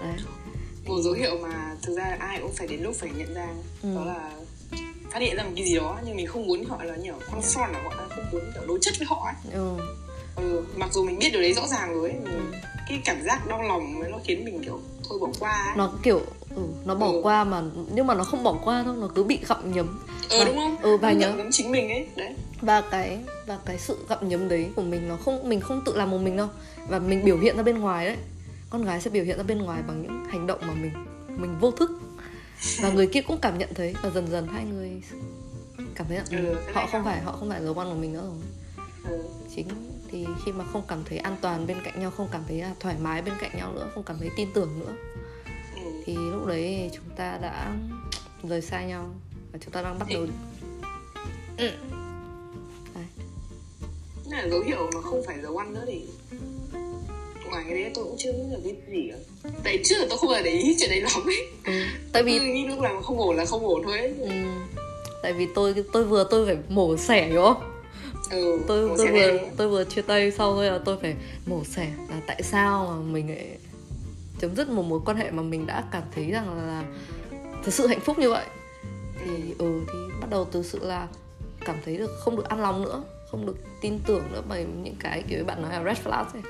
Đấy 0.00 0.16
một 0.86 1.02
dấu 1.02 1.12
hiệu 1.12 1.38
mà 1.42 1.76
thực 1.82 1.96
ra 1.96 2.16
ai 2.20 2.40
cũng 2.42 2.52
phải 2.52 2.66
đến 2.66 2.82
lúc 2.82 2.94
phải 2.96 3.10
nhận 3.16 3.34
ra 3.34 3.54
ừ. 3.82 3.94
đó 3.94 4.04
là 4.04 4.30
phát 5.12 5.22
hiện 5.22 5.36
ra 5.36 5.42
một 5.42 5.50
cái 5.56 5.64
gì 5.64 5.76
đó 5.76 5.98
nhưng 6.06 6.16
mình 6.16 6.26
không 6.26 6.46
muốn 6.46 6.64
họ 6.64 6.84
là 6.84 6.96
nhiều 6.96 7.14
confront 7.30 7.72
là 7.72 7.82
họ 7.84 7.92
không 8.14 8.24
muốn 8.32 8.42
kiểu 8.54 8.62
đối 8.66 8.78
chất 8.82 8.94
với 8.98 9.06
họ 9.06 9.26
ấy 9.26 9.52
ừ. 9.52 9.76
ừ 10.36 10.64
mặc 10.76 10.92
dù 10.92 11.04
mình 11.04 11.18
biết 11.18 11.28
điều 11.32 11.40
đấy 11.40 11.52
rõ 11.54 11.66
ràng 11.66 11.94
rồi 11.94 12.10
ấy 12.10 12.18
ừ. 12.24 12.40
cái 12.88 13.00
cảm 13.04 13.22
giác 13.22 13.48
đau 13.48 13.62
lòng 13.62 14.10
nó 14.10 14.18
khiến 14.24 14.44
mình 14.44 14.62
kiểu 14.64 14.80
thôi 15.08 15.18
bỏ 15.20 15.28
qua 15.40 15.50
ấy. 15.50 15.76
nó 15.76 15.92
kiểu 16.02 16.20
ừ, 16.56 16.62
nó 16.84 16.94
bỏ 16.94 17.06
ừ. 17.06 17.20
qua 17.22 17.44
mà 17.44 17.62
nhưng 17.94 18.06
mà 18.06 18.14
nó 18.14 18.24
không 18.24 18.42
bỏ 18.42 18.58
qua 18.64 18.82
đâu 18.82 18.94
nó 18.94 19.08
cứ 19.14 19.24
bị 19.24 19.38
gặm 19.48 19.72
nhấm 19.72 19.98
ừ 20.30 20.36
và, 20.38 20.44
đúng 20.44 20.56
không 20.56 20.76
ừ 20.82 20.96
và 20.96 21.12
nhớ 21.12 21.32
nhấm 21.32 21.48
chính 21.52 21.70
mình 21.70 21.88
ấy 21.88 22.06
đấy 22.16 22.34
và 22.60 22.80
cái 22.80 23.18
và 23.46 23.58
cái 23.64 23.78
sự 23.78 23.98
gặm 24.08 24.28
nhấm 24.28 24.48
đấy 24.48 24.66
của 24.76 24.82
mình 24.82 25.08
nó 25.08 25.16
không 25.16 25.48
mình 25.48 25.60
không 25.60 25.82
tự 25.84 25.96
làm 25.96 26.10
một 26.10 26.18
mình 26.18 26.36
đâu 26.36 26.48
và 26.88 26.98
mình 26.98 27.24
biểu 27.24 27.38
hiện 27.38 27.56
ra 27.56 27.62
bên 27.62 27.78
ngoài 27.78 28.06
đấy 28.06 28.16
con 28.70 28.84
gái 28.84 29.00
sẽ 29.00 29.10
biểu 29.10 29.24
hiện 29.24 29.36
ra 29.36 29.42
bên 29.42 29.58
ngoài 29.58 29.82
bằng 29.86 30.02
những 30.02 30.24
hành 30.24 30.46
động 30.46 30.58
mà 30.60 30.74
mình 30.74 30.92
mình 31.36 31.58
vô 31.60 31.70
thức 31.70 31.90
và 32.80 32.90
người 32.90 33.06
kia 33.06 33.20
cũng 33.20 33.38
cảm 33.42 33.58
nhận 33.58 33.74
thấy 33.74 33.94
và 34.02 34.10
dần 34.10 34.26
dần 34.26 34.48
hai 34.48 34.64
người 34.64 35.02
cảm 35.94 36.06
thấy 36.08 36.16
là 36.16 36.24
ừ, 36.30 36.56
họ 36.74 36.86
không 36.86 37.04
phải 37.04 37.20
họ 37.20 37.32
không 37.32 37.48
phải 37.48 37.62
dấu 37.62 37.74
quan 37.74 37.88
của 37.88 37.94
mình 37.94 38.12
nữa 38.12 38.30
rồi 39.04 39.18
ừ. 39.18 39.24
chính 39.56 39.68
thì 40.10 40.26
khi 40.44 40.52
mà 40.52 40.64
không 40.72 40.82
cảm 40.88 41.04
thấy 41.04 41.18
an 41.18 41.36
toàn 41.40 41.66
bên 41.66 41.76
cạnh 41.84 42.00
nhau 42.00 42.10
không 42.10 42.28
cảm 42.32 42.42
thấy 42.48 42.62
thoải 42.80 42.96
mái 43.00 43.22
bên 43.22 43.34
cạnh 43.40 43.56
nhau 43.56 43.72
nữa 43.72 43.90
không 43.94 44.04
cảm 44.04 44.18
thấy 44.18 44.30
tin 44.36 44.48
tưởng 44.54 44.78
nữa 44.80 44.94
ừ. 45.76 46.02
thì 46.04 46.16
lúc 46.16 46.46
đấy 46.46 46.90
chúng 46.94 47.16
ta 47.16 47.38
đã 47.42 47.76
rời 48.42 48.60
xa 48.60 48.84
nhau 48.84 49.14
và 49.52 49.58
chúng 49.64 49.72
ta 49.72 49.82
đang 49.82 49.98
bắt 49.98 50.08
đầu 50.12 50.26
ừ. 51.58 51.70
Là 54.32 54.48
dấu 54.48 54.60
hiệu 54.60 54.90
mà 54.94 55.00
không 55.00 55.22
phải 55.26 55.42
dấu 55.42 55.56
ăn 55.56 55.74
nữa 55.74 55.84
thì 55.86 56.06
ngoài 57.52 57.64
cái 57.68 57.82
đấy 57.82 57.90
tôi 57.94 58.04
cũng 58.04 58.16
chưa 58.18 58.32
nghĩ 58.32 58.42
được 58.50 58.58
cái 58.64 58.74
gì 58.90 59.10
cả 59.10 59.50
tại 59.64 59.78
trước 59.84 59.94
là 59.98 60.06
tôi 60.08 60.18
không 60.18 60.30
hề 60.30 60.42
để 60.42 60.50
ý 60.50 60.76
chuyện 60.78 60.90
đấy 60.90 61.00
lắm 61.00 61.26
ấy 61.26 61.46
ừ. 61.64 61.72
tại 62.12 62.22
vì 62.22 62.38
nghĩ 62.38 62.66
lúc 62.66 62.80
nào 62.80 63.02
không 63.02 63.18
ổn 63.18 63.36
là 63.36 63.44
không 63.44 63.66
ổn 63.66 63.82
thôi 63.84 63.98
ấy. 63.98 64.14
Ừ. 64.20 64.30
tại 65.22 65.32
vì 65.32 65.46
tôi 65.54 65.74
tôi 65.92 66.04
vừa 66.04 66.26
tôi 66.30 66.46
phải 66.46 66.56
mổ 66.68 66.96
xẻ 66.96 67.30
đúng 67.34 67.44
không 67.44 67.62
ừ, 68.30 68.60
tôi 68.66 68.90
tôi 68.98 69.06
vừa 69.06 69.38
tôi 69.56 69.68
vừa 69.68 69.84
chia 69.84 70.02
tay 70.02 70.30
sau 70.30 70.54
rồi 70.54 70.70
là 70.70 70.78
tôi 70.84 70.96
phải 71.02 71.14
mổ 71.46 71.64
xẻ 71.64 71.92
là 72.10 72.20
tại 72.26 72.42
sao 72.42 72.86
mà 72.86 73.12
mình 73.12 73.28
lại 73.28 73.58
chấm 74.40 74.56
dứt 74.56 74.68
một 74.68 74.82
mối 74.82 75.00
quan 75.04 75.16
hệ 75.16 75.30
mà 75.30 75.42
mình 75.42 75.66
đã 75.66 75.84
cảm 75.92 76.02
thấy 76.14 76.30
rằng 76.30 76.56
là, 76.56 76.66
là 76.66 76.84
thực 77.64 77.74
sự 77.74 77.86
hạnh 77.86 78.00
phúc 78.00 78.18
như 78.18 78.30
vậy 78.30 78.46
thì 79.24 79.54
ừ. 79.58 79.72
ừ 79.72 79.80
thì 79.92 79.98
bắt 80.20 80.30
đầu 80.30 80.48
từ 80.52 80.62
sự 80.62 80.78
là 80.82 81.08
cảm 81.64 81.76
thấy 81.84 81.96
được 81.96 82.10
không 82.18 82.36
được 82.36 82.48
an 82.48 82.60
lòng 82.60 82.82
nữa 82.82 83.02
không 83.30 83.46
được 83.46 83.56
tin 83.80 83.98
tưởng 84.06 84.22
nữa 84.32 84.42
bởi 84.48 84.66
những 84.82 84.96
cái 85.00 85.22
kiểu 85.28 85.44
bạn 85.44 85.62
nói 85.62 85.72
là 85.72 85.84
red 85.84 86.06
flag 86.06 86.24
ấy 86.24 86.42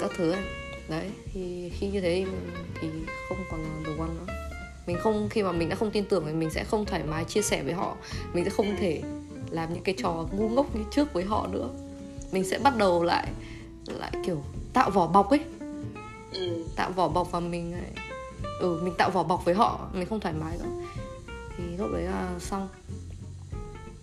các 0.00 0.10
thứ 0.16 0.30
ấy. 0.30 0.42
Đấy 0.88 1.10
thì 1.32 1.72
khi 1.78 1.88
như 1.88 2.00
thế 2.00 2.26
thì 2.80 2.88
không 3.28 3.38
còn 3.50 3.84
the 3.84 3.90
one 3.98 4.08
nữa. 4.08 4.34
Mình 4.86 4.96
không 5.00 5.28
khi 5.28 5.42
mà 5.42 5.52
mình 5.52 5.68
đã 5.68 5.76
không 5.76 5.90
tin 5.90 6.04
tưởng 6.04 6.24
thì 6.26 6.32
mình 6.32 6.50
sẽ 6.50 6.64
không 6.64 6.84
thoải 6.84 7.02
mái 7.04 7.24
chia 7.24 7.42
sẻ 7.42 7.62
với 7.62 7.72
họ. 7.72 7.96
Mình 8.32 8.44
sẽ 8.44 8.50
không 8.50 8.76
thể 8.78 9.02
làm 9.50 9.74
những 9.74 9.82
cái 9.82 9.94
trò 9.98 10.26
ngu 10.32 10.48
ngốc 10.48 10.76
như 10.76 10.84
trước 10.90 11.12
với 11.12 11.24
họ 11.24 11.46
nữa. 11.46 11.68
Mình 12.32 12.44
sẽ 12.44 12.58
bắt 12.58 12.76
đầu 12.76 13.02
lại 13.02 13.28
lại 13.86 14.12
kiểu 14.26 14.42
tạo 14.72 14.90
vỏ 14.90 15.06
bọc 15.06 15.30
ấy. 15.30 15.40
Ừ. 16.32 16.64
tạo 16.76 16.90
vỏ 16.90 17.08
bọc 17.08 17.32
và 17.32 17.40
mình 17.40 17.72
lại 17.72 17.90
ừ 18.60 18.80
mình 18.82 18.94
tạo 18.98 19.10
vỏ 19.10 19.22
bọc 19.22 19.44
với 19.44 19.54
họ 19.54 19.88
mình 19.92 20.06
không 20.06 20.20
thoải 20.20 20.34
mái 20.34 20.58
nữa. 20.58 20.70
Thì 21.56 21.64
lúc 21.78 21.90
đấy 21.92 22.02
là 22.02 22.30
xong. 22.40 22.68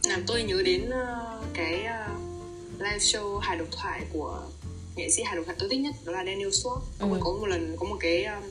Làm 0.03 0.23
tôi 0.27 0.43
nhớ 0.43 0.61
đến 0.65 0.89
uh, 0.89 1.43
cái 1.53 1.85
uh, 1.85 2.19
live 2.79 2.97
show 2.97 3.37
hài 3.37 3.57
độc 3.57 3.67
thoại 3.71 4.05
của 4.13 4.41
nghệ 4.99 5.09
sĩ 5.09 5.23
hài 5.23 5.35
độc 5.35 5.45
thoại 5.45 5.57
tôi 5.59 5.69
thích 5.69 5.79
nhất 5.79 5.95
đó 6.05 6.11
là 6.11 6.25
Daniel 6.25 6.47
Swart 6.47 6.79
ông 6.99 7.11
ừ. 7.11 7.15
ấy 7.15 7.21
có 7.23 7.31
một 7.31 7.45
lần 7.45 7.75
có 7.79 7.87
một 7.87 7.97
cái 7.99 8.25
um, 8.25 8.43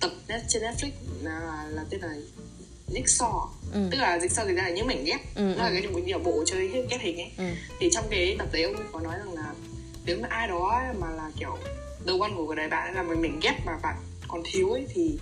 tập 0.00 0.10
net 0.28 0.40
trên 0.48 0.62
Netflix 0.62 0.90
là, 1.22 1.66
là 1.70 1.84
tên 1.90 2.00
là 2.00 2.14
Jigsaw 2.92 3.48
ừ. 3.72 3.88
tức 3.90 3.98
là 3.98 4.18
Jigsaw 4.18 4.46
thì 4.48 4.54
ra 4.54 4.62
là 4.62 4.70
những 4.70 4.86
mảnh 4.86 5.04
ghép 5.04 5.20
ừ, 5.34 5.42
nó 5.56 5.62
là 5.62 5.68
ừ. 5.68 5.74
cái 5.82 5.90
một 5.90 6.00
nhiều 6.04 6.18
bộ 6.18 6.44
chơi 6.46 6.68
ghép 6.90 7.00
hình 7.00 7.16
ấy 7.16 7.30
ừ. 7.38 7.44
thì 7.80 7.88
trong 7.92 8.04
cái 8.10 8.36
tập 8.38 8.48
đấy 8.52 8.62
ông 8.62 8.74
có 8.92 9.00
nói 9.00 9.14
rằng 9.18 9.34
là 9.34 9.54
nếu 10.04 10.18
mà 10.22 10.28
ai 10.30 10.48
đó 10.48 10.82
mà 10.98 11.10
là 11.10 11.30
kiểu 11.38 11.58
đầu 12.04 12.18
quan 12.18 12.36
của 12.36 12.54
đời 12.54 12.68
bạn 12.68 12.94
là 12.94 13.02
một 13.02 13.14
mảnh 13.18 13.40
ghép 13.42 13.66
mà 13.66 13.78
bạn 13.82 13.96
còn 14.28 14.42
thiếu 14.52 14.72
ấy 14.72 14.86
thì 14.94 15.18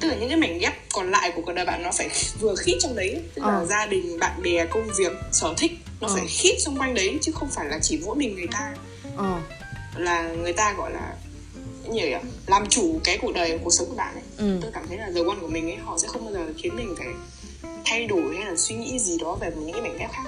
tức 0.00 0.08
là 0.08 0.14
những 0.14 0.28
cái 0.28 0.38
mảnh 0.38 0.58
ghép 0.58 0.72
còn 0.92 1.10
lại 1.10 1.32
của 1.36 1.42
cuộc 1.46 1.52
đời 1.52 1.64
bạn 1.64 1.82
nó 1.82 1.90
phải 1.92 2.08
vừa 2.40 2.54
khít 2.54 2.76
trong 2.80 2.96
đấy 2.96 3.22
tức 3.34 3.42
là 3.42 3.54
ờ. 3.54 3.66
gia 3.66 3.86
đình 3.86 4.18
bạn 4.18 4.42
bè 4.42 4.66
công 4.66 4.88
việc 4.98 5.12
sở 5.32 5.54
thích 5.58 5.72
nó 6.00 6.08
ờ. 6.08 6.14
phải 6.16 6.26
khít 6.26 6.56
xung 6.58 6.78
quanh 6.78 6.94
đấy 6.94 7.18
chứ 7.22 7.32
không 7.32 7.48
phải 7.50 7.66
là 7.66 7.78
chỉ 7.82 8.00
mỗi 8.04 8.16
mình 8.16 8.34
người 8.34 8.48
ta 8.52 8.74
ờ 9.16 9.40
là 9.96 10.32
người 10.32 10.52
ta 10.52 10.72
gọi 10.72 10.92
là 10.92 11.16
nhỉ? 11.88 12.14
Làm 12.46 12.66
chủ 12.68 13.00
cái 13.04 13.18
cuộc 13.22 13.32
đời 13.34 13.58
cuộc 13.64 13.70
sống 13.70 13.88
của 13.88 13.96
bạn 13.96 14.14
ấy. 14.14 14.22
Ừ. 14.36 14.58
tôi 14.62 14.70
cảm 14.74 14.88
thấy 14.88 14.98
là 14.98 15.10
the 15.14 15.20
one 15.20 15.36
của 15.40 15.48
mình 15.48 15.70
ấy 15.70 15.76
họ 15.76 15.98
sẽ 15.98 16.08
không 16.08 16.24
bao 16.24 16.34
giờ 16.34 16.52
khiến 16.58 16.76
mình 16.76 16.94
phải 16.98 17.06
thay 17.84 18.06
đổi 18.06 18.36
hay 18.36 18.46
là 18.46 18.56
suy 18.56 18.74
nghĩ 18.74 18.98
gì 18.98 19.18
đó 19.20 19.38
về 19.40 19.50
những 19.56 19.72
cái 19.72 19.82
mảnh 19.82 19.98
ghép 19.98 20.10
khác 20.12 20.24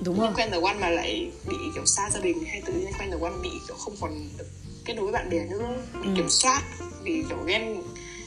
đúng 0.00 0.18
không? 0.18 0.34
quen 0.34 0.50
the 0.50 0.60
one 0.60 0.74
mà 0.74 0.88
lại 0.88 1.30
bị 1.48 1.56
kiểu 1.74 1.86
xa 1.86 2.10
gia 2.10 2.20
đình 2.20 2.44
hay 2.44 2.62
tự 2.66 2.72
nhiên 2.72 2.92
quen 2.98 3.10
the 3.10 3.16
one 3.20 3.32
bị 3.42 3.50
kiểu 3.68 3.76
không 3.76 3.94
còn 4.00 4.28
được 4.38 4.46
kết 4.84 4.94
nối 4.94 5.04
với 5.04 5.12
bạn 5.12 5.30
bè 5.30 5.44
nữa. 5.44 5.76
Bị 6.02 6.08
ừ. 6.08 6.12
kiểm 6.16 6.28
soát 6.28 6.62
vì 7.02 7.22
kiểu 7.28 7.38
ghen 7.46 7.82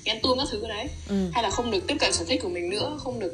ghen 0.05 0.19
tuông 0.23 0.37
các 0.37 0.47
thứ 0.51 0.67
đấy. 0.67 0.89
Ừ. 1.09 1.15
hay 1.33 1.43
là 1.43 1.49
không 1.49 1.71
được 1.71 1.87
tiếp 1.87 1.95
cận 1.99 2.13
sở 2.13 2.25
thích 2.25 2.39
của 2.43 2.49
mình 2.49 2.69
nữa 2.69 2.97
không 3.03 3.19
được 3.19 3.33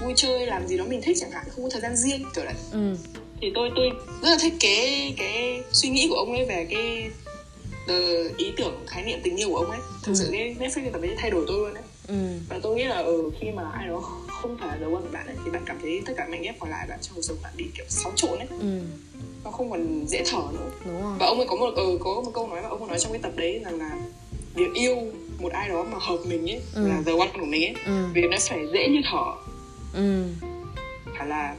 vui 0.00 0.12
chơi 0.16 0.46
làm 0.46 0.66
gì 0.68 0.78
đó 0.78 0.84
mình 0.88 1.02
thích 1.02 1.16
chẳng 1.20 1.30
hạn 1.30 1.44
không 1.50 1.64
có 1.64 1.70
thời 1.70 1.80
gian 1.80 1.96
riêng 1.96 2.24
kiểu 2.34 2.44
đấy. 2.44 2.54
Ừ 2.72 2.96
thì 3.40 3.52
tôi 3.54 3.70
tôi 3.76 3.90
rất 4.22 4.28
là 4.28 4.36
thích 4.40 4.54
cái 4.60 5.14
cái 5.16 5.62
suy 5.72 5.88
nghĩ 5.88 6.06
của 6.08 6.14
ông 6.14 6.32
ấy 6.32 6.44
về 6.44 6.66
cái 6.70 7.10
uh, 7.84 8.36
ý 8.36 8.52
tưởng 8.56 8.74
khái 8.86 9.04
niệm 9.04 9.18
tình 9.22 9.36
yêu 9.36 9.48
của 9.48 9.56
ông 9.56 9.70
ấy 9.70 9.80
thực 10.02 10.12
ừ. 10.12 10.14
sự 10.14 10.28
cái 10.32 10.56
Netflix 10.58 10.90
tập 10.92 11.02
ấy 11.02 11.14
thay 11.18 11.30
đổi 11.30 11.44
tôi 11.48 11.58
luôn 11.58 11.74
đấy 11.74 11.82
ừ. 12.08 12.14
và 12.48 12.58
tôi 12.62 12.76
nghĩ 12.76 12.84
là 12.84 12.96
ở 12.96 13.02
ừ, 13.02 13.30
khi 13.40 13.50
mà 13.50 13.62
ai 13.72 13.88
đó 13.88 14.00
không 14.28 14.56
phải 14.60 14.68
là 14.68 14.76
đầu 14.76 14.90
của 14.90 15.08
bạn 15.12 15.26
ấy 15.26 15.36
thì 15.44 15.50
bạn 15.50 15.62
cảm 15.66 15.78
thấy 15.82 16.02
tất 16.06 16.12
cả 16.16 16.26
mảnh 16.30 16.42
ghép 16.42 16.58
còn 16.58 16.70
lại 16.70 16.86
bạn 16.88 16.98
trong 17.02 17.14
cuộc 17.14 17.22
sống 17.22 17.36
bạn 17.42 17.52
bị 17.56 17.64
kiểu 17.76 17.86
xáo 17.88 18.12
trộn 18.16 18.38
ấy 18.38 18.46
ừ. 18.60 18.80
nó 19.44 19.50
không 19.50 19.70
còn 19.70 20.06
dễ 20.06 20.22
thở 20.26 20.42
nữa 20.52 20.70
Đúng 20.84 21.02
rồi. 21.02 21.12
và 21.18 21.26
ông 21.26 21.38
ấy 21.38 21.46
có 21.46 21.56
một 21.56 21.74
ừ, 21.76 21.98
có 22.00 22.22
một 22.24 22.30
câu 22.34 22.48
nói 22.48 22.62
mà 22.62 22.68
ông 22.68 22.80
ấy 22.80 22.88
nói 22.88 22.98
trong 22.98 23.12
cái 23.12 23.20
tập 23.22 23.32
đấy 23.36 23.60
rằng 23.64 23.78
là 23.78 23.98
việc 24.54 24.74
yêu 24.74 24.96
một 25.38 25.52
ai 25.52 25.68
đó 25.68 25.86
mà 25.92 25.98
hợp 26.00 26.18
mình 26.24 26.50
ấy 26.50 26.60
ừ. 26.74 26.88
là 26.88 27.02
the 27.06 27.12
one 27.12 27.30
của 27.40 27.46
mình 27.46 27.64
ấy 27.64 27.74
ừ. 27.86 28.06
vì 28.14 28.22
nó 28.22 28.36
phải 28.48 28.66
dễ 28.72 28.88
như 28.88 29.00
thở 29.10 29.24
ừ. 29.94 30.24
phải 31.18 31.26
là 31.26 31.56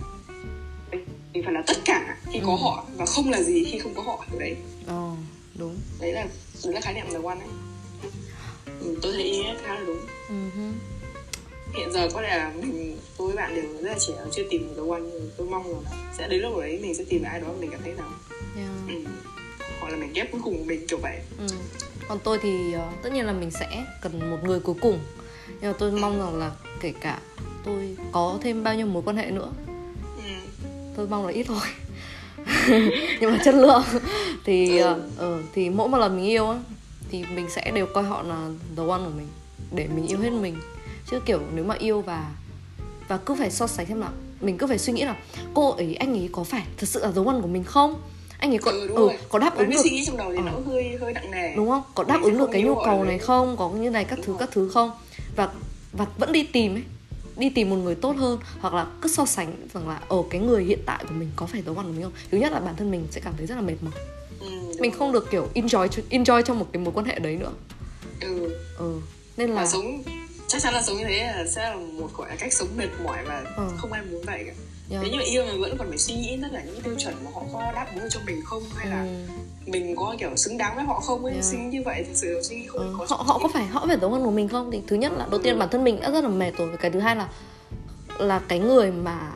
thì 1.33 1.41
phải 1.41 1.53
là 1.53 1.63
tất 1.67 1.77
cả 1.85 2.17
khi 2.31 2.39
ừ. 2.39 2.43
có 2.45 2.55
họ 2.55 2.85
và 2.95 3.05
không 3.05 3.29
là 3.29 3.41
gì 3.41 3.63
khi 3.71 3.79
không 3.79 3.93
có 3.95 4.01
họ 4.01 4.25
đấy 4.39 4.55
ờ 4.87 5.11
đúng 5.55 5.75
đấy 5.99 6.13
là 6.13 6.27
đấy 6.63 6.73
là 6.73 6.81
khái 6.81 6.93
niệm 6.93 7.05
the 7.11 7.19
one 7.23 7.39
ấy 7.39 7.49
ừ, 8.81 8.99
tôi 9.01 9.13
thấy 9.13 9.23
ý 9.23 9.43
khá 9.63 9.73
là 9.73 9.81
đúng 9.87 9.99
uh-huh. 10.29 10.71
hiện 11.73 11.91
giờ 11.91 12.09
có 12.13 12.21
lẽ 12.21 12.37
là 12.37 12.53
mình 12.61 12.97
tôi 13.17 13.27
với 13.27 13.37
bạn 13.37 13.55
đều 13.55 13.63
rất 13.81 13.89
là 13.91 13.99
trẻ 13.99 14.13
chưa 14.31 14.43
tìm 14.49 14.61
được 14.61 14.73
the 14.75 14.89
one 14.91 15.01
nhưng 15.01 15.29
tôi 15.37 15.47
mong 15.47 15.71
là 15.71 15.91
sẽ 16.17 16.27
đến 16.27 16.41
lúc 16.41 16.57
đấy 16.57 16.79
mình 16.81 16.95
sẽ 16.95 17.03
tìm 17.09 17.23
ai 17.23 17.39
đó 17.39 17.47
mình 17.59 17.71
cảm 17.71 17.81
thấy 17.83 17.93
rằng 17.93 18.11
yeah. 18.55 18.69
ừ. 18.87 19.11
hoặc 19.79 19.89
là 19.89 19.97
mình 19.97 20.13
ghép 20.13 20.31
cuối 20.31 20.41
cùng 20.43 20.57
của 20.57 20.63
mình 20.63 20.87
kiểu 20.87 20.99
vậy 21.01 21.19
ừ. 21.39 21.47
còn 22.07 22.19
tôi 22.23 22.39
thì 22.41 22.75
uh, 22.75 23.03
tất 23.03 23.13
nhiên 23.13 23.25
là 23.25 23.33
mình 23.33 23.51
sẽ 23.51 23.85
cần 24.01 24.31
một 24.31 24.37
người 24.43 24.59
cuối 24.59 24.75
cùng 24.81 24.99
nhưng 25.47 25.71
mà 25.71 25.77
tôi 25.79 25.91
mong 25.91 26.19
rằng 26.19 26.35
là 26.35 26.51
kể 26.81 26.93
cả 27.01 27.19
tôi 27.63 27.97
có 28.11 28.39
thêm 28.41 28.63
bao 28.63 28.75
nhiêu 28.75 28.85
mối 28.85 29.03
quan 29.05 29.17
hệ 29.17 29.31
nữa. 29.31 29.51
Tôi 31.01 31.07
mong 31.09 31.25
là 31.25 31.33
ít 31.33 31.43
thôi. 31.43 31.67
Nhưng 33.19 33.31
mà 33.31 33.39
chất 33.45 33.55
lượng 33.55 33.83
thì 34.45 34.81
uh, 34.83 35.25
thì 35.53 35.69
mỗi 35.69 35.89
một 35.89 35.97
lần 35.97 36.15
mình 36.15 36.25
yêu 36.25 36.49
á 36.49 36.59
thì 37.11 37.25
mình 37.35 37.47
sẽ 37.49 37.71
đều 37.71 37.85
coi 37.85 38.03
họ 38.03 38.21
là 38.23 38.49
the 38.77 38.83
one 38.87 39.01
của 39.05 39.11
mình 39.17 39.27
để 39.71 39.87
mình 39.95 40.07
yêu 40.07 40.19
hết 40.19 40.29
mình. 40.29 40.55
Chứ 41.11 41.19
kiểu 41.25 41.39
nếu 41.55 41.65
mà 41.65 41.75
yêu 41.79 42.01
và 42.01 42.31
và 43.07 43.17
cứ 43.17 43.35
phải 43.35 43.51
so 43.51 43.67
sánh 43.67 43.85
xem 43.85 44.01
là 44.01 44.09
mình 44.41 44.57
cứ 44.57 44.67
phải 44.67 44.77
suy 44.77 44.93
nghĩ 44.93 45.03
là 45.03 45.15
cô 45.53 45.71
ấy 45.71 45.95
anh 45.95 46.13
ấy 46.13 46.29
có 46.31 46.43
phải 46.43 46.63
thật 46.77 46.89
sự 46.89 46.99
là 47.03 47.11
the 47.11 47.21
one 47.25 47.41
của 47.41 47.47
mình 47.47 47.63
không? 47.63 48.01
Anh 48.37 48.51
ấy 48.51 48.57
có 48.57 48.71
ừ, 48.71 48.87
ừ, 48.95 49.09
có 49.29 49.39
đáp 49.39 49.57
ứng 49.57 49.69
được 49.69 49.81
suy 49.83 49.89
nghĩ 49.89 50.05
trong 50.05 50.17
đầu 50.17 50.31
thì 50.31 50.37
ừ. 50.37 50.43
nó 50.45 50.51
hơi 50.71 50.97
hơi 51.01 51.13
nặng 51.13 51.31
nề. 51.31 51.55
Đúng 51.55 51.69
không? 51.69 51.83
Có 51.95 52.03
đáp 52.03 52.21
ứng 52.23 52.37
được 52.37 52.49
cái 52.51 52.61
nhu 52.61 52.75
cầu 52.85 53.03
này 53.03 53.17
không? 53.17 53.57
Có 53.57 53.69
như 53.69 53.89
này 53.89 54.03
các 54.05 54.15
đúng 54.15 54.25
thứ 54.25 54.33
rồi. 54.33 54.39
các 54.39 54.49
thứ 54.51 54.69
không? 54.69 54.91
Và 55.35 55.49
và 55.91 56.05
vẫn 56.17 56.31
đi 56.31 56.43
tìm 56.43 56.75
ấy 56.75 56.83
đi 57.41 57.49
tìm 57.49 57.69
một 57.69 57.75
người 57.75 57.95
tốt 57.95 58.15
hơn 58.17 58.39
hoặc 58.59 58.73
là 58.73 58.87
cứ 59.01 59.09
so 59.09 59.25
sánh 59.25 59.67
rằng 59.73 59.89
là 59.89 60.01
ở 60.09 60.17
cái 60.29 60.41
người 60.41 60.63
hiện 60.63 60.79
tại 60.85 61.05
của 61.07 61.13
mình 61.13 61.29
có 61.35 61.45
phải 61.45 61.61
the 61.61 61.71
one 61.75 61.85
của 61.85 61.91
mình 61.93 62.03
không? 62.03 62.13
Thứ 62.31 62.37
nhất 62.37 62.51
là 62.51 62.59
bản 62.59 62.75
thân 62.75 62.91
mình 62.91 63.07
sẽ 63.11 63.21
cảm 63.23 63.33
thấy 63.37 63.45
rất 63.47 63.55
là 63.55 63.61
mệt 63.61 63.75
mỏi. 63.81 63.93
Ừ, 64.39 64.47
mình 64.79 64.91
không 64.91 65.11
được 65.11 65.31
kiểu 65.31 65.47
enjoy 65.55 65.87
enjoy 66.09 66.41
trong 66.41 66.59
một 66.59 66.67
cái 66.73 66.83
mối 66.83 66.93
quan 66.93 67.05
hệ 67.05 67.19
đấy 67.19 67.35
nữa. 67.35 67.51
Ừ. 68.21 68.55
Ừ 68.77 69.01
nên 69.37 69.49
là 69.49 69.67
sống 69.67 70.03
chắc 70.47 70.61
chắn 70.61 70.73
là 70.73 70.81
sống 70.81 70.97
như 70.97 71.03
thế 71.07 71.23
là 71.23 71.45
sẽ 71.47 71.69
là 71.69 71.75
một 71.75 72.09
gọi 72.17 72.29
là 72.29 72.35
cách 72.35 72.53
sống 72.53 72.67
mệt 72.77 72.89
mỏi 73.03 73.17
và 73.25 73.43
ừ. 73.57 73.63
không 73.77 73.91
ai 73.91 74.01
muốn 74.11 74.21
vậy 74.25 74.43
cả 74.47 74.53
yeah. 74.91 75.03
nếu 75.03 75.11
như 75.11 75.19
yêu 75.25 75.45
mà 75.45 75.51
vẫn 75.59 75.77
còn 75.77 75.89
phải 75.89 75.97
suy 75.97 76.15
nghĩ 76.15 76.37
rất 76.37 76.47
là 76.51 76.61
những 76.65 76.81
tiêu 76.81 76.95
chuẩn 76.97 77.15
mà 77.25 77.31
họ 77.33 77.43
có 77.53 77.71
đáp 77.75 77.87
ứng 77.95 78.09
cho 78.09 78.19
mình 78.25 78.41
không 78.45 78.63
hay 78.75 78.87
là 78.87 79.03
ừ. 79.03 79.33
mình 79.65 79.95
có 79.95 80.15
kiểu 80.19 80.35
xứng 80.35 80.57
đáng 80.57 80.75
với 80.75 80.83
họ 80.83 80.99
không 80.99 81.25
ấy 81.25 81.33
yeah. 81.33 81.45
suy 81.45 81.57
nghĩ 81.57 81.69
như 81.69 81.81
vậy 81.85 82.03
thực 82.07 82.15
sự 82.15 82.41
suy 82.43 82.55
nghĩ 82.55 82.67
không 82.67 82.81
ừ. 82.81 82.95
có 82.97 83.05
họ 83.09 83.23
họ 83.27 83.39
có 83.43 83.49
phải 83.53 83.65
họ 83.65 83.85
phải 83.87 83.97
giống 84.01 84.13
hơn 84.13 84.23
của 84.23 84.31
mình 84.31 84.47
không 84.47 84.71
thì 84.71 84.81
thứ 84.87 84.95
nhất 84.95 85.11
là 85.17 85.27
đầu 85.31 85.39
tiên 85.43 85.53
ừ. 85.55 85.59
bản 85.59 85.69
thân 85.69 85.83
mình 85.83 85.99
đã 85.99 86.11
rất 86.11 86.23
là 86.23 86.29
mệt 86.29 86.51
rồi 86.57 86.69
và 86.69 86.77
cái 86.77 86.91
thứ 86.91 86.99
hai 86.99 87.15
là 87.15 87.29
là 88.19 88.39
cái 88.47 88.59
người 88.59 88.91
mà 88.91 89.31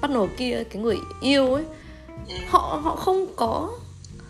bắt 0.00 0.10
đầu 0.10 0.28
kia 0.36 0.64
cái 0.70 0.82
người 0.82 0.96
yêu 1.20 1.54
ấy 1.54 1.64
ừ. 2.28 2.34
họ 2.48 2.80
họ 2.82 2.96
không 2.96 3.26
có 3.36 3.70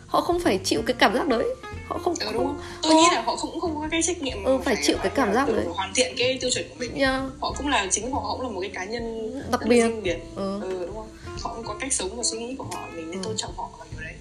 họ 0.08 0.20
không 0.20 0.40
phải 0.40 0.58
chịu 0.64 0.82
cái 0.86 0.96
cảm 0.98 1.14
giác 1.14 1.28
đấy. 1.28 1.44
Họ 1.88 1.98
không 1.98 2.14
ừ, 2.20 2.32
đúng. 2.32 2.46
Không? 2.46 2.60
tôi 2.82 2.94
nghĩ 2.94 3.06
là 3.12 3.22
họ 3.22 3.36
cũng 3.36 3.60
không 3.60 3.74
có 3.74 3.88
cái 3.90 4.02
trách 4.02 4.22
nhiệm 4.22 4.44
ừ, 4.44 4.58
phải, 4.64 4.74
phải 4.74 4.84
chịu 4.86 4.96
cái 5.02 5.12
cảm 5.14 5.34
giác 5.34 5.48
đấy. 5.48 5.64
hoàn 5.74 5.92
thiện 5.94 6.14
cái 6.18 6.38
tiêu 6.40 6.50
chuẩn 6.50 6.68
của 6.68 6.74
mình. 6.78 6.94
Yeah. 6.94 7.22
họ 7.40 7.54
cũng 7.58 7.68
là 7.68 7.86
chính 7.90 8.12
họ 8.12 8.32
cũng 8.32 8.40
là 8.40 8.48
một 8.48 8.60
cái 8.60 8.70
cá 8.74 8.84
nhân 8.84 9.32
đặc 9.50 9.60
biệt. 9.66 9.90
biệt. 10.02 10.18
Ừ. 10.36 10.60
ừ 10.62 10.86
đúng 10.86 10.96
không? 10.96 11.08
Họ 11.42 11.54
cũng 11.54 11.64
có 11.64 11.74
cách 11.80 11.92
sống 11.92 12.16
và 12.16 12.22
suy 12.22 12.38
nghĩ 12.38 12.54
của 12.58 12.64
họ 12.72 12.88
mình 12.96 13.10
nên 13.10 13.20
ừ. 13.22 13.24
tôn 13.24 13.36
trọng 13.36 13.52
họ 13.56 13.70
và 13.78 13.84
điều 13.92 14.00
đấy. 14.00 14.14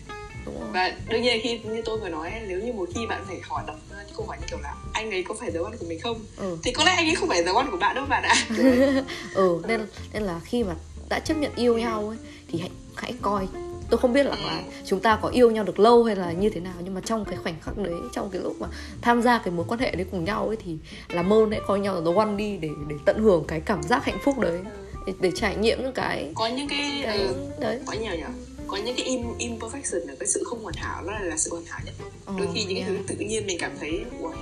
Và 0.73 0.91
đương 1.09 1.21
nhiên 1.21 1.39
khi 1.43 1.59
như 1.63 1.81
tôi 1.85 1.99
vừa 1.99 2.09
nói 2.09 2.31
nếu 2.47 2.59
như 2.59 2.73
một 2.73 2.89
khi 2.95 3.05
bạn 3.07 3.23
phải 3.27 3.37
hỏi 3.43 3.63
đặt 3.67 3.73
những 3.89 4.15
câu 4.17 4.25
hỏi 4.25 4.37
như 4.41 4.45
kiểu 4.49 4.59
là 4.59 4.73
anh 4.93 5.11
ấy 5.11 5.23
có 5.23 5.35
phải 5.39 5.51
dấu 5.51 5.65
ăn 5.65 5.77
của 5.79 5.85
mình 5.89 5.99
không? 5.99 6.19
Ừ. 6.37 6.57
thì 6.63 6.71
có 6.71 6.83
lẽ 6.83 6.91
anh 6.91 7.07
ấy 7.07 7.15
không 7.15 7.29
phải 7.29 7.43
dấu 7.43 7.57
ăn 7.57 7.71
của 7.71 7.77
bạn 7.77 7.95
đâu 7.95 8.05
bạn 8.05 8.23
ạ. 8.23 8.35
Ừ. 9.33 9.61
nên 9.67 9.87
nên 10.13 10.23
là 10.23 10.39
khi 10.45 10.63
mà 10.63 10.75
đã 11.09 11.19
chấp 11.19 11.37
nhận 11.37 11.51
yêu 11.55 11.77
nhau 11.77 12.07
ấy 12.07 12.17
thì 12.51 12.59
hãy 12.59 12.71
hãy 12.95 13.13
coi 13.21 13.47
tôi 13.89 13.97
không 13.97 14.13
biết 14.13 14.25
là, 14.25 14.35
là 14.35 14.63
chúng 14.85 14.99
ta 14.99 15.19
có 15.21 15.29
yêu 15.29 15.51
nhau 15.51 15.63
được 15.63 15.79
lâu 15.79 16.03
hay 16.03 16.15
là 16.15 16.31
như 16.31 16.49
thế 16.49 16.59
nào 16.59 16.73
nhưng 16.83 16.93
mà 16.93 17.01
trong 17.05 17.25
cái 17.25 17.37
khoảnh 17.43 17.55
khắc 17.61 17.77
đấy 17.77 17.95
trong 18.13 18.29
cái 18.29 18.41
lúc 18.41 18.61
mà 18.61 18.67
tham 19.01 19.21
gia 19.21 19.37
cái 19.37 19.53
mối 19.53 19.65
quan 19.69 19.79
hệ 19.79 19.91
đấy 19.91 20.05
cùng 20.11 20.25
nhau 20.25 20.47
ấy 20.47 20.57
thì 20.65 20.77
là 21.09 21.21
mơ 21.23 21.47
hãy 21.51 21.59
coi 21.67 21.79
nhau 21.79 21.95
là 21.95 22.01
the 22.05 22.15
one 22.15 22.35
đi 22.37 22.57
để 22.57 22.69
để 22.87 22.95
tận 23.05 23.19
hưởng 23.19 23.43
cái 23.47 23.59
cảm 23.59 23.83
giác 23.83 24.05
hạnh 24.05 24.17
phúc 24.23 24.39
đấy 24.39 24.59
để, 25.07 25.13
để 25.19 25.31
trải 25.35 25.55
nghiệm 25.55 25.81
những 25.81 25.93
cái 25.93 26.31
có 26.35 26.47
những 26.47 26.67
cái, 26.67 27.01
cái 27.03 27.17
ừ, 27.17 27.35
đấy. 27.59 27.79
có 27.85 27.93
nhiều 27.93 28.15
nhỉ? 28.15 28.23
Có 28.67 28.77
những 28.77 28.95
cái 28.95 29.05
im 29.05 29.21
imperfection 29.39 30.07
là 30.07 30.15
cái 30.19 30.27
sự 30.27 30.43
không 30.45 30.63
hoàn 30.63 30.75
hảo 30.77 31.03
đó 31.03 31.11
là, 31.11 31.19
là 31.19 31.37
sự 31.37 31.51
hoàn 31.51 31.65
hảo 31.65 31.79
nhất. 31.85 31.93
Ờ, 32.25 32.33
đôi 32.37 32.47
khi 32.53 32.63
những 32.63 32.77
yeah. 32.77 32.87
cái 32.89 32.97
thứ 32.97 33.03
tự 33.07 33.25
nhiên 33.25 33.45
mình 33.47 33.57
cảm 33.59 33.71
thấy 33.79 34.05
wow, 34.21 34.33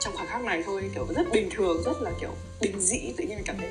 trong 0.00 0.16
khoảnh 0.16 0.26
khắc 0.26 0.44
này 0.44 0.62
thôi 0.66 0.90
kiểu 0.94 1.06
rất 1.16 1.32
bình 1.32 1.48
thường 1.50 1.82
rất 1.84 2.02
là 2.02 2.10
kiểu 2.20 2.30
bình 2.60 2.80
dị 2.80 3.12
tự 3.16 3.24
nhiên 3.24 3.36
mình 3.36 3.44
cảm 3.46 3.56
thấy 3.58 3.68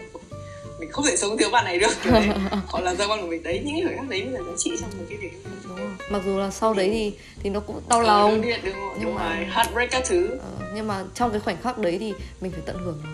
mình 0.80 0.92
không 0.92 1.06
thể 1.06 1.18
sống 1.18 1.38
thiếu 1.38 1.50
bạn 1.50 1.66
này 1.66 1.80
được 1.80 1.92
kiểu 2.04 2.14
đấy 2.14 2.28
họ 2.68 2.80
là 2.80 2.96
gia 2.96 3.08
quan 3.08 3.22
của 3.22 3.28
mình 3.28 3.44
đấy 3.44 3.62
những 3.66 3.76
cái 3.76 3.84
khoảnh 3.86 3.98
khắc 3.98 4.10
đấy 4.10 4.24
mới 4.24 4.34
là 4.34 4.40
giá 4.40 4.58
trị 4.58 4.72
trong 4.80 4.90
một 4.98 5.04
cái 5.10 5.18
việc 5.18 5.32
đúng 5.68 5.78
rồi. 5.78 5.88
mặc 6.10 6.22
dù 6.26 6.38
là 6.38 6.52
sau 6.52 6.74
đấy 6.74 6.90
thì 6.90 7.14
thì 7.44 7.50
nó 7.50 7.60
cũng 7.60 7.82
đau 7.90 8.02
lòng 8.02 8.32
ừ, 8.32 8.36
đúng, 8.36 8.52
đúng, 8.64 8.76
nhưng 8.94 9.06
đúng 9.06 9.16
mà 9.16 9.46
heartbreak 9.52 9.92
các 9.92 10.04
thứ 10.06 10.30
uh, 10.36 10.64
nhưng 10.76 10.88
mà 10.88 11.04
trong 11.16 11.32
cái 11.32 11.40
khoảnh 11.40 11.58
khắc 11.62 11.78
đấy 11.78 11.98
thì 12.00 12.14
mình 12.42 12.52
phải 12.52 12.62
tận 12.66 12.78
hưởng 12.78 13.02
nó 13.04 13.10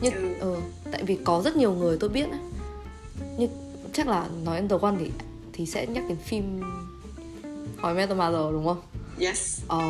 nhưng 0.00 0.14
ừ. 0.14 0.54
ừ, 0.54 0.56
tại 0.92 1.02
vì 1.04 1.18
có 1.24 1.42
rất 1.44 1.56
nhiều 1.56 1.72
người 1.72 1.96
tôi 2.00 2.10
biết 2.10 2.26
ấy, 2.30 2.40
như 3.38 3.48
chắc 3.92 4.08
là 4.08 4.26
nói 4.44 4.60
đến 4.60 4.68
The 4.68 4.76
One 4.82 4.94
thì 4.98 5.10
thì 5.52 5.66
sẽ 5.66 5.86
nhắc 5.86 6.04
đến 6.08 6.18
phim 6.24 6.60
hỏi 7.76 7.94
Metal 7.94 8.18
Mother 8.18 8.52
đúng 8.52 8.64
không? 8.66 8.80
Yes. 9.20 9.60
Ờ. 9.68 9.80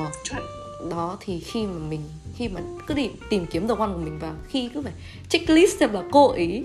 Đó 0.91 1.19
thì 1.21 1.41
khi 1.41 1.67
mà 1.67 1.79
mình 1.89 2.01
khi 2.37 2.49
mà 2.49 2.61
cứ 2.87 2.95
đi 2.95 3.11
tìm 3.31 3.47
kiếm 3.47 3.69
The 3.69 3.75
One 3.79 3.93
của 3.93 3.99
mình 3.99 4.19
và 4.19 4.35
khi 4.49 4.71
cứ 4.75 4.83
phải 4.83 4.93
checklist 5.29 5.79
xem 5.81 5.93
là 5.93 6.03
cô 6.13 6.29
ấy 6.29 6.65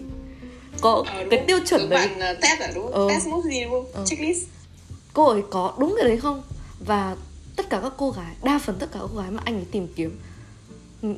có 0.85 1.03
ờ, 1.07 1.23
cái 1.31 1.43
tiêu 1.47 1.59
chuẩn 1.65 1.89
đấy 1.89 2.07
bạn 2.07 2.35
uh, 2.35 2.41
test 2.41 2.59
à 2.59 2.71
đúng 2.75 2.83
không? 2.83 2.93
Ờ. 2.93 3.09
Test 3.09 3.27
mốt 3.27 3.43
gì 3.43 3.63
đúng 3.63 3.71
không? 3.71 3.85
Ờ. 3.93 4.05
Checklist 4.05 4.43
Cô 5.13 5.25
ấy 5.29 5.43
có 5.49 5.73
đúng 5.79 5.95
cái 5.97 6.09
đấy 6.09 6.17
không? 6.17 6.43
Và 6.79 7.15
tất 7.55 7.69
cả 7.69 7.79
các 7.83 7.93
cô 7.97 8.11
gái, 8.11 8.35
đa 8.43 8.59
phần 8.59 8.75
tất 8.79 8.89
cả 8.91 8.99
các 8.99 9.09
cô 9.13 9.21
gái 9.21 9.31
mà 9.31 9.41
anh 9.45 9.55
ấy 9.55 9.65
tìm 9.71 9.87
kiếm 9.95 10.19
ừ, 11.01 11.09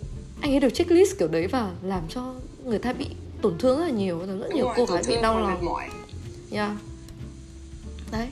anh 0.42 0.54
ấy 0.54 0.60
đều 0.60 0.70
checklist 0.70 1.18
kiểu 1.20 1.28
đấy 1.28 1.48
và 1.48 1.72
làm 1.82 2.04
cho 2.10 2.34
người 2.64 2.80
ta 2.80 2.94
bị 2.94 3.08
tổn 3.42 3.58
thương 3.58 3.80
rất 3.80 3.86
là 3.86 3.92
nhiều 3.92 4.20
rất 4.20 4.26
đúng 4.28 4.56
nhiều 4.56 4.66
rồi, 4.66 4.74
cô 4.78 4.86
gái 4.86 5.04
bị 5.08 5.16
đau 5.22 5.40
lòng 5.40 5.76
yeah. 6.52 6.72
đấy 8.12 8.28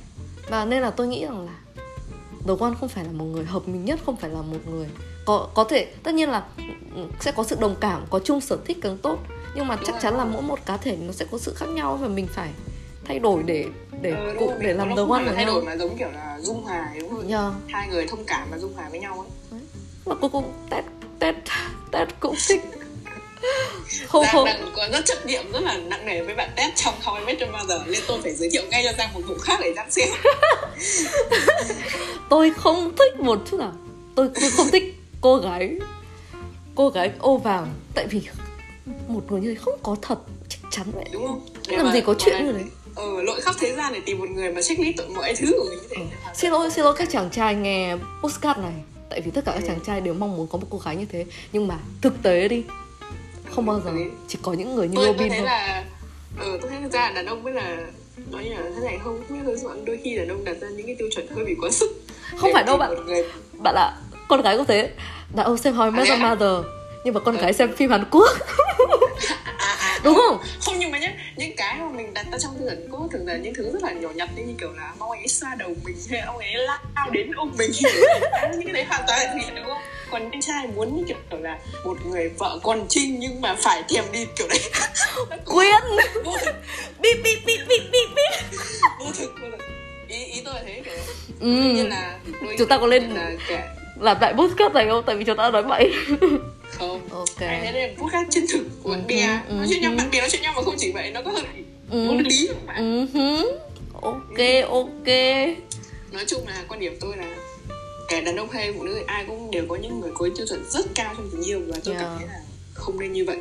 và 0.49 0.65
nên 0.65 0.81
là 0.81 0.89
tôi 0.89 1.07
nghĩ 1.07 1.25
rằng 1.25 1.45
là 1.45 1.59
The 2.47 2.53
One 2.59 2.73
không 2.79 2.89
phải 2.89 3.03
là 3.03 3.11
một 3.11 3.25
người 3.25 3.45
hợp 3.45 3.67
mình 3.67 3.85
nhất 3.85 3.99
không 4.05 4.15
phải 4.15 4.29
là 4.29 4.41
một 4.41 4.59
người 4.71 4.87
có 5.25 5.49
có 5.53 5.63
thể 5.63 5.85
tất 6.03 6.13
nhiên 6.13 6.29
là 6.29 6.43
ừ, 6.95 7.01
sẽ 7.19 7.31
có 7.31 7.43
sự 7.43 7.57
đồng 7.59 7.75
cảm 7.79 8.03
có 8.09 8.19
chung 8.19 8.41
sở 8.41 8.57
thích 8.65 8.77
càng 8.81 8.97
tốt 8.97 9.19
nhưng 9.55 9.67
mà 9.67 9.75
Đúng 9.75 9.83
chắc 9.85 9.91
rồi. 9.91 10.01
chắn 10.01 10.17
là 10.17 10.25
mỗi 10.25 10.41
một 10.41 10.59
cá 10.65 10.77
thể 10.77 10.95
nó 10.95 11.11
sẽ 11.11 11.25
có 11.31 11.37
sự 11.37 11.53
khác 11.55 11.69
nhau 11.69 11.99
và 12.01 12.07
mình 12.07 12.27
phải 12.33 12.49
thay 13.05 13.19
đổi 13.19 13.43
để 13.43 13.65
để 14.01 14.11
ừ, 14.11 14.35
cụ 14.39 14.53
để 14.59 14.73
làm 14.73 14.95
đầu 14.95 15.07
quan 15.07 15.25
của 15.25 15.31
thay 15.35 15.45
đổi 15.45 15.63
mà 15.63 15.75
giống 15.75 15.97
kiểu 15.97 16.09
là 16.13 16.39
dung 16.41 16.63
hòa 16.63 16.89
đúng 16.99 17.09
không? 17.09 17.27
Yeah. 17.27 17.53
hai 17.67 17.87
người 17.87 18.07
thông 18.07 18.25
cảm 18.25 18.47
và 18.51 18.57
dung 18.57 18.73
hòa 18.73 18.89
với 18.89 18.99
nhau 18.99 19.25
ấy. 19.51 19.59
Mà 20.05 20.15
cô 20.21 20.29
cũng 20.29 20.53
tết 20.69 20.85
tết 21.19 21.35
tết 21.91 22.07
cũng 22.19 22.35
thích. 22.47 22.61
Không 24.07 24.23
Giang 24.23 24.33
không 24.33 24.45
đang 24.45 24.71
có 24.75 24.87
rất 24.91 25.05
trách 25.05 25.25
nhiệm 25.25 25.51
rất 25.51 25.59
là 25.63 25.77
nặng 25.77 26.05
nề 26.05 26.21
với 26.21 26.35
bạn 26.35 26.49
test 26.55 26.75
trong 26.75 26.93
How 27.03 27.19
I 27.19 27.25
Met 27.25 27.39
Your 27.39 27.51
Mother. 27.53 27.81
Nên 27.87 28.01
tôi 28.07 28.21
phải 28.21 28.35
giới 28.35 28.49
thiệu 28.49 28.63
ngay 28.69 28.83
cho 28.85 28.91
Giang 28.97 29.13
một 29.13 29.21
vụ 29.27 29.35
khác 29.41 29.59
để 29.63 29.73
Giang 29.75 29.91
xem. 29.91 30.07
Tôi 32.29 32.51
không 32.57 32.95
thích 32.97 33.19
một 33.19 33.39
chút 33.51 33.57
nào. 33.57 33.73
Tôi, 34.15 34.29
tôi 34.41 34.51
không 34.51 34.67
thích 34.71 34.95
cô 35.21 35.37
gái 35.37 35.77
cô 36.75 36.89
gái 36.89 37.11
ô 37.19 37.37
vàng. 37.37 37.67
Tại 37.95 38.07
vì 38.07 38.21
một 39.07 39.31
người 39.31 39.41
như 39.41 39.49
thế 39.49 39.55
không 39.55 39.79
có 39.83 39.95
thật 40.01 40.19
chắc 40.49 40.59
chắn. 40.71 40.87
Vậy 40.93 41.05
đúng 41.13 41.27
không? 41.27 41.45
Để 41.67 41.77
làm 41.77 41.93
gì 41.93 42.01
có 42.01 42.15
chuyện 42.19 42.45
như 42.45 42.53
thế 42.53 42.63
ừ, 42.95 43.21
lội 43.21 43.41
khắp 43.41 43.55
thế 43.59 43.75
gian 43.75 43.93
để 43.93 44.01
tìm 44.05 44.19
một 44.19 44.29
người 44.29 44.51
mà 44.51 44.61
checklist 44.61 44.97
tụi 44.97 45.07
mọi 45.07 45.33
thứ 45.35 45.51
của 45.57 45.65
mình 45.69 45.79
như 45.81 45.87
thế. 45.89 46.01
Ừ. 46.01 46.31
xin 46.33 46.51
lỗi 46.51 46.71
xin 46.71 46.85
lỗi 46.85 46.95
các 46.97 47.09
chàng 47.11 47.29
trai 47.29 47.55
nghe 47.55 47.95
postcard 48.23 48.59
này. 48.59 48.73
Tại 49.09 49.21
vì 49.21 49.31
tất 49.31 49.45
cả 49.45 49.51
các 49.51 49.63
ừ. 49.63 49.67
chàng 49.67 49.79
trai 49.85 50.01
đều 50.01 50.13
mong 50.13 50.37
muốn 50.37 50.47
có 50.47 50.57
một 50.57 50.67
cô 50.69 50.77
gái 50.77 50.95
như 50.95 51.05
thế. 51.11 51.25
Nhưng 51.51 51.67
mà 51.67 51.79
thực 52.01 52.13
tế 52.23 52.47
đi 52.47 52.63
không 53.49 53.65
bao 53.65 53.81
giờ 53.85 53.91
chỉ 54.27 54.37
có 54.41 54.53
những 54.53 54.75
người 54.75 54.87
như 54.87 54.95
tôi, 54.95 55.05
Robin 55.05 55.17
tôi 55.17 55.29
thấy 55.29 55.39
thôi 55.39 55.45
là 55.45 55.85
ừ, 56.39 56.57
tôi 56.61 56.71
thấy 56.71 56.81
thực 56.81 56.91
ra 56.91 57.11
đàn 57.11 57.25
ông 57.25 57.43
mới 57.43 57.53
là 57.53 57.77
nói 58.31 58.43
như 58.43 58.49
là 58.49 58.61
thế 58.75 58.81
này 58.85 58.99
không 59.03 59.21
đôi 59.85 59.99
khi 60.03 60.15
đàn 60.15 60.27
ông 60.27 60.43
đặt 60.43 60.57
ra 60.61 60.67
những 60.69 60.85
cái 60.85 60.95
tiêu 60.99 61.07
chuẩn 61.15 61.27
hơi 61.27 61.45
bị 61.45 61.55
quá 61.61 61.69
sức. 61.71 62.01
Không 62.37 62.49
phải 62.53 62.63
đâu 62.63 62.77
bạn. 62.77 63.05
người... 63.05 63.23
bạn 63.53 63.75
ạ 63.75 63.97
con 64.27 64.41
gái 64.41 64.57
có 64.57 64.63
thế 64.63 64.91
đàn 65.35 65.45
ông 65.45 65.57
xem 65.57 65.73
How 65.73 65.85
I 65.85 65.91
Met 65.91 66.07
Your 66.07 66.21
Mother 66.21 66.65
nhưng 67.05 67.13
mà 67.13 67.19
con 67.19 67.37
ừ. 67.37 67.41
gái 67.41 67.53
xem 67.53 67.75
phim 67.75 67.91
Hàn 67.91 68.03
Quốc. 68.11 68.29
À, 69.57 69.77
à, 69.79 69.99
đúng 70.03 70.15
không? 70.15 70.37
Không 70.61 70.79
nhưng 70.79 70.91
mà 70.91 70.97
nhá 70.97 71.13
những 71.35 71.55
cái 71.57 71.77
mà 71.79 71.89
mình 71.89 72.13
đặt 72.13 72.25
ra 72.31 72.37
trong 72.37 72.51
tư 72.59 72.69
tưởng 72.69 72.91
có 72.91 73.07
thường 73.11 73.27
là 73.27 73.37
những 73.37 73.53
thứ 73.53 73.71
rất 73.71 73.83
là 73.83 73.91
nhỏ 73.91 74.09
nhặt 74.15 74.29
như 74.35 74.53
kiểu 74.59 74.71
là 74.73 74.93
ông 74.99 75.09
ấy 75.09 75.27
xa 75.27 75.55
đầu 75.59 75.69
mình 75.85 75.95
hay 76.09 76.19
ông 76.19 76.37
ấy 76.37 76.53
lao 76.53 77.09
đến 77.11 77.31
ôm 77.35 77.51
mình. 77.57 77.71
Những 78.51 78.63
cái 78.63 78.73
đấy 78.73 78.83
hoàn 78.83 79.01
toàn 79.07 79.19
là 79.19 79.33
thiện 79.33 79.55
đúng 79.55 79.65
không? 79.65 79.81
Còn 80.11 80.31
anh 80.31 80.41
trai 80.41 80.67
muốn 80.67 80.97
như 80.97 81.03
kiểu 81.07 81.39
là 81.39 81.59
một 81.85 81.97
người 82.05 82.29
vợ 82.29 82.59
còn 82.63 82.85
trinh 82.89 83.19
nhưng 83.19 83.41
mà 83.41 83.55
phải 83.59 83.83
thèm 83.89 84.03
đi 84.11 84.25
kiểu 84.37 84.47
đấy. 84.49 84.59
Quyến 85.45 85.81
bip 87.01 87.17
bip 87.23 87.39
bip 87.45 87.59
bip 87.67 87.81
bip 87.91 88.09
bip 88.15 88.59
vô 88.99 89.05
thực 89.19 89.33
vô 89.41 89.47
thực. 89.51 89.65
Ý 90.07 90.25
ý 90.25 90.41
tôi 90.45 90.53
là 90.53 90.61
thế 90.65 90.81
kiểu. 90.85 90.93
Ừ. 91.39 91.47
như 91.47 91.87
là 91.87 92.19
chúng 92.57 92.67
ta 92.67 92.77
có 92.77 92.87
lên 92.87 93.09
là 93.09 93.31
kẻ 93.47 93.75
làm 93.99 94.17
lại 94.21 94.33
podcast 94.33 94.73
này 94.73 94.87
không? 94.89 95.03
Tại 95.05 95.15
vì 95.15 95.23
chúng 95.25 95.37
ta 95.37 95.49
nói 95.51 95.63
bậy 95.63 95.93
không? 96.79 97.09
Ok. 97.09 97.39
Anh 97.39 97.63
thấy 97.63 97.73
đây 97.73 97.87
là 97.87 97.93
podcast 97.97 98.27
chân 98.31 98.45
thực 98.53 98.67
của 98.83 98.89
bạn 98.89 99.07
bè. 99.07 99.39
Ừ, 99.47 99.53
nói 99.53 99.67
chuyện 99.69 99.81
nhau 99.81 99.93
bạn 99.97 100.11
bè 100.11 100.19
nói 100.19 100.29
chuyện 100.29 100.41
nhau 100.41 100.53
mà 100.55 100.61
không 100.61 100.75
chỉ 100.77 100.91
vậy 100.91 101.11
nó 101.11 101.21
có 101.21 101.31
hơi 101.31 101.43
vô 101.89 102.17
lý 102.17 102.47
không 102.47 102.65
bạn? 102.65 103.07
Ok 103.93 104.69
ok. 104.69 105.07
Nói 106.11 106.25
chung 106.27 106.47
là 106.47 106.65
quan 106.67 106.79
điểm 106.79 106.97
tôi 106.99 107.17
là 107.17 107.35
kẻ 108.09 108.21
đàn 108.21 108.35
ông 108.35 108.49
hay 108.49 108.73
phụ 108.73 108.83
nữ 108.83 109.03
ai 109.07 109.25
cũng 109.27 109.51
đều 109.51 109.65
có 109.69 109.75
những 109.75 109.99
người 109.99 110.11
có 110.13 110.29
tiêu 110.37 110.45
chuẩn 110.47 110.65
rất 110.69 110.85
cao 110.95 111.13
trong 111.17 111.29
tình 111.31 111.41
yêu 111.41 111.61
và 111.67 111.77
tôi 111.83 111.95
yeah. 111.95 112.05
cảm 112.05 112.17
thấy 112.17 112.27
là 112.27 112.39
không 112.73 112.99
nên 112.99 113.13
như 113.13 113.25
vậy. 113.25 113.37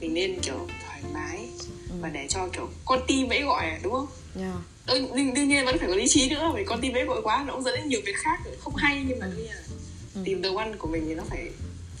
Mình 0.00 0.14
nên 0.14 0.40
kiểu 0.40 0.68
thoải 0.86 1.00
mái 1.12 1.48
ừ. 1.90 1.94
và 2.00 2.08
để 2.08 2.26
cho 2.28 2.48
kiểu 2.52 2.68
con 2.84 3.00
tim 3.06 3.28
ấy 3.28 3.42
gọi 3.42 3.64
đúng 3.82 3.92
không? 3.92 4.06
Yeah. 4.40 4.54
ừ, 4.86 5.06
đương, 5.16 5.34
đương 5.34 5.48
nhiên 5.48 5.64
vẫn 5.64 5.78
phải 5.78 5.88
có 5.88 5.94
lý 5.94 6.08
trí 6.08 6.30
nữa 6.30 6.52
vì 6.56 6.64
con 6.64 6.80
tim 6.80 6.92
ấy 6.92 7.04
gọi 7.04 7.22
quá 7.22 7.44
nó 7.46 7.52
cũng 7.52 7.62
dẫn 7.62 7.74
đến 7.74 7.88
nhiều 7.88 8.00
việc 8.06 8.16
khác 8.16 8.38
không 8.60 8.74
hay 8.76 9.04
nhưng 9.08 9.18
mà 9.18 9.26
ừ. 9.36 9.42
là 9.42 9.54
tìm 10.24 10.42
the 10.42 10.48
one 10.56 10.72
của 10.78 10.88
mình 10.88 11.04
thì 11.08 11.14
nó 11.14 11.22
phải 11.30 11.48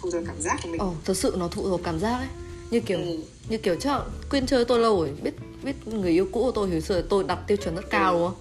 phụ 0.02 0.10
thuộc 0.10 0.22
cảm 0.26 0.40
giác 0.40 0.58
của 0.62 0.68
mình. 0.68 0.80
Ồ, 0.80 0.94
thực 1.04 1.16
sự 1.16 1.34
nó 1.38 1.48
phụ 1.48 1.62
thuộc 1.68 1.80
cảm 1.84 1.98
giác 1.98 2.16
ấy. 2.18 2.28
Như 2.70 2.80
kiểu 2.80 2.98
Ừ. 2.98 3.18
như 3.48 3.58
kiểu 3.58 3.76
chắc 3.80 3.90
là 3.92 4.04
quyên 4.30 4.46
chơi 4.46 4.64
tôi 4.64 4.78
lâu 4.78 5.00
rồi 5.00 5.10
biết 5.22 5.34
biết 5.62 5.88
người 5.88 6.10
yêu 6.10 6.28
cũ 6.32 6.42
của 6.42 6.50
tôi 6.52 6.70
hồi 6.70 6.80
xưa 6.80 7.02
tôi 7.02 7.24
đặt 7.24 7.38
tiêu 7.46 7.56
chuẩn 7.56 7.74
rất 7.74 7.90
cao 7.90 8.12
Ừ. 8.12 8.18
đúng 8.18 8.26
không? 8.28 8.36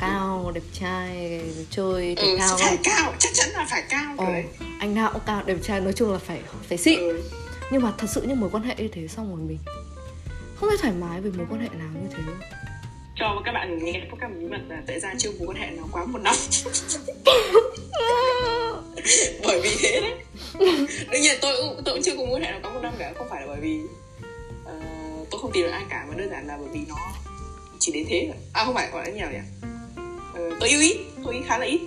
Cao 0.00 0.52
đẹp 0.54 0.62
trai 0.80 1.40
chơi 1.70 2.14
thể 2.14 2.22
ừ, 2.32 2.36
thao 2.38 2.56
phải 2.58 2.78
cao 2.84 3.12
chắc 3.18 3.32
chắn 3.34 3.48
là 3.52 3.66
phải 3.70 3.82
cao 3.88 4.14
kiểu 4.18 4.26
đấy 4.26 4.44
anh 4.80 4.94
nào 4.94 5.10
cũng 5.12 5.22
cao 5.26 5.42
đẹp 5.46 5.56
trai 5.62 5.80
nói 5.80 5.92
chung 5.92 6.12
là 6.12 6.18
phải 6.18 6.40
phải 6.68 6.78
xịn. 6.78 6.98
Ừ. 6.98 7.22
nhưng 7.72 7.82
mà 7.82 7.92
thật 7.98 8.06
sự 8.14 8.22
những 8.22 8.40
mối 8.40 8.50
quan 8.52 8.62
hệ 8.62 8.74
như 8.78 8.88
thế 8.92 9.08
xong 9.08 9.28
rồi 9.36 9.40
mình 9.48 9.58
không 10.56 10.68
thấy 10.68 10.78
thoải 10.82 10.94
mái 11.00 11.20
về 11.20 11.30
mối 11.36 11.46
quan 11.50 11.60
hệ 11.60 11.68
nào 11.68 11.88
như 11.94 12.08
thế 12.16 12.22
cho 13.16 13.42
các 13.44 13.52
bạn 13.52 13.84
nghe 13.84 14.00
có 14.10 14.16
các 14.20 14.30
bí 14.40 14.46
mật 14.46 14.60
là 14.68 14.82
tại 14.86 15.00
sao 15.00 15.12
chưa 15.18 15.30
mối 15.38 15.46
quan 15.48 15.56
hệ 15.56 15.70
nó 15.76 15.82
quá 15.92 16.04
một 16.04 16.18
năm 16.22 16.34
bởi 19.44 19.60
vì 19.62 19.70
thế 19.80 20.00
đấy 20.00 20.14
đương 21.12 21.22
nhiên 21.22 21.36
tôi 21.42 21.54
cũng 21.62 21.82
tôi 21.84 21.94
cũng 21.94 22.02
chưa 22.02 22.16
có 22.16 22.24
mối 22.24 22.34
quan 22.34 22.42
hệ 22.42 22.50
nào 22.50 22.60
quá 22.62 22.70
một 22.72 22.80
năm 22.82 22.92
cả 22.98 23.12
không 23.18 23.26
phải 23.30 23.40
là 23.40 23.46
bởi 23.46 23.60
vì 23.60 23.80
ờ, 24.64 24.72
tôi 25.30 25.40
không 25.40 25.52
tìm 25.52 25.62
được 25.64 25.70
ai 25.70 25.82
cả 25.90 26.06
mà 26.08 26.14
đơn 26.16 26.30
giản 26.30 26.46
là 26.46 26.56
bởi 26.60 26.68
vì 26.72 26.80
nó 26.88 26.96
chỉ 27.78 27.92
đến 27.92 28.04
thế 28.08 28.24
thôi 28.28 28.36
à 28.52 28.64
không 28.64 28.74
phải 28.74 28.88
gọi 28.92 29.04
là 29.04 29.10
nhiều 29.16 29.26
nhỉ 29.30 29.38
ờ, 30.34 30.50
tôi 30.60 30.68
yêu 30.68 30.80
ít 30.80 30.96
tôi 31.24 31.42
khá 31.46 31.58
là 31.58 31.66
ít 31.66 31.80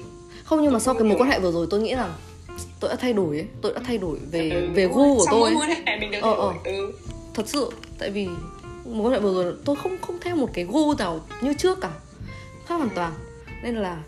không 0.43 0.61
nhưng 0.63 0.73
mà 0.73 0.79
sau 0.79 0.93
cái 0.93 1.03
mối 1.03 1.17
quan 1.19 1.29
hệ 1.29 1.39
vừa 1.39 1.51
rồi 1.51 1.67
tôi 1.69 1.81
nghĩ 1.81 1.93
là 1.93 2.13
tôi 2.79 2.89
đã 2.89 2.95
thay 2.95 3.13
đổi 3.13 3.37
ấy 3.37 3.45
tôi 3.61 3.73
đã 3.73 3.81
thay 3.85 3.97
đổi 3.97 4.17
về 4.31 4.49
Ừ, 4.49 4.67
về 4.73 4.87
gu 4.87 4.95
rồi. 4.95 5.15
của 5.17 5.25
tôi 5.31 5.41
ấy. 5.43 5.53
mối 5.53 5.63
quan 5.67 5.83
hệ 5.85 5.97
mình 5.99 6.11
đều 6.11 6.21
Ờ, 6.21 6.33
ờ. 6.35 6.53
ừ. 6.63 6.91
thật 7.33 7.43
sự 7.47 7.69
tại 7.99 8.09
vì 8.09 8.27
mối 8.85 9.05
quan 9.05 9.13
hệ 9.13 9.19
vừa 9.19 9.43
rồi 9.43 9.53
tôi 9.65 9.75
không 9.75 9.97
không 10.01 10.19
theo 10.21 10.35
một 10.35 10.49
cái 10.53 10.65
gu 10.65 10.93
nào 10.93 11.19
như 11.41 11.53
trước 11.53 11.81
cả. 11.81 11.91
Khác 12.65 12.75
hoàn 12.75 12.89
toàn. 12.95 13.13
Nên 13.63 13.75
là 13.75 14.03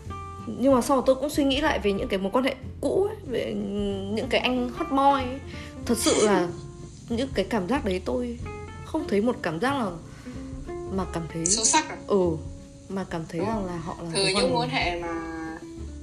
nhưng 0.46 0.74
mà 0.74 0.80
sau 0.80 0.96
đó 0.96 1.02
tôi 1.06 1.14
cũng 1.14 1.30
suy 1.30 1.44
nghĩ 1.44 1.60
lại 1.60 1.78
về 1.78 1.92
những 1.92 2.08
cái 2.08 2.18
mối 2.18 2.32
quan 2.32 2.44
hệ 2.44 2.54
cũ 2.80 3.08
ấy, 3.10 3.16
về 3.26 3.54
những 4.14 4.26
cái 4.30 4.40
anh 4.40 4.68
hot 4.68 4.90
boy 4.90 5.30
ấy. 5.30 5.40
thật 5.86 5.98
sự 5.98 6.26
là 6.26 6.48
những 7.08 7.28
cái 7.34 7.44
cảm 7.44 7.68
giác 7.68 7.84
đấy 7.84 8.02
tôi 8.04 8.38
không 8.84 9.08
thấy 9.08 9.20
một 9.20 9.36
cảm 9.42 9.60
giác 9.60 9.74
là 9.74 9.90
mà 10.92 11.04
cảm 11.12 11.22
thấy 11.32 11.46
sâu 11.46 11.64
sắc 11.64 11.88
à? 11.88 11.96
Ừ 12.06 12.36
mà 12.88 13.04
cảm 13.10 13.22
thấy 13.28 13.40
rằng 13.40 13.66
là 13.66 13.76
họ 13.76 13.96
là 14.02 14.10
cái 14.14 14.34
những 14.34 14.52
mối 14.52 14.62
quan 14.62 14.70
hệ 14.70 15.02
mà 15.02 15.35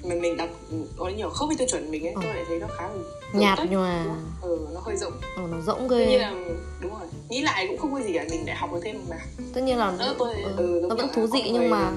mà 0.04 0.16
mình 0.16 0.38
đặt 0.38 0.50
có 0.98 1.10
nhiều 1.10 1.30
không 1.30 1.48
với 1.48 1.58
tiêu 1.58 1.68
chuẩn 1.72 1.92
mình 1.92 2.08
ấy 2.08 2.14
Ờ. 2.14 2.22
tôi 2.24 2.34
lại 2.34 2.44
thấy 2.48 2.60
nó 2.60 2.68
khá 2.78 2.88
là 2.88 2.94
nhạt 3.34 3.58
rộng 3.58 3.72
nhòa. 3.72 4.06
Ừ 4.42 4.68
nó 4.74 4.80
hơi 4.80 4.96
rộng. 4.96 5.14
Ừ, 5.36 5.42
nó 5.52 5.62
nhiên 5.62 5.88
ghê. 5.88 6.18
Là 6.18 6.34
đúng 6.82 6.92
rồi. 6.92 7.08
Nghĩ 7.30 7.42
lại 7.42 7.68
cũng 7.68 7.78
không 7.78 7.94
có 7.94 8.00
gì 8.02 8.14
cả 8.14 8.26
mình 8.32 8.46
lại 8.48 8.56
học 8.56 8.70
được 8.74 8.80
thêm 8.84 9.02
mà. 9.10 9.16
Tất 9.54 9.62
nhiên 9.62 9.78
là 9.78 9.96
Đó, 10.00 10.14
tôi, 10.18 10.34
ừ, 10.44 10.54
ừ, 10.58 10.86
nó 10.90 10.96
vẫn 10.96 11.08
thú 11.14 11.28
vị 11.34 11.50
nhưng 11.54 11.70
mà 11.70 11.92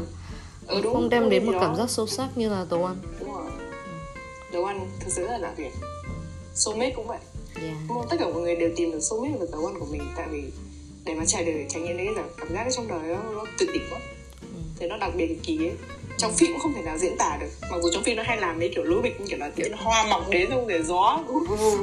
ừ, 0.66 0.80
đúng, 0.82 0.94
không 0.94 1.08
đem 1.08 1.30
đến 1.30 1.46
một 1.46 1.52
đó. 1.52 1.58
cảm 1.60 1.76
giác 1.76 1.90
sâu 1.90 2.06
sắc 2.06 2.28
như 2.38 2.48
là 2.48 2.66
The 2.70 2.76
One 2.82 2.94
đúng 3.20 3.32
rồi. 3.32 3.44
Đồ 4.52 4.62
ăn 4.62 4.90
thực 5.00 5.12
sự 5.12 5.26
là 5.26 5.38
đặc 5.38 5.52
biệt 5.56 5.70
soulmate 6.54 6.90
cũng 6.96 7.06
vậy. 7.06 7.18
Yeah. 7.62 7.76
Tất 8.10 8.16
cả 8.20 8.24
mọi 8.28 8.42
người 8.42 8.56
đều 8.56 8.70
tìm 8.76 8.90
được 8.92 9.00
soulmate 9.00 9.36
và 9.40 9.46
đồ 9.52 9.64
ăn 9.64 9.74
của 9.80 9.86
mình 9.90 10.02
tại 10.16 10.26
vì 10.30 10.42
để 11.04 11.14
mà 11.14 11.24
trải 11.26 11.44
đời 11.44 11.66
trải 11.68 11.82
nghiệm 11.82 11.96
đấy 11.96 12.06
là 12.16 12.22
cảm 12.38 12.48
giác 12.54 12.66
trong 12.76 12.88
đời 12.88 13.00
nó, 13.08 13.32
nó 13.32 13.44
tuyệt 13.58 13.68
đỉnh 13.72 13.82
quá. 13.90 13.98
Ừ. 14.40 14.58
thì 14.78 14.86
nó 14.86 14.96
đặc 14.96 15.12
biệt 15.16 15.38
kỳ 15.42 15.58
ấy 15.58 15.72
trong 16.18 16.32
phim 16.32 16.50
cũng 16.52 16.60
không 16.60 16.74
thể 16.74 16.82
nào 16.82 16.98
diễn 16.98 17.16
tả 17.18 17.36
được. 17.40 17.46
Mặc 17.70 17.76
dù 17.82 17.88
trong 17.92 18.02
phim 18.02 18.16
nó 18.16 18.22
hay 18.26 18.36
làm 18.36 18.58
mấy 18.58 18.68
kiểu 18.74 18.84
lối 18.84 19.02
bịch 19.02 19.20
như 19.20 19.26
kiểu 19.28 19.38
là 19.38 19.50
nhiên 19.56 19.72
hoa 19.76 20.06
mọc 20.10 20.28
đến 20.30 20.50
xong 20.50 20.66
rồi 20.66 20.82
gió 20.82 21.20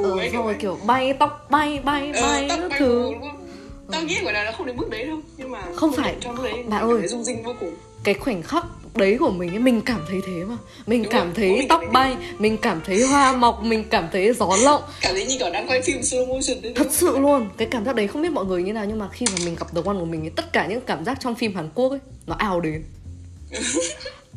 ừ, 0.04 0.20
ấy 0.20 0.30
vậy. 0.30 0.56
kiểu 0.60 0.78
bay 0.86 1.14
tóc 1.20 1.48
bay 1.50 1.80
bay 1.84 2.12
Ờ, 2.16 2.22
bay 2.22 2.46
tóc 2.50 2.60
bay 2.70 2.80
thứ. 2.80 3.04
đúng 3.14 3.22
không? 3.22 3.48
tao 3.92 4.02
nghĩ 4.04 4.16
là 4.24 4.44
nó 4.44 4.52
không 4.58 4.66
đến 4.68 4.78
mức 4.78 4.90
đấy 4.90 5.04
đâu 5.08 5.18
nhưng 5.38 5.52
mà 5.52 5.62
Không 5.76 5.92
phải. 5.92 6.16
trong 6.22 6.44
đấy 6.44 6.54
Bạn 6.68 6.90
ơi. 6.90 7.08
rung 7.08 7.24
rinh 7.24 7.44
vô 7.44 7.54
cùng. 7.60 7.76
cái 8.04 8.14
khoảnh 8.14 8.42
khắc 8.44 8.66
đấy 8.96 9.18
của 9.20 9.30
mình 9.32 9.50
ấy 9.50 9.60
mình 9.60 9.82
cảm 9.82 10.02
thấy 10.08 10.22
thế 10.28 10.44
mà. 10.44 10.58
Mình 10.88 11.04
Đúng 11.04 11.12
cảm 11.12 11.26
rồi, 11.28 11.34
thấy 11.36 11.50
mình 11.52 11.68
tóc 11.68 11.82
bay 11.92 12.16
mình 12.40 12.58
cảm 12.58 12.82
thấy 12.86 13.04
hoa 13.08 13.36
mọc 13.36 13.64
mình 13.64 13.84
cảm 13.90 14.08
thấy 14.12 14.34
gió 14.34 14.50
lộng. 14.64 14.82
Cảm 15.02 15.14
thấy 15.16 15.26
như 15.26 15.36
kiểu 15.40 15.50
đang 15.54 15.68
quay 15.68 15.82
phim 15.82 16.02
slow 16.02 16.28
motion 16.28 16.62
đấy 16.62 16.74
thật 16.76 16.88
sự 16.92 17.18
luôn. 17.20 17.50
Cái 17.58 17.68
cảm 17.72 17.86
giác 17.86 17.96
đấy 17.96 18.08
không 18.08 18.22
biết 18.22 18.32
mọi 18.32 18.46
người 18.46 18.64
như 18.64 18.74
nào 18.74 18.86
nhưng 18.86 19.00
mà 19.00 19.10
khi 19.12 19.26
mà 19.32 19.46
mình 19.46 19.56
gặp 19.60 19.68
The 19.76 19.82
One 19.86 19.96
của 20.00 20.06
mình 20.06 20.22
ấy, 20.26 20.30
tất 20.36 20.54
cả 20.54 20.68
những 20.68 20.82
cảm 20.82 21.06
giác 21.06 21.18
trong 21.20 21.36
phim 21.36 21.56
Hàn 21.56 21.70
Quốc 21.76 21.90
ấy 21.90 22.00
nó 22.26 22.36
ào 22.40 22.60
đến 22.62 22.84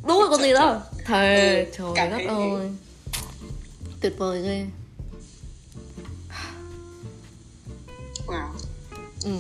đúng 0.07 0.19
rồi 0.19 0.29
còn 0.31 0.41
gì 0.43 0.53
đâu 0.53 0.81
thề 1.05 1.65
Ừ, 1.65 1.71
trời 1.79 1.93
cảm 1.95 2.11
đất 2.11 2.17
thấy 2.17 2.27
ơi. 2.27 2.71
Tuyệt 4.01 4.13
vời 4.19 4.43
ghê. 4.43 4.67
Wow. 8.27 8.49
Ừ. 9.25 9.31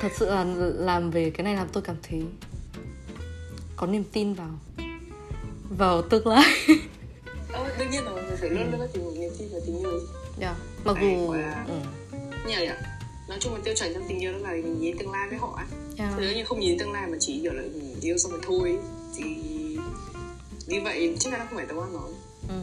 thật 0.00 0.08
sự 0.18 0.30
là 0.30 0.44
làm 0.74 1.10
về 1.10 1.30
cái 1.30 1.44
này 1.44 1.54
làm 1.54 1.68
tôi 1.72 1.82
cảm 1.82 1.96
thấy 2.02 2.22
có 3.76 3.86
niềm 3.86 4.04
tin 4.12 4.34
vào. 4.34 4.50
Vào 5.78 6.02
tương 6.02 6.26
lai. 6.26 6.44
Ờ, 7.52 7.76
đương 7.78 7.90
nhiên 7.90 8.04
rồi 8.04 8.22
mình 8.22 8.36
phải 8.40 8.50
luôn 8.50 8.70
luôn 8.70 8.80
có 8.80 8.86
niềm 9.20 9.30
tin 9.38 9.48
vào 9.52 9.60
tình 9.66 9.78
yêu. 9.78 10.00
Yeah. 10.40 10.56
mặc 10.84 10.96
Này, 10.96 11.16
dù 11.16 11.30
ừ. 11.66 11.78
nào 12.46 12.60
nhỉ 12.60 12.68
nói 13.28 13.38
chung 13.40 13.54
là 13.54 13.60
tiêu 13.64 13.74
chuẩn 13.76 13.94
trong 13.94 14.04
tình 14.08 14.18
yêu 14.18 14.32
đó 14.32 14.38
là 14.38 14.50
mình 14.50 14.80
nhìn 14.80 14.98
tương 14.98 15.12
lai 15.12 15.28
với 15.28 15.38
họ 15.38 15.56
ấy. 15.56 15.79
Yeah. 16.00 16.14
nếu 16.20 16.34
như 16.36 16.44
không 16.44 16.60
nhìn 16.60 16.78
tương 16.78 16.92
lai 16.92 17.06
mà 17.06 17.16
chỉ 17.20 17.40
kiểu 17.42 17.52
là 17.52 17.62
mình 17.62 17.96
yêu 18.00 18.18
xong 18.18 18.32
rồi 18.32 18.40
thôi 18.46 18.78
thì 19.16 19.24
như 20.66 20.80
vậy 20.84 21.16
chắc 21.20 21.30
chắn 21.30 21.38
nó 21.40 21.44
không 21.48 21.56
phải 21.56 21.66
tao 21.66 21.80
ăn 21.80 21.92
rồi 21.92 22.10
ừ. 22.48 22.54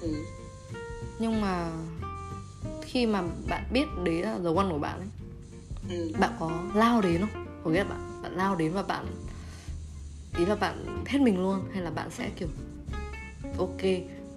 ừ. 0.00 0.08
nhưng 1.18 1.40
mà 1.40 1.70
khi 2.82 3.06
mà 3.06 3.22
bạn 3.48 3.64
biết 3.72 3.84
đấy 4.04 4.14
là 4.22 4.38
the 4.44 4.50
one 4.56 4.66
của 4.70 4.78
bạn 4.78 4.98
ấy 4.98 5.08
Ừ. 5.90 6.12
bạn 6.20 6.30
có 6.40 6.62
lao 6.74 7.00
đến 7.00 7.20
không 7.20 7.46
có 7.64 7.70
nghĩa 7.70 7.78
là 7.78 7.84
bạn 7.84 8.22
bạn 8.22 8.36
lao 8.36 8.56
đến 8.56 8.72
và 8.72 8.82
bạn 8.82 9.06
ý 10.38 10.44
là 10.46 10.54
bạn 10.54 11.04
hết 11.06 11.18
mình 11.20 11.42
luôn 11.42 11.60
hay 11.72 11.82
là 11.82 11.90
bạn 11.90 12.10
sẽ 12.10 12.30
kiểu 12.36 12.48
ok 13.58 13.82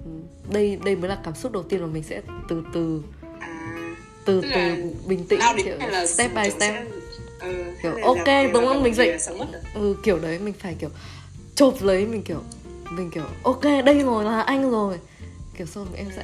ừ, 0.05 0.11
đây 0.51 0.79
đây 0.85 0.95
mới 0.95 1.09
là 1.09 1.21
cảm 1.23 1.35
xúc 1.35 1.51
đầu 1.51 1.63
tiên 1.63 1.81
mà 1.81 1.87
mình 1.87 2.03
sẽ 2.03 2.21
từ 2.49 2.63
từ 2.73 3.01
à 3.39 3.95
từ 4.25 4.41
từ 4.41 4.47
là 4.49 4.77
bình 5.07 5.25
tĩnh 5.27 5.39
kiểu 5.63 5.77
là 5.77 6.05
step 6.07 6.31
by 6.35 6.49
step 6.49 6.59
sẽ- 6.59 6.85
ừ, 7.39 7.73
Kiểu, 7.81 7.91
là 7.91 8.07
ok, 8.07 8.53
đúng 8.53 8.65
không? 8.65 8.83
Mình 8.83 8.93
dậy- 8.93 9.17
là 9.51 9.59
ừ, 9.73 9.95
kiểu 10.03 10.19
đấy 10.19 10.39
mình 10.39 10.53
phải 10.59 10.75
kiểu 10.79 10.89
chộp 11.55 11.73
lấy 11.81 12.05
mình 12.05 12.21
kiểu 12.23 12.41
mình 12.91 13.11
kiểu 13.11 13.23
ok 13.43 13.63
đây 13.85 13.99
rồi 14.03 14.25
là 14.25 14.41
anh 14.41 14.71
rồi. 14.71 14.99
Kiểu 15.57 15.67
xong 15.67 15.88
em 15.95 16.07
sẽ 16.15 16.23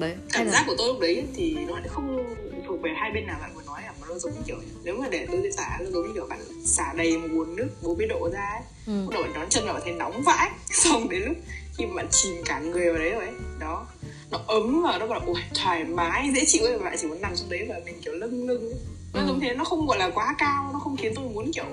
đấy 0.00 0.10
hay 0.10 0.16
cảm 0.32 0.46
là 0.46 0.52
giác 0.52 0.64
của 0.66 0.74
tôi 0.78 0.86
lúc 0.88 1.00
đấy 1.00 1.26
thì 1.34 1.56
nó 1.68 1.78
lại 1.78 1.88
không 1.88 2.36
thuộc 2.66 2.82
về 2.82 2.90
hai 2.96 3.10
bên 3.12 3.26
nào 3.26 3.38
bạn 3.40 3.54
vừa 3.54 3.62
nói 3.62 3.82
à 3.82 3.92
mà 4.00 4.06
nó 4.08 4.18
giống 4.18 4.32
như 4.32 4.40
kiểu 4.46 4.56
nếu 4.84 4.96
mà 5.00 5.08
để 5.08 5.26
tôi 5.32 5.40
diễn 5.42 5.52
tả 5.56 5.78
nó 5.80 5.90
giống 5.90 6.06
như 6.06 6.12
kiểu 6.14 6.26
bạn 6.30 6.38
xả 6.64 6.92
đầy 6.96 7.18
một 7.18 7.28
nguồn 7.30 7.56
nước 7.56 7.68
40 7.82 8.06
độ 8.06 8.30
ra 8.32 8.40
ấy. 8.54 8.62
Ừ. 8.86 9.06
bạn 9.22 9.32
đón 9.34 9.46
chân 9.48 9.64
vào 9.66 9.80
thấy 9.84 9.92
nóng 9.92 10.22
vãi. 10.22 10.50
Xong 10.70 11.08
đến 11.08 11.22
lúc 11.22 11.36
khi 11.78 11.86
mà 11.86 11.94
bạn 11.96 12.06
chìm 12.10 12.32
cả 12.44 12.60
người 12.60 12.90
vào 12.90 12.98
đấy 12.98 13.10
rồi 13.10 13.24
ấy 13.24 13.34
đó. 13.60 13.86
Nó 14.30 14.38
ấm 14.46 14.82
và 14.82 14.98
nó 14.98 15.06
bảo 15.06 15.20
là 15.20 15.26
ui 15.26 15.40
thoải 15.54 15.84
mái 15.84 16.30
dễ 16.34 16.44
chịu 16.46 16.64
ấy. 16.64 16.78
Và 16.78 16.84
bạn 16.84 16.96
chỉ 17.00 17.06
muốn 17.06 17.20
nằm 17.20 17.32
trong 17.36 17.48
đấy 17.50 17.66
và 17.68 17.80
mình 17.84 18.00
kiểu 18.04 18.14
lưng 18.14 18.46
lưng 18.48 18.60
ấy. 18.70 18.78
Nó 19.16 19.22
Ừ. 19.22 19.26
giống 19.26 19.40
thế 19.40 19.54
nó 19.54 19.64
không 19.64 19.86
gọi 19.86 19.98
là 19.98 20.10
quá 20.10 20.34
cao 20.38 20.70
nó 20.72 20.78
không 20.78 20.96
khiến 20.96 21.12
tôi 21.16 21.24
muốn 21.34 21.52
kiểu 21.52 21.64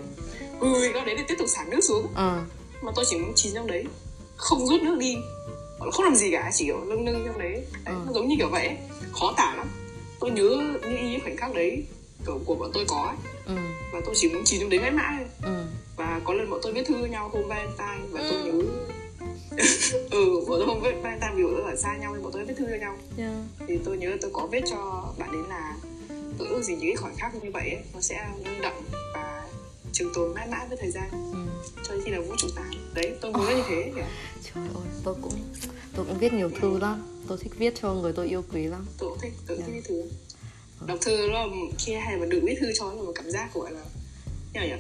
ui 0.60 0.90
nó 0.94 1.06
đấy 1.06 1.16
để 1.18 1.24
tiếp 1.28 1.36
tục 1.40 1.48
xả 1.50 1.66
nước 1.70 1.82
xuống. 1.82 2.08
Ờ. 2.16 2.42
Mà 2.82 2.92
tôi 2.96 3.06
chỉ 3.10 3.18
muốn 3.18 3.32
chìm 3.36 3.52
trong 3.56 3.68
đấy 3.68 3.84
không 4.36 4.68
rút 4.68 4.82
nước 4.82 4.98
đi 5.00 5.16
không 5.92 6.06
làm 6.06 6.16
gì 6.16 6.32
cả 6.32 6.52
chỉ 6.54 6.66
kiểu 6.66 6.86
lưng 6.86 7.06
lưng 7.06 7.24
trong 7.28 7.40
đấy, 7.40 7.52
đấy 7.54 7.66
Ừ. 7.86 7.94
nó 8.06 8.14
giống 8.14 8.28
như 8.28 8.36
kiểu 8.38 8.50
vậy 8.50 8.78
khó 9.12 9.34
tả 9.38 9.54
lắm. 9.58 9.68
Tôi 10.20 10.32
nhớ 10.32 10.50
như 10.90 10.98
ý 10.98 11.20
khoảnh 11.24 11.38
khắc 11.38 11.54
đấy 11.54 11.84
kiểu 12.26 12.40
của 12.46 12.56
bọn 12.56 12.72
tôi 12.74 12.86
có 12.88 13.04
ấy. 13.04 13.16
ừ. 13.46 13.62
Và 13.94 14.02
tôi 14.06 14.16
chỉ 14.18 14.30
muốn 14.30 14.42
chìm 14.46 14.62
trong 14.62 14.70
đấy 14.70 14.80
mãi 14.80 14.92
mãi 14.92 15.26
ừ. 15.44 15.64
Và 15.98 16.22
có 16.24 16.34
lần 16.34 16.50
bọn 16.50 16.60
tôi 16.64 16.74
viết 16.74 16.88
thư 16.88 17.06
nhau 17.06 17.30
hôm 17.34 17.48
Valentine 17.48 18.08
và 18.12 18.22
tôi 18.30 18.40
nhớ 18.44 18.52
ừ 20.12 20.46
bọn 20.48 20.60
tôi 20.60 20.66
hôm 20.68 20.80
Valentine 20.82 21.32
vì 21.36 21.44
bọn 21.44 21.54
tôi 21.58 21.72
ở 21.72 21.76
xa 21.76 21.98
nhau 21.98 22.14
nên 22.14 22.24
bọn 22.24 22.32
tôi 22.32 22.46
viết 22.46 22.54
thư 22.58 22.66
cho 22.70 22.76
nhau. 22.76 22.98
Yeah. 23.18 23.34
thì 23.68 23.80
tôi 23.86 23.98
nhớ 23.98 24.18
tôi 24.22 24.32
có 24.34 24.48
viết 24.52 24.62
cho 24.72 25.04
bạn 25.18 25.30
ấy 25.30 25.42
là 25.50 25.74
tôi 26.38 26.48
ước 26.48 26.62
gì 26.64 26.74
những 26.76 26.88
cái 26.88 26.96
khoảnh 26.96 27.16
khắc 27.18 27.36
như 27.44 27.52
vậy 27.54 27.70
ấy, 27.70 27.84
nó 27.94 28.02
sẽ 28.02 28.28
lưu 28.46 28.54
đậm 28.62 28.74
và 29.14 29.44
trường 29.92 30.14
tồn 30.16 30.34
mãi 30.34 30.48
mãi 30.48 30.66
với 30.70 30.78
thời 30.82 30.92
gian. 30.92 31.10
Ừ. 31.12 31.40
cho 31.88 31.94
đến 31.94 32.02
khi 32.06 32.12
là 32.12 32.20
vũ 32.20 32.36
trụ 32.38 32.48
tàn 32.56 32.72
đấy 32.94 33.16
tôi 33.22 33.32
muốn 33.32 33.46
như 33.48 33.64
thế 33.70 33.92
kìa 33.96 34.06
trời 34.54 34.64
ơi 34.76 34.84
tôi 35.04 35.16
cũng 35.22 35.34
tôi 35.96 36.06
cũng 36.06 36.18
viết 36.20 36.34
nhiều 36.34 36.50
thư 36.62 36.80
lắm. 36.80 37.04
Tôi 37.28 37.38
thích 37.42 37.52
viết 37.58 37.74
cho 37.82 37.94
người 37.94 38.14
tôi 38.14 38.28
yêu 38.28 38.44
quý 38.54 38.64
lắm. 38.64 38.86
Tôi 38.98 39.10
cũng 39.10 39.20
thích 39.22 39.34
tôi 39.48 39.58
cũng 39.58 39.66
thích 39.66 39.74
Dạ. 39.74 39.82
viết 39.82 39.88
thư. 39.90 40.04
Đọc 40.88 40.98
thư 41.02 41.28
nó 41.32 41.46
khi 41.80 41.94
hay 41.94 42.18
mà 42.18 42.26
được 42.26 42.40
viết 42.44 42.56
thư 42.62 42.68
cho 42.80 42.86
nó 42.86 43.04
một 43.04 43.12
cảm 43.16 43.30
giác 43.32 43.54
gọi 43.54 43.72
là 43.72 43.80
như 44.54 44.60
nào 44.60 44.68
nhỉ? 44.68 44.74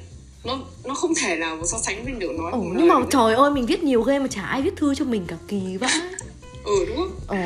Nó 0.44 0.60
nó 0.84 0.94
không 0.94 1.14
thể 1.16 1.36
nào 1.36 1.56
mà 1.56 1.62
so 1.66 1.78
sánh 1.78 2.04
với 2.06 2.14
điều 2.14 2.34
nói 2.34 2.52
bằng 2.52 2.74
nhưng 2.78 2.88
mà 2.88 3.00
được 3.00 3.06
trời 3.12 3.36
ơi 3.36 3.52
mình 3.52 3.66
viết 3.66 3.84
nhiều 3.84 4.02
ghê 4.02 4.20
mà 4.20 4.28
chả 4.28 4.42
ai 4.42 4.62
viết 4.62 4.74
thư 4.78 4.96
cho 4.96 5.06
mình 5.06 5.26
cả 5.28 5.38
kỳ 5.48 5.78
vãi. 5.78 5.92
Ừ 6.66 6.86
đúng 6.88 6.98
không? 6.98 7.20
Ờ 7.28 7.38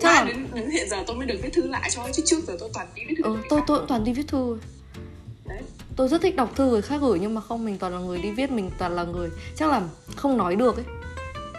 Chắc 0.00 0.14
là 0.14 0.24
đến, 0.24 0.46
đến 0.54 0.70
hiện 0.70 0.88
giờ 0.88 1.04
tôi 1.06 1.16
mới 1.16 1.26
được 1.26 1.38
viết 1.42 1.50
thư 1.52 1.66
lại 1.66 1.90
cho 1.92 2.08
chứ 2.12 2.22
trước 2.26 2.40
giờ 2.46 2.56
tôi 2.60 2.70
toàn 2.74 2.86
đi 2.94 3.02
viết 3.08 3.14
thư 3.18 3.24
ừ, 3.24 3.36
tôi 3.48 3.60
tôi 3.66 3.78
cũng 3.78 3.88
toàn 3.88 4.04
đi 4.04 4.12
viết 4.12 4.28
thư. 4.28 4.58
Đấy. 5.44 5.62
Tôi 5.96 6.08
rất 6.08 6.22
thích 6.22 6.36
đọc 6.36 6.52
thư 6.56 6.70
người 6.70 6.82
khác 6.82 7.00
gửi 7.00 7.18
nhưng 7.18 7.34
mà 7.34 7.40
không 7.40 7.64
mình 7.64 7.78
toàn 7.78 7.92
là 7.92 7.98
người 7.98 8.18
đi 8.18 8.30
viết 8.30 8.50
mình 8.50 8.70
toàn 8.78 8.96
là 8.96 9.04
người 9.04 9.30
chắc 9.56 9.70
là 9.70 9.82
không 10.16 10.36
nói 10.36 10.56
được 10.56 10.76
ấy. 10.76 10.84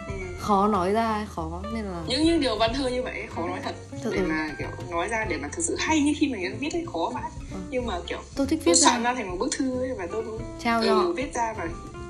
Ừ. 0.08 0.14
khó 0.38 0.68
nói 0.68 0.92
ra 0.92 1.12
ấy, 1.12 1.26
khó 1.34 1.62
nên 1.74 1.84
là 1.84 2.02
những 2.06 2.24
những 2.24 2.40
điều 2.40 2.56
văn 2.56 2.70
thơ 2.74 2.88
như 2.88 3.02
vậy 3.02 3.26
khó 3.34 3.46
nói 3.46 3.60
thật. 3.62 3.74
Thật 4.02 4.10
để 4.12 4.18
ừ. 4.18 4.26
mà 4.28 4.50
kiểu 4.58 4.68
nói 4.90 5.08
ra 5.08 5.24
để 5.28 5.36
mà 5.36 5.48
thực 5.48 5.62
sự 5.62 5.76
hay 5.78 6.00
như 6.00 6.12
khi 6.18 6.28
mình 6.28 6.56
viết 6.60 6.72
ấy 6.72 6.84
khó 6.92 7.10
vãi. 7.14 7.30
Ừ. 7.52 7.58
nhưng 7.70 7.86
mà 7.86 8.00
kiểu 8.06 8.18
tôi 8.36 8.46
thích 8.46 8.60
tôi 8.64 8.74
viết 8.74 8.80
soạn 8.80 9.02
ra 9.02 9.10
ra 9.10 9.14
thành 9.14 9.30
một 9.30 9.36
bức 9.38 9.48
thư 9.58 9.80
ấy 9.80 9.90
và 9.98 10.06
tôi 10.12 10.24
trao 10.62 10.80
ừ, 10.80 11.12
viết 11.12 11.34
ra 11.34 11.54
và 11.58 11.68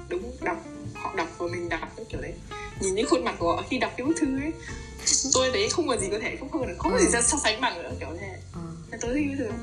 đúng 0.09 0.23
đọc 0.41 0.57
họ 0.95 1.15
đọc 1.17 1.29
và 1.39 1.47
mình 1.47 1.69
đọc 1.69 1.89
cái 1.97 2.07
kiểu 2.09 2.21
đấy. 2.21 2.33
Nhìn 2.81 2.95
những 2.95 3.07
khuôn 3.11 3.25
mặt 3.25 3.35
của 3.39 3.57
họ 3.57 3.63
khi 3.69 3.79
đọc 3.79 3.93
cái 3.97 4.07
bức 4.07 4.15
thư 4.21 4.41
ấy 4.41 4.53
tôi 5.35 5.51
thấy 5.53 5.69
không 5.71 5.89
có 5.89 5.97
gì 5.97 6.09
có 6.11 6.19
thể 6.23 6.37
không 6.53 6.67
được 6.67 6.75
không 6.79 6.93
có 6.93 6.99
gì 6.99 7.07
Ừ. 7.07 7.11
ra 7.11 7.23
so 7.23 7.39
sánh 7.45 7.61
bằng 7.61 7.83
nữa 7.83 7.91
kiểu 8.01 8.09
thế 8.21 8.37
Ờ, 8.55 8.61
Nên 8.91 9.01
tôi 9.01 9.15
thích 9.15 9.25
cái 9.29 9.37
thư 9.39 9.45
yeah, 9.45 9.57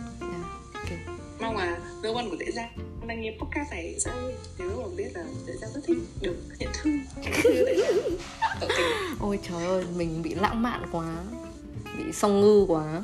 ok. 0.74 1.18
mong 1.42 1.58
là 1.58 1.78
cơ 2.04 2.12
quan 2.16 2.30
của 2.30 2.36
Tệ 2.40 2.52
Giang 2.52 2.70
đang 3.08 3.22
nghe 3.22 3.34
podcast 3.40 3.72
này 3.72 3.96
sẽ 4.00 4.12
nếu 4.60 4.70
mà 4.84 4.88
biết 4.98 5.10
là 5.14 5.24
Tệ 5.48 5.54
Giang 5.62 5.70
rất 5.74 5.82
thích 5.88 5.98
được 6.22 6.36
nhận 6.60 6.70
thư 6.74 6.90
ôi 9.20 9.40
trời 9.50 9.66
ơi 9.66 9.84
mình 9.96 10.22
bị 10.22 10.36
lãng 10.36 10.62
mạn 10.62 10.86
quá 10.92 11.16
bị 11.98 12.04
song 12.14 12.42
ngư 12.42 12.66
quá 12.68 13.02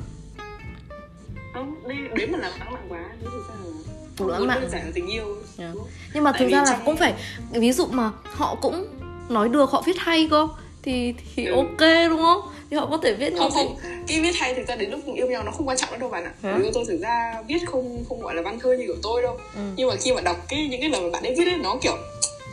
không 1.54 1.88
đây 1.88 1.96
đấy 2.16 2.26
mà 2.26 2.38
là 2.38 2.48
lãng 2.58 2.72
mạn 2.72 2.86
quá 2.88 2.98
đấy 2.98 3.18
thực 3.32 3.48
ra 3.48 3.54
là 3.64 3.70
Đủ 4.18 4.28
lãng 4.28 4.46
mạn. 4.46 4.62
là 4.72 4.82
tình 4.94 5.06
yêu 5.06 5.36
Yeah. 5.58 5.74
không? 5.74 5.86
nhưng 6.14 6.24
mà 6.24 6.32
thực 6.38 6.48
ra 6.50 6.58
là 6.58 6.64
trong- 6.70 6.80
cũng 6.84 6.96
phải 6.96 7.14
ví 7.52 7.72
dụ 7.72 7.86
mà 7.86 8.10
họ 8.24 8.54
cũng 8.62 8.86
nói 9.28 9.48
được 9.48 9.70
họ 9.70 9.82
viết 9.86 9.96
hay 9.98 10.28
cơ 10.30 10.48
thì 10.86 11.14
thì 11.36 11.46
Ừ. 11.46 11.54
ok 11.56 11.80
đúng 12.10 12.20
không 12.20 12.40
thì 12.70 12.76
họ 12.76 12.86
có 12.90 12.98
thể 13.02 13.14
viết 13.14 13.32
như 13.32 13.38
không 13.38 13.50
không 13.50 13.76
cái 14.08 14.20
viết 14.20 14.32
hay 14.36 14.54
thực 14.54 14.66
ra 14.68 14.76
đến 14.76 14.90
lúc 14.90 15.00
yêu 15.14 15.26
nhau 15.26 15.42
nó 15.44 15.50
không 15.52 15.68
quan 15.68 15.76
trọng 15.78 15.90
nữa 15.90 15.96
đâu 16.00 16.08
bạn 16.08 16.24
ạ 16.24 16.32
vì 16.62 16.70
tôi 16.74 16.84
thực 16.88 17.00
ra 17.00 17.42
viết 17.48 17.58
không 17.66 18.04
không 18.08 18.20
gọi 18.20 18.34
là 18.34 18.42
văn 18.42 18.58
thơ 18.60 18.72
như 18.78 18.86
kiểu 18.86 18.96
tôi 19.02 19.22
đâu 19.22 19.36
Ừ. 19.54 19.60
nhưng 19.76 19.88
mà 19.88 19.94
khi 20.00 20.12
mà 20.12 20.20
đọc 20.20 20.36
cái 20.48 20.66
những 20.70 20.80
cái 20.80 20.90
lời 20.90 21.00
mà 21.00 21.10
bạn 21.10 21.22
ấy 21.22 21.34
viết 21.38 21.44
ấy 21.44 21.56
nó 21.62 21.76
kiểu 21.82 21.96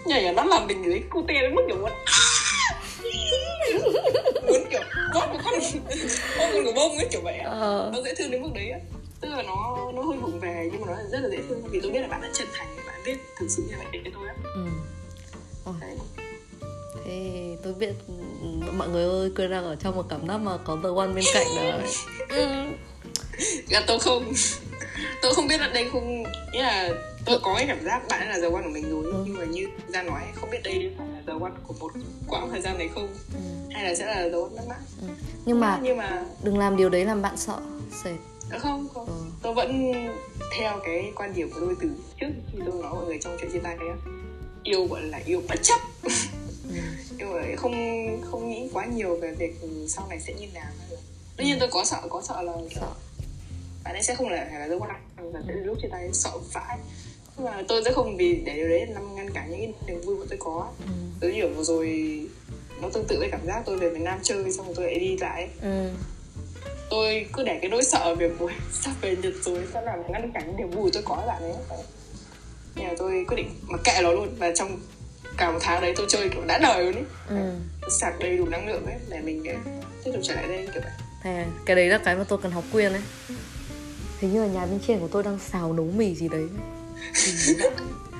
nhảy 0.05 0.33
nó 0.33 0.43
làm 0.43 0.67
mình 0.67 1.01
cô 1.09 1.23
tè 1.27 1.33
đến 1.41 1.55
mức 1.55 1.61
kiểu 1.67 1.77
muốn 1.77 1.91
muốn 4.47 4.63
kiểu 4.71 4.81
bóp 5.13 5.27
một 5.33 5.39
con 5.45 5.53
con 6.37 6.65
của 6.65 6.71
bông 6.75 6.97
ấy 6.97 7.07
kiểu 7.11 7.21
vậy. 7.23 7.37
Ờ. 7.39 7.89
nó 7.93 8.01
dễ 8.01 8.13
thương 8.17 8.31
đến 8.31 8.41
mức 8.41 8.49
đấy 8.55 8.69
á 8.71 8.79
tức 9.21 9.29
là 9.29 9.43
nó 9.43 9.91
nó 9.95 10.01
hơi 10.01 10.17
vụng 10.17 10.39
về 10.39 10.69
nhưng 10.71 10.81
mà 10.81 10.87
nó 10.87 10.93
rất 11.11 11.19
là 11.19 11.29
dễ 11.29 11.37
thương 11.49 11.61
vì 11.71 11.79
tôi 11.81 11.91
biết 11.91 11.99
là 11.99 12.07
bạn 12.07 12.21
đã 12.21 12.29
chân 12.33 12.47
thành 12.53 12.67
bạn 12.87 12.95
viết 13.05 13.17
thực 13.39 13.47
sự 13.49 13.63
như 13.69 13.75
vậy 13.77 13.85
với 14.03 14.11
tôi 14.15 14.27
á 14.27 14.33
ừ. 14.55 14.65
Ôi, 15.65 15.75
Đấy. 15.81 16.22
Thế 17.05 17.57
tôi 17.63 17.73
biết 17.73 17.93
mọi 18.77 18.89
người 18.89 19.03
ơi 19.03 19.31
tôi 19.35 19.47
đang 19.47 19.63
ở 19.63 19.75
trong 19.75 19.95
một 19.95 20.05
cảm 20.09 20.27
giác 20.27 20.37
mà 20.37 20.57
có 20.63 20.77
The 20.83 20.89
One 20.95 21.07
bên 21.13 21.25
cạnh 21.33 21.47
rồi 21.55 21.81
ừ. 22.29 22.47
Dạ, 23.67 23.81
tôi 23.87 23.99
không 23.99 24.33
tôi 25.21 25.33
không 25.33 25.47
biết 25.47 25.59
là 25.61 25.67
đây 25.67 25.89
không 25.91 26.23
nghĩa 26.53 26.61
là 26.63 26.89
tôi 27.25 27.39
có 27.43 27.53
cái 27.55 27.65
cảm 27.67 27.83
giác 27.85 28.01
bạn 28.09 28.29
là 28.29 28.39
giờ 28.39 28.49
quan 28.49 28.63
của 28.63 28.69
mình 28.69 28.89
rồi 28.91 29.03
Ừ. 29.11 29.23
nhưng 29.25 29.37
mà 29.37 29.45
như 29.45 29.67
ra 29.87 30.03
nói 30.03 30.21
không 30.35 30.49
biết 30.51 30.57
đây 30.63 30.91
phải 30.97 31.07
là 31.07 31.21
giờ 31.27 31.33
quan 31.39 31.53
của 31.67 31.73
một 31.79 31.91
quãng 32.27 32.49
thời 32.51 32.61
gian 32.61 32.77
này 32.77 32.89
không 32.95 33.07
Ừ. 33.33 33.39
hay 33.73 33.83
là 33.83 33.95
sẽ 33.95 34.05
là 34.05 34.29
giờ 34.29 34.37
quan 34.43 34.55
mất 34.55 34.63
mát 34.69 34.79
Ừ. 35.01 35.07
nhưng 35.45 35.59
mà 35.59 35.79
nhưng 35.83 35.97
mà 35.97 36.23
đừng 36.43 36.57
làm 36.57 36.77
điều 36.77 36.89
đấy 36.89 37.05
làm 37.05 37.21
bạn 37.21 37.37
sợ 37.37 37.57
sệt 38.03 38.15
ờ, 38.51 38.59
không 38.59 38.87
không 38.93 39.05
Ừ. 39.05 39.13
tôi 39.41 39.53
vẫn 39.53 39.93
theo 40.59 40.79
cái 40.85 41.11
quan 41.15 41.33
điểm 41.33 41.49
của 41.51 41.59
tôi 41.59 41.75
từ 41.81 41.89
trước 42.19 42.27
khi 42.51 42.59
tôi 42.65 42.81
nói 42.83 42.91
mọi 42.93 43.05
người 43.05 43.17
trong 43.21 43.37
chuyện 43.41 43.51
chia 43.51 43.59
tay 43.59 43.77
đấy 43.79 43.89
yêu 44.63 44.85
gọi 44.87 45.01
là 45.01 45.19
yêu 45.25 45.41
bất 45.49 45.59
chấp 45.63 45.79
ừ. 46.69 46.75
nhưng 47.17 47.33
mà 47.33 47.41
không 47.57 47.73
không 48.31 48.49
nghĩ 48.49 48.69
quá 48.73 48.85
nhiều 48.85 49.15
về 49.15 49.31
việc 49.31 49.53
sau 49.87 50.07
này 50.09 50.19
sẽ 50.19 50.33
như 50.33 50.47
nào 50.53 50.71
nữa 50.89 50.97
tất 51.37 51.43
nhiên 51.43 51.57
tôi 51.59 51.69
có 51.71 51.85
sợ 51.85 51.97
có 52.09 52.21
sợ 52.21 52.41
là 52.41 52.53
sợ 52.75 52.87
bạn 53.83 53.93
ấy 53.95 54.03
sẽ 54.03 54.15
không 54.15 54.29
là 54.29 54.49
là 54.59 54.67
dấu 54.67 54.79
quan 54.79 54.91
đến 55.47 55.57
lúc 55.63 55.77
chia 55.81 55.87
tay 55.91 56.09
sợ 56.13 56.31
vãi 56.53 56.77
nhưng 57.37 57.45
mà 57.45 57.63
tôi 57.67 57.81
sẽ 57.85 57.91
không 57.91 58.17
vì 58.17 58.41
để 58.45 58.53
điều 58.55 58.67
đấy 58.69 58.85
làm 58.87 59.15
ngăn 59.15 59.29
cản 59.29 59.51
những 59.51 59.59
cái 59.59 59.73
niềm 59.87 60.01
vui 60.01 60.15
của 60.15 60.25
tôi 60.29 60.37
có 60.41 60.71
ừ. 60.79 60.91
tôi 61.19 61.31
hiểu 61.31 61.49
vừa 61.55 61.63
rồi 61.63 61.89
nó 62.81 62.89
tương 62.89 63.05
tự 63.07 63.19
với 63.19 63.29
cảm 63.31 63.45
giác 63.47 63.63
tôi 63.65 63.77
về 63.77 63.89
miền 63.89 64.03
Nam 64.03 64.19
chơi 64.23 64.51
xong 64.51 64.65
rồi 64.65 64.75
tôi 64.75 64.85
lại 64.85 64.99
đi 64.99 65.17
lại 65.17 65.49
Ừ. 65.61 65.89
tôi 66.89 67.25
cứ 67.33 67.43
để 67.43 67.59
cái 67.61 67.69
nỗi 67.69 67.83
sợ 67.83 68.15
về 68.15 68.29
buổi 68.39 68.51
sắp 68.73 68.91
về 69.01 69.15
Nhật 69.15 69.33
rồi 69.43 69.59
sẽ 69.73 69.81
làm 69.81 70.11
ngăn 70.11 70.31
cản 70.31 70.47
những 70.47 70.57
niềm 70.57 70.69
vui 70.69 70.89
tôi 70.93 71.03
có 71.05 71.15
bạn 71.27 71.41
ấy 71.43 71.53
nhưng 72.75 72.87
mà 72.87 72.93
tôi 72.97 73.25
quyết 73.27 73.35
định 73.37 73.49
mặc 73.67 73.81
kệ 73.83 74.01
nó 74.03 74.11
luôn 74.11 74.35
và 74.37 74.51
trong 74.55 74.79
cả 75.37 75.51
một 75.51 75.59
tháng 75.61 75.81
đấy 75.81 75.93
tôi 75.95 76.05
chơi 76.09 76.29
kiểu 76.29 76.45
đã 76.47 76.57
đời 76.57 76.85
luôn 76.85 76.95
ý. 76.95 77.01
Ừ. 77.29 77.35
sạc 77.99 78.19
đầy 78.19 78.37
đủ 78.37 78.45
năng 78.45 78.67
lượng 78.67 78.85
ấy 78.85 78.95
để 79.09 79.21
mình 79.21 79.43
ờ, 79.45 79.53
tiếp 80.03 80.11
tục 80.13 80.21
trở 80.23 80.35
lại 80.35 80.47
đây 80.47 80.67
kiểu 80.73 80.81
vậy. 80.83 80.91
Thế, 81.23 81.45
cái 81.65 81.75
đấy 81.75 81.87
là 81.87 81.97
cái 81.97 82.15
mà 82.15 82.23
tôi 82.23 82.39
cần 82.41 82.51
học 82.51 82.63
quyền 82.71 82.93
đấy 82.93 83.01
Hình 84.19 84.33
như 84.33 84.41
là 84.41 84.47
nhà 84.47 84.65
bên 84.65 84.79
trên 84.87 84.99
của 84.99 85.07
tôi 85.07 85.23
đang 85.23 85.39
xào 85.39 85.73
nấu 85.73 85.85
mì 85.85 86.15
gì 86.15 86.29
đấy. 86.29 86.47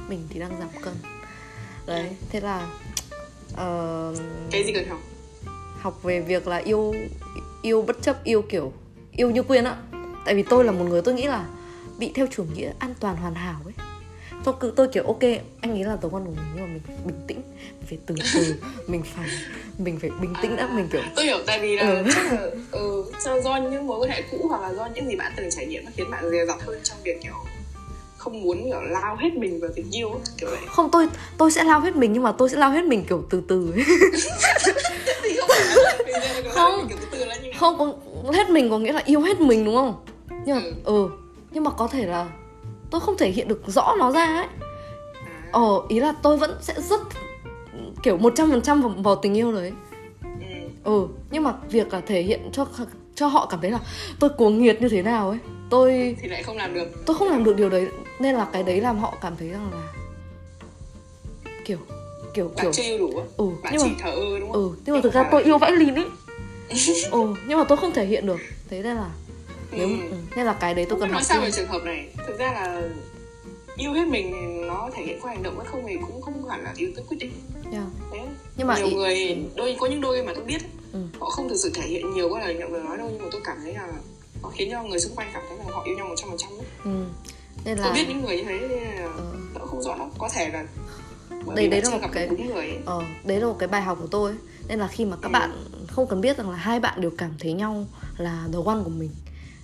Mình 0.09 0.28
thì 0.30 0.39
đang 0.39 0.59
giảm 0.59 0.70
cân. 0.82 0.93
Đấy, 1.86 2.09
thế 2.30 2.39
là 2.39 2.68
ờ, 3.55 4.16
cái 4.51 4.64
gì 4.64 4.74
cần 4.74 4.88
học? 4.88 4.99
Học 5.80 6.03
về 6.03 6.22
việc 6.22 6.47
là 6.47 6.57
yêu 6.57 6.93
Yêu 7.61 7.82
bất 7.82 8.01
chấp, 8.01 8.24
yêu 8.24 8.41
kiểu 8.41 8.74
Yêu 9.11 9.32
như 9.32 9.43
quyên 9.43 9.64
á. 9.64 9.76
Tại 10.26 10.36
vì 10.36 10.43
tôi 10.43 10.64
là 10.64 10.72
một 10.72 10.86
người 10.89 11.01
tôi 11.01 11.14
nghĩ 11.14 11.24
là 11.28 11.45
Bị 11.99 12.11
theo 12.16 12.28
chủ 12.32 12.45
nghĩa 12.55 12.72
an 12.80 12.93
toàn 12.99 13.18
hoàn 13.18 13.36
hảo 13.36 13.61
ấy 13.66 13.72
tôi 14.43 14.53
cứ 14.59 14.73
tôi 14.75 14.87
kiểu 14.87 15.03
ok 15.03 15.21
anh 15.61 15.71
ấy 15.71 15.83
là 15.83 15.95
tớ 15.95 16.09
con 16.11 16.25
của 16.25 16.31
mình 16.31 16.45
nhưng 16.55 16.63
mà 16.65 16.69
mình 16.73 16.81
bình 17.05 17.21
tĩnh 17.27 17.41
mình 17.79 17.87
phải 17.89 17.97
từ 18.05 18.15
từ 18.33 18.55
mình 18.87 19.03
phải 19.15 19.25
mình 19.77 19.99
phải 20.01 20.09
bình 20.21 20.33
tĩnh 20.41 20.55
đã 20.55 20.67
mình 20.75 20.87
kiểu 20.91 21.01
tôi 21.15 21.25
hiểu 21.25 21.37
tại 21.45 21.59
vì 21.59 21.75
là 21.77 21.83
Ừ. 21.89 22.03
chắc 22.15 22.31
là 22.31 22.41
ừ, 22.71 23.03
do, 23.25 23.41
do 23.41 23.57
những 23.57 23.87
mối 23.87 23.99
quan 23.99 24.09
hệ 24.11 24.21
cũ 24.31 24.45
hoặc 24.49 24.61
là 24.61 24.73
do 24.73 24.87
những 24.95 25.07
gì 25.07 25.15
bạn 25.15 25.31
từng 25.37 25.49
trải 25.51 25.65
nghiệm 25.65 25.85
nó 25.85 25.91
khiến 25.97 26.11
bạn 26.11 26.29
dè 26.31 26.45
dặt 26.45 26.61
hơn 26.61 26.79
trong 26.83 26.97
việc 27.03 27.21
kiểu 27.23 27.33
không 28.17 28.43
muốn 28.43 28.63
kiểu 28.63 28.81
lao 28.81 29.15
hết 29.15 29.29
mình 29.33 29.59
vào 29.61 29.71
tình 29.75 29.91
yêu 29.91 30.11
kiểu 30.37 30.49
vậy 30.49 30.59
không 30.67 30.89
tôi 30.91 31.07
tôi 31.37 31.51
sẽ 31.51 31.63
lao 31.63 31.79
hết 31.79 31.95
mình 31.95 32.13
nhưng 32.13 32.23
mà 32.23 32.31
tôi 32.31 32.49
sẽ 32.49 32.57
lao 32.57 32.71
hết 32.71 32.83
mình 32.85 33.03
kiểu 33.09 33.23
từ 33.29 33.41
từ 33.47 33.73
không 36.55 36.87
Không. 37.59 37.77
có 37.77 37.93
hết 38.33 38.49
mình 38.49 38.69
có 38.69 38.79
nghĩa 38.79 38.91
là 38.93 39.01
yêu 39.05 39.21
hết 39.21 39.41
mình 39.41 39.65
đúng 39.65 39.75
không 39.75 39.95
nhưng 40.45 40.55
mà 40.55 40.61
Ừ. 40.63 40.73
ừ 40.83 41.09
nhưng 41.51 41.63
mà 41.63 41.71
có 41.71 41.87
thể 41.87 42.05
là 42.05 42.27
tôi 42.93 43.01
không 43.01 43.17
thể 43.17 43.31
hiện 43.31 43.47
được 43.47 43.61
rõ 43.67 43.95
nó 43.99 44.11
ra 44.11 44.25
ấy. 44.25 44.47
À, 45.25 45.49
ờ 45.51 45.81
ý 45.87 45.99
là 45.99 46.13
tôi 46.21 46.37
vẫn 46.37 46.57
sẽ 46.61 46.73
rất 46.81 47.01
kiểu 48.03 48.17
một 48.17 48.33
trăm 48.35 48.51
phần 48.51 48.61
trăm 48.61 49.03
vào, 49.03 49.15
tình 49.15 49.33
yêu 49.33 49.51
đấy. 49.51 49.71
Ừ. 50.23 50.47
ừ 50.83 51.07
nhưng 51.31 51.43
mà 51.43 51.53
việc 51.69 51.93
là 51.93 52.01
thể 52.01 52.21
hiện 52.21 52.49
cho 52.51 52.67
cho 53.15 53.27
họ 53.27 53.45
cảm 53.45 53.61
thấy 53.61 53.71
là 53.71 53.79
tôi 54.19 54.29
cuồng 54.29 54.63
nhiệt 54.63 54.81
như 54.81 54.89
thế 54.89 55.01
nào 55.01 55.29
ấy. 55.29 55.39
Tôi 55.69 56.15
thì 56.21 56.27
lại 56.27 56.43
không 56.43 56.57
làm 56.57 56.73
được. 56.73 57.05
tôi 57.05 57.15
không 57.15 57.29
làm 57.29 57.43
được 57.43 57.55
điều 57.55 57.69
đấy 57.69 57.87
nên 58.19 58.35
là 58.35 58.47
cái 58.53 58.63
đấy 58.63 58.81
làm 58.81 58.97
họ 58.99 59.13
cảm 59.21 59.35
thấy 59.39 59.49
rằng 59.49 59.71
là 59.71 59.93
kiểu 61.65 61.77
kiểu 62.33 62.47
bạn 62.47 62.57
kiểu 62.61 62.71
chưa 62.71 62.83
yêu 62.83 62.97
đủ 62.97 63.17
á. 63.17 63.25
ừ 63.37 63.45
bạn 63.63 63.73
nhưng 63.73 63.81
chỉ 63.83 63.89
mà 63.89 63.95
thờ 64.03 64.11
ơ 64.11 64.39
đúng 64.39 64.51
không? 64.51 64.61
Ừ 64.61 64.69
nhưng 64.85 64.95
mà 64.95 65.01
thực 65.01 65.13
ra 65.13 65.29
tôi 65.31 65.43
yêu 65.43 65.57
vãi 65.57 65.71
lìn 65.71 65.95
ấy. 65.95 66.05
Ừ 67.11 67.33
nhưng 67.47 67.57
mà 67.57 67.63
tôi 67.63 67.77
không 67.77 67.93
thể 67.93 68.05
hiện 68.05 68.25
được. 68.25 68.39
Thế 68.69 68.81
nên 68.83 68.95
là 68.95 69.09
nếu 69.78 69.88
Ừ. 69.88 69.95
nên 70.36 70.45
là 70.45 70.53
cái 70.53 70.74
đấy 70.74 70.86
tôi 70.89 70.99
cần 70.99 71.09
học 71.09 71.13
nói 71.15 71.24
sao 71.24 71.41
về 71.41 71.51
trường 71.51 71.67
hợp 71.67 71.82
này 71.84 72.09
thực 72.28 72.39
ra 72.39 72.51
là 72.51 72.82
yêu 73.78 73.93
hết 73.93 74.07
mình 74.07 74.61
nó 74.67 74.89
thể 74.95 75.03
hiện 75.03 75.19
qua 75.21 75.34
hành 75.34 75.43
động 75.43 75.57
hay 75.59 75.67
không 75.67 75.84
thì 75.88 75.93
cũng 76.07 76.21
không 76.21 76.49
hẳn 76.49 76.63
là 76.63 76.74
yếu 76.78 76.89
tố 76.95 77.03
quyết 77.09 77.17
định 77.19 77.32
Yeah. 77.71 77.86
Đấy. 78.11 78.21
nhưng 78.57 78.67
mà 78.67 78.78
nhiều 78.78 78.88
ý- 78.88 78.93
người 78.95 79.38
đôi 79.55 79.76
có 79.80 79.88
những 79.88 80.01
đôi 80.01 80.24
mà 80.24 80.32
tôi 80.36 80.43
biết 80.43 80.61
Ừ. 80.93 80.99
họ 81.19 81.30
không 81.30 81.49
thực 81.49 81.55
sự 81.55 81.71
thể 81.74 81.88
hiện 81.88 82.13
nhiều 82.13 82.30
qua 82.30 82.41
lời 82.41 82.55
nhận 82.55 82.74
lời 82.74 82.84
nói 82.84 82.97
đâu 82.97 83.09
nhưng 83.11 83.21
mà 83.21 83.28
tôi 83.32 83.41
cảm 83.43 83.57
thấy 83.63 83.74
là 83.74 83.88
họ 84.41 84.49
khiến 84.49 84.69
cho 84.71 84.84
người 84.84 84.99
xung 84.99 85.15
quanh 85.15 85.28
cảm 85.34 85.43
thấy 85.49 85.57
là 85.57 85.63
họ 85.71 85.84
yêu 85.86 85.95
nhau 85.97 86.07
một 86.07 86.15
trăm 86.17 86.30
phần 86.30 86.38
trăm 86.38 86.49
ừ. 86.84 87.05
nên 87.65 87.78
tôi 87.78 87.86
là 87.88 87.93
biết 87.93 88.05
những 88.07 88.21
người 88.26 88.38
như 88.38 88.43
thế 88.43 88.57
là 88.59 89.05
Ừ. 89.17 89.24
tôi 89.53 89.67
không 89.67 89.82
rõ 89.82 89.95
lắm 89.95 90.09
có 90.17 90.30
thể 90.34 90.49
là 90.49 90.65
bởi 91.45 91.55
Đấy- 91.55 91.67
đấy 91.67 91.82
là 91.82 91.89
một 91.97 92.07
cái- 92.13 92.28
đúng 92.28 92.47
người 92.53 92.78
ờ 92.86 93.01
đấy 93.24 93.39
là 93.39 93.47
một 93.47 93.55
cái 93.59 93.67
bài 93.67 93.82
học 93.82 93.97
của 94.01 94.07
tôi 94.07 94.32
ấy. 94.32 94.38
nên 94.67 94.80
là 94.80 94.88
khi 94.88 95.05
mà 95.05 95.17
các 95.21 95.28
Ừ. 95.30 95.32
bạn 95.34 95.51
không 95.88 96.07
cần 96.07 96.21
biết 96.21 96.38
rằng 96.38 96.49
là 96.49 96.55
hai 96.57 96.80
bạn 96.80 97.01
đều 97.01 97.11
cảm 97.17 97.32
thấy 97.39 97.53
nhau 97.53 97.86
là 98.17 98.47
the 98.53 98.59
one 98.65 98.78
của 98.84 98.89
mình 98.89 99.09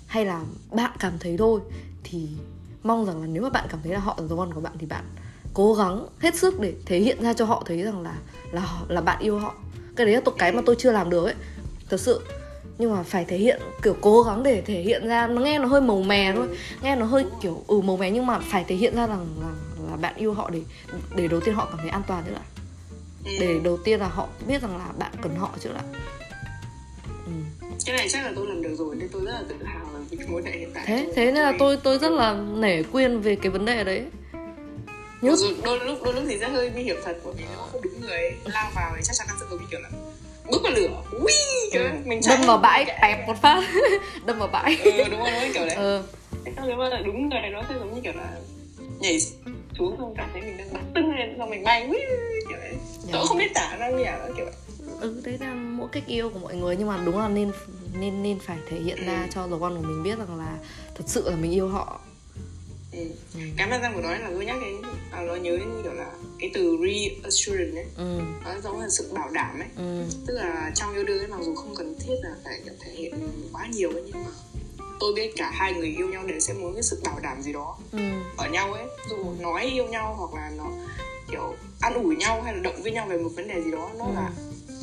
hay 0.10 0.26
là 0.26 0.42
bạn 0.72 0.92
cảm 1.00 1.14
thấy 1.20 1.36
thôi 1.38 1.62
thì 2.04 2.28
mong 2.84 3.06
rằng 3.06 3.22
là 3.22 3.28
nếu 3.28 3.44
mà 3.44 3.50
bạn 3.50 3.66
cảm 3.70 3.80
thấy 3.84 3.94
là 3.94 4.00
họ 4.00 4.18
là 4.22 4.28
the 4.30 4.36
one 4.38 4.50
của 4.56 4.62
bạn 4.62 4.74
thì 4.80 4.86
bạn 4.86 5.04
cố 5.54 5.74
gắng 5.74 6.06
hết 6.20 6.36
sức 6.36 6.60
để 6.60 6.74
thể 6.86 7.00
hiện 7.00 7.22
ra 7.24 7.34
cho 7.34 7.46
họ 7.46 7.64
thấy 7.66 7.82
rằng 7.84 8.02
là 8.02 8.16
là 8.52 8.62
họ- 8.62 8.86
là 8.88 9.02
bạn 9.02 9.20
yêu 9.20 9.40
họ 9.40 9.54
cái 9.96 10.06
đấy 10.06 10.16
là 10.16 10.22
tôi 10.26 10.36
cái 10.38 10.52
mà 10.52 10.62
tôi 10.66 10.76
chưa 10.80 10.92
làm 10.92 11.10
được 11.10 11.26
ấy 11.26 11.36
thật 11.90 12.00
sự 12.00 12.22
nhưng 12.78 12.92
mà 12.96 13.04
phải 13.04 13.26
thể 13.26 13.38
hiện 13.38 13.62
kiểu 13.84 13.96
cố 14.02 14.22
gắng 14.24 14.44
để 14.44 14.62
thể 14.62 14.82
hiện 14.82 15.08
ra 15.08 15.28
nó 15.28 15.42
nghe 15.42 15.60
nó 15.60 15.66
hơi 15.66 15.82
màu 15.82 16.02
mè 16.02 16.34
thôi 16.36 16.48
nghe 16.82 16.96
nó 16.96 17.06
hơi 17.06 17.26
kiểu 17.42 17.64
ừ 17.68 17.82
màu 17.82 17.98
mè 17.98 18.12
nhưng 18.12 18.26
mà 18.26 18.40
phải 18.40 18.64
thể 18.68 18.76
hiện 18.76 18.96
ra 18.96 19.08
rằng 19.08 19.28
là, 19.42 19.48
là 19.92 19.96
bạn 19.98 20.16
yêu 20.16 20.34
họ 20.34 20.50
để 20.50 20.62
để 21.16 21.28
đầu 21.28 21.40
tiên 21.40 21.56
họ 21.56 21.66
cảm 21.72 21.78
thấy 21.78 21.90
an 21.90 22.02
toàn 22.08 22.24
chứ 22.28 22.32
đã 22.34 22.42
Ừ. 23.26 23.32
để 23.40 23.60
đầu 23.64 23.78
tiên 23.84 24.00
là 24.00 24.08
họ 24.08 24.28
biết 24.48 24.62
rằng 24.62 24.78
là 24.78 24.88
bạn 25.00 25.12
cần 25.22 25.36
họ 25.36 25.50
chứ 25.60 25.70
đã 25.74 25.84
ừ. 27.26 27.32
Cái 27.86 27.98
này 27.98 28.10
chắc 28.10 28.26
là 28.26 28.32
tôi 28.36 28.48
làm 28.48 28.62
được 28.62 28.76
rồi 28.78 28.96
nên 28.96 29.10
tôi 29.12 29.22
rất 29.26 29.32
là 29.32 29.44
tự 29.50 29.56
hào 29.66 29.86
về 30.10 30.18
cái 30.18 30.28
mối 30.28 30.42
quan 30.42 30.54
hệ 30.54 30.60
hiện 30.60 30.72
tại 30.74 30.84
thế 30.88 31.08
thế 31.16 31.26
nên 31.26 31.36
là 31.36 31.54
tôi. 31.60 31.78
tôi 31.84 31.98
rất 32.00 32.12
là 32.12 32.34
nể 32.34 32.84
quyên 32.84 33.20
về 33.22 33.36
cái 33.36 33.50
vấn 33.50 33.66
đề 33.66 33.84
đấy. 33.84 34.04
Dù 35.22 35.36
đôi 35.64 35.80
lúc 35.80 36.00
đôi 36.04 36.14
lúc 36.14 36.24
thì 36.28 36.38
rất 36.38 36.48
hơi 36.52 36.70
nguy 36.70 36.84
hiểm 36.84 36.96
thật 37.06 37.18
bởi 37.24 37.34
vì 37.38 37.44
nếu 37.50 37.58
không 37.72 37.82
đúng 37.82 38.02
người 38.02 38.32
lao 38.46 38.72
vào 38.76 38.92
thì 38.96 39.02
chắc 39.04 39.14
chắn 39.16 39.28
là 39.30 39.34
sẽ 39.40 39.46
như 39.52 39.66
kiểu 39.72 39.80
là 39.80 39.90
bước 40.52 40.62
vào 40.64 40.72
lửa. 40.72 41.04
Ui 41.12 41.32
Ừ. 41.74 41.90
mình 42.06 42.22
đâm 42.30 42.40
vào 42.48 42.58
bãi 42.58 42.86
tẹp 43.02 43.28
một 43.28 43.34
phát. 43.42 43.64
Đâm 44.26 44.40
vào 44.40 44.48
bãi. 44.48 44.78
Ừ 44.84 44.92
đúng 44.98 45.20
rồi 45.20 45.30
đúng 45.32 45.40
rồi 45.42 45.52
kiểu 45.54 45.66
đấy. 45.66 45.76
Xong 46.56 46.68
nếu 46.68 46.78
mà 46.78 46.90
là 46.90 47.02
đúng 47.06 47.30
người 47.30 47.40
này 47.42 47.50
nó 47.50 47.64
sẽ 47.70 47.76
giống 47.80 47.96
như 47.96 48.02
kiểu 48.02 48.14
là 48.16 48.32
nhảy 49.00 49.20
xuống 49.78 49.96
xong 49.98 50.14
cảm 50.18 50.30
thấy 50.34 50.42
mình 50.42 50.58
đang 50.58 50.74
bắn 50.74 50.84
tưng 50.96 51.16
lên 51.16 51.36
xong 51.38 51.50
mình 51.50 51.64
bay. 51.64 51.82
Ui 51.88 51.98
kiểu 52.50 52.58
đấy. 52.58 52.74
Dạ. 53.04 53.10
tôi 53.14 53.28
không 53.28 53.38
biết 53.38 53.52
tả 53.54 53.78
ra 53.80 53.90
như 53.90 53.98
nữa 53.98 54.34
kiểu 54.38 54.46
vậy 54.46 54.54
ừ 55.00 55.22
đấy 55.24 55.38
là 55.40 55.54
mỗi 55.54 55.90
cách 55.92 56.04
yêu 56.08 56.30
của 56.30 56.40
mọi 56.40 56.56
người 56.56 56.76
nhưng 56.76 56.88
mà 56.88 57.04
đúng 57.06 57.20
là 57.20 57.30
nên 57.30 57.52
nên 58.00 58.24
nên 58.24 58.40
phải 58.40 58.58
thể 58.70 58.80
hiện 58.80 59.06
ra 59.06 59.28
cho 59.34 59.48
the 59.48 59.56
one 59.62 59.74
của 59.76 59.82
mình 59.82 60.04
biết 60.04 60.20
rằng 60.20 60.38
là 60.38 60.58
thật 60.96 61.04
sự 61.08 61.30
là 61.30 61.36
mình 61.36 61.52
yêu 61.52 61.68
họ 61.68 62.02
ừ. 62.92 63.00
ừ. 63.34 63.40
Cái 63.58 63.68
mà 63.68 63.80
giang 63.80 63.96
vừa 63.96 64.02
nói 64.02 64.20
là 64.20 64.30
tôi 64.34 64.46
nhắc 64.46 64.58
đến 64.62 64.82
à, 65.12 65.22
nó 65.22 65.36
nhớ 65.36 65.58
đến 65.58 65.70
kiểu 65.84 65.94
là 65.94 66.12
cái 66.40 66.52
từ 66.54 66.78
reassurance 66.84 67.82
ấy 67.82 67.86
ừ. 67.98 68.22
nó 68.46 68.62
giống 68.64 68.80
là 68.80 68.90
sự 68.90 69.12
bảo 69.14 69.30
đảm 69.30 69.60
ấy 69.60 69.68
ừ. 69.76 70.04
tức 70.28 70.34
là 70.34 70.72
trong 70.76 70.94
yêu 70.94 71.04
đương 71.04 71.20
ấy 71.20 71.28
mặc 71.28 71.40
dù 71.42 71.56
không 71.56 71.76
cần 71.76 71.96
thiết 72.00 72.16
là 72.24 72.36
phải 72.44 72.62
thể 72.80 72.92
hiện 72.92 73.14
quá 73.54 73.68
nhiều 73.74 73.90
ấy 73.90 74.04
nhưng 74.06 74.24
mà 74.24 74.32
tôi 75.00 75.14
biết 75.14 75.34
cả 75.36 75.52
hai 75.54 75.74
người 75.74 75.88
yêu 75.88 76.08
nhau 76.08 76.24
đều 76.28 76.40
sẽ 76.40 76.54
muốn 76.54 76.74
cái 76.74 76.84
sự 76.84 77.02
bảo 77.04 77.20
đảm 77.22 77.42
gì 77.42 77.54
đó 77.54 77.78
ừ. 77.92 78.00
ở 78.38 78.50
nhau 78.50 78.74
ấy 78.74 78.86
dù 79.10 79.18
nói 79.40 79.66
yêu 79.66 79.86
nhau 79.86 80.16
hoặc 80.18 80.42
là 80.42 80.52
nó 80.58 80.72
kiểu 81.32 81.56
an 81.80 81.94
ủi 81.94 82.16
nhau 82.16 82.42
hay 82.42 82.54
là 82.54 82.60
động 82.60 82.82
viên 82.82 82.94
nhau 82.94 83.08
về 83.08 83.18
một 83.18 83.30
vấn 83.36 83.48
đề 83.48 83.62
gì 83.62 83.72
đó 83.72 83.92
nó 83.98 84.06
ừ. 84.06 84.12
là 84.16 84.32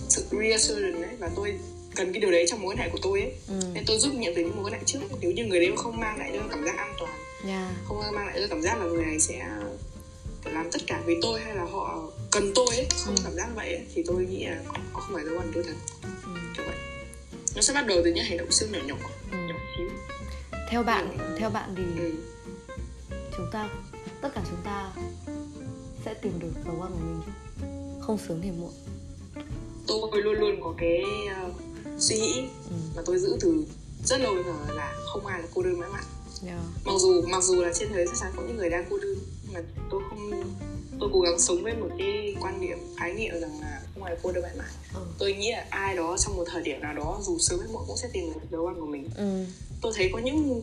sự 0.09 0.25
reassurance 0.31 1.01
đấy 1.01 1.17
và 1.19 1.31
tôi 1.37 1.59
cần 1.97 2.13
cái 2.13 2.21
điều 2.21 2.31
đấy 2.31 2.45
trong 2.49 2.63
mối 2.63 2.73
quan 2.73 2.79
hệ 2.79 2.89
của 2.89 2.99
tôi 3.03 3.21
ấy 3.21 3.33
ừ. 3.49 3.55
nên 3.75 3.85
tôi 3.87 3.99
giúp 3.99 4.15
nhận 4.15 4.35
từ 4.35 4.43
những 4.43 4.57
mối 4.57 4.65
quan 4.65 4.73
hệ 4.73 4.81
trước 4.87 4.99
nếu 5.21 5.33
như 5.33 5.45
người 5.45 5.61
đấy 5.61 5.73
không 5.77 6.01
mang 6.01 6.19
lại 6.19 6.31
cho 6.35 6.41
cảm 6.51 6.65
giác 6.65 6.77
an 6.77 6.95
toàn 6.99 7.13
yeah. 7.47 7.73
không 7.85 7.99
mang 7.99 8.27
lại 8.27 8.37
cho 8.41 8.47
cảm 8.51 8.63
giác 8.63 8.79
là 8.79 8.85
người 8.85 9.05
này 9.05 9.21
sẽ 9.21 9.49
làm 10.45 10.71
tất 10.73 10.79
cả 10.87 11.03
vì 11.07 11.15
tôi 11.23 11.41
hay 11.41 11.55
là 11.55 11.65
họ 11.65 12.11
cần 12.31 12.53
tôi 12.55 12.67
ấy 12.77 12.87
không 13.05 13.17
ừ. 13.17 13.23
cảm 13.25 13.35
giác 13.35 13.49
vậy 13.55 13.75
ấy, 13.75 13.87
thì 13.95 14.03
tôi 14.07 14.27
nghĩ 14.27 14.45
là 14.45 14.61
họ 14.67 14.77
không 14.93 15.15
phải 15.15 15.25
là 15.25 15.39
quan 15.39 15.51
tôi 15.55 15.63
thật 15.63 15.75
ừ. 16.03 16.31
vậy 16.57 16.77
nó 17.55 17.63
sẽ 17.63 17.73
bắt 17.75 17.87
đầu 17.87 18.01
từ 18.05 18.13
những 18.13 18.25
hành 18.25 18.39
động 18.39 18.51
siêu 18.51 18.69
nhỏ 18.73 18.79
nhỏ 18.87 18.97
ừ. 19.33 19.39
nhỏ 19.49 19.55
xíu 19.77 19.89
theo 20.71 20.83
bạn 20.83 21.19
ừ. 21.19 21.37
theo 21.39 21.51
bạn 21.51 21.75
thì 21.77 21.83
ừ. 22.01 22.13
chúng 23.37 23.47
ta 23.53 23.69
tất 24.21 24.29
cả 24.35 24.43
chúng 24.51 24.61
ta 24.65 24.93
sẽ 26.05 26.15
tìm 26.15 26.33
được 26.39 26.53
dấu 26.65 26.83
ăn 26.83 26.93
của 26.93 26.99
mình 26.99 27.21
chứ 27.27 27.33
không 28.01 28.19
sớm 28.29 28.41
thì 28.43 28.51
muộn 28.51 28.73
tôi 29.87 30.23
luôn 30.23 30.35
luôn 30.35 30.61
có 30.63 30.75
cái 30.79 31.05
uh, 31.47 31.55
suy 31.99 32.19
nghĩ 32.19 32.49
ừ. 32.71 32.77
mà 32.97 33.03
tôi 33.07 33.19
giữ 33.19 33.37
từ 33.41 33.65
rất 34.05 34.21
lâu 34.21 34.35
giờ 34.35 34.75
là 34.75 34.95
không 35.07 35.27
ai 35.27 35.43
là 35.43 35.49
cô 35.55 35.63
đơn 35.63 35.79
mãi 35.79 35.91
mãi 35.93 36.05
yeah. 36.47 36.61
mặc 36.85 36.93
dù 36.99 37.23
mặc 37.23 37.43
dù 37.43 37.63
là 37.63 37.73
trên 37.75 37.89
thế 37.89 37.95
giới 37.95 38.07
chắc 38.07 38.17
chắn 38.21 38.33
có 38.37 38.43
những 38.43 38.57
người 38.57 38.71
đang 38.71 38.85
cô 38.91 38.99
đơn 38.99 39.15
nhưng 39.45 39.53
mà 39.55 39.61
tôi 39.91 40.03
không 40.11 40.31
tôi 41.01 41.11
cố 41.13 41.21
gắng 41.21 41.39
sống 41.39 41.63
với 41.63 41.75
một 41.75 41.89
cái 41.99 42.37
quan 42.41 42.61
điểm 42.61 42.79
khái 42.97 43.15
niệm 43.15 43.41
rằng 43.41 43.61
là 43.61 43.81
không 43.95 44.03
ai 44.03 44.15
là 44.15 44.21
cô 44.23 44.33
đơn 44.33 44.43
mãi 44.43 44.53
mãi 44.59 44.71
ừ. 44.95 45.01
tôi 45.19 45.33
nghĩ 45.33 45.53
là 45.53 45.67
ai 45.71 45.97
đó 45.97 46.17
trong 46.19 46.37
một 46.37 46.45
thời 46.47 46.63
điểm 46.63 46.81
nào 46.81 46.95
đó 46.95 47.19
dù 47.23 47.39
sớm 47.39 47.59
hay 47.61 47.69
muộn 47.73 47.83
cũng 47.87 47.97
sẽ 47.97 48.09
tìm 48.13 48.25
được 48.35 48.41
dấu 48.51 48.67
ăn 48.67 48.81
của 48.81 48.87
mình 48.87 49.09
ừ. 49.17 49.45
tôi 49.81 49.93
thấy 49.97 50.11
có 50.13 50.19
những 50.19 50.63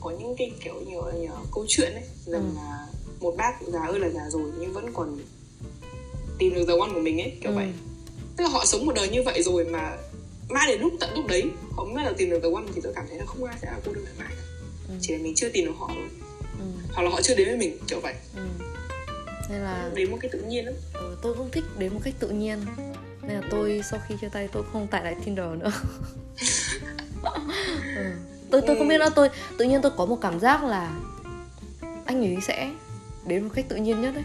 có 0.00 0.10
những 0.10 0.36
cái 0.36 0.52
kiểu 0.64 0.74
nhiều, 0.86 1.04
nhiều 1.20 1.32
câu 1.52 1.64
chuyện 1.68 1.92
ấy 1.92 2.04
rằng 2.26 2.54
ừ. 2.54 2.56
là 2.56 2.86
một 3.20 3.34
bác 3.36 3.52
già 3.72 3.80
ơi 3.80 4.00
là 4.00 4.08
già 4.08 4.30
rồi 4.30 4.50
nhưng 4.58 4.72
vẫn 4.72 4.92
còn 4.92 5.18
tìm 6.38 6.54
được 6.54 6.64
dấu 6.66 6.80
ăn 6.80 6.94
của 6.94 7.00
mình 7.00 7.20
ấy 7.20 7.38
kiểu 7.42 7.52
ừ. 7.52 7.56
vậy 7.56 7.72
tức 8.36 8.44
là 8.44 8.50
họ 8.50 8.64
sống 8.64 8.86
một 8.86 8.94
đời 8.94 9.08
như 9.08 9.22
vậy 9.22 9.42
rồi 9.42 9.64
mà 9.64 9.96
mãi 10.48 10.66
đến 10.68 10.80
lúc 10.80 10.92
tận 11.00 11.10
lúc 11.14 11.26
đấy 11.26 11.50
họ 11.76 11.84
mới 11.84 12.04
là 12.04 12.12
tìm 12.16 12.30
được 12.30 12.42
dấu 12.42 12.54
ăn 12.54 12.66
thì 12.74 12.80
tôi 12.84 12.92
cảm 12.94 13.04
thấy 13.08 13.18
là 13.18 13.24
không 13.24 13.44
ai 13.44 13.56
sẽ 13.62 13.70
là 13.70 13.78
cô 13.86 13.92
đơn 13.92 14.04
mãi 14.04 14.14
mãi 14.18 14.32
ừ. 14.88 14.94
chỉ 15.00 15.12
là 15.12 15.18
mình 15.22 15.34
chưa 15.36 15.48
tìm 15.48 15.64
được 15.66 15.72
họ 15.78 15.90
thôi. 15.94 16.08
Ừ. 16.58 16.64
hoặc 16.92 17.02
là 17.02 17.10
họ 17.10 17.22
chưa 17.22 17.34
đến 17.34 17.48
với 17.48 17.56
mình 17.56 17.78
kiểu 17.88 18.00
vậy. 18.00 18.14
Ừ. 18.36 18.42
nên 19.50 19.60
là 19.60 19.90
đến 19.94 20.10
một 20.10 20.18
cái 20.20 20.30
tự 20.32 20.38
nhiên 20.38 20.64
lắm. 20.66 20.74
Ừ, 20.94 21.16
tôi 21.22 21.34
cũng 21.34 21.50
thích 21.50 21.64
đến 21.78 21.94
một 21.94 22.00
cách 22.04 22.14
tự 22.18 22.28
nhiên. 22.28 22.58
Nên 23.22 23.40
là 23.40 23.42
tôi 23.50 23.82
sau 23.90 24.00
khi 24.08 24.14
chia 24.20 24.28
tay 24.28 24.48
tôi 24.52 24.62
không 24.72 24.86
tải 24.86 25.04
lại 25.04 25.16
tinder 25.24 25.46
nữa. 25.58 25.72
Ừ. 27.96 28.02
tôi 28.50 28.62
tôi 28.66 28.76
không 28.76 28.88
biết 28.88 28.98
nữa 28.98 29.08
tôi 29.14 29.28
tự 29.58 29.64
nhiên 29.64 29.82
tôi 29.82 29.92
có 29.96 30.06
một 30.06 30.18
cảm 30.20 30.40
giác 30.40 30.64
là 30.64 31.00
anh 32.06 32.24
ấy 32.24 32.36
sẽ 32.46 32.70
đến 33.26 33.44
một 33.44 33.50
cách 33.54 33.64
tự 33.68 33.76
nhiên 33.76 34.00
nhất 34.00 34.14
đấy. 34.14 34.24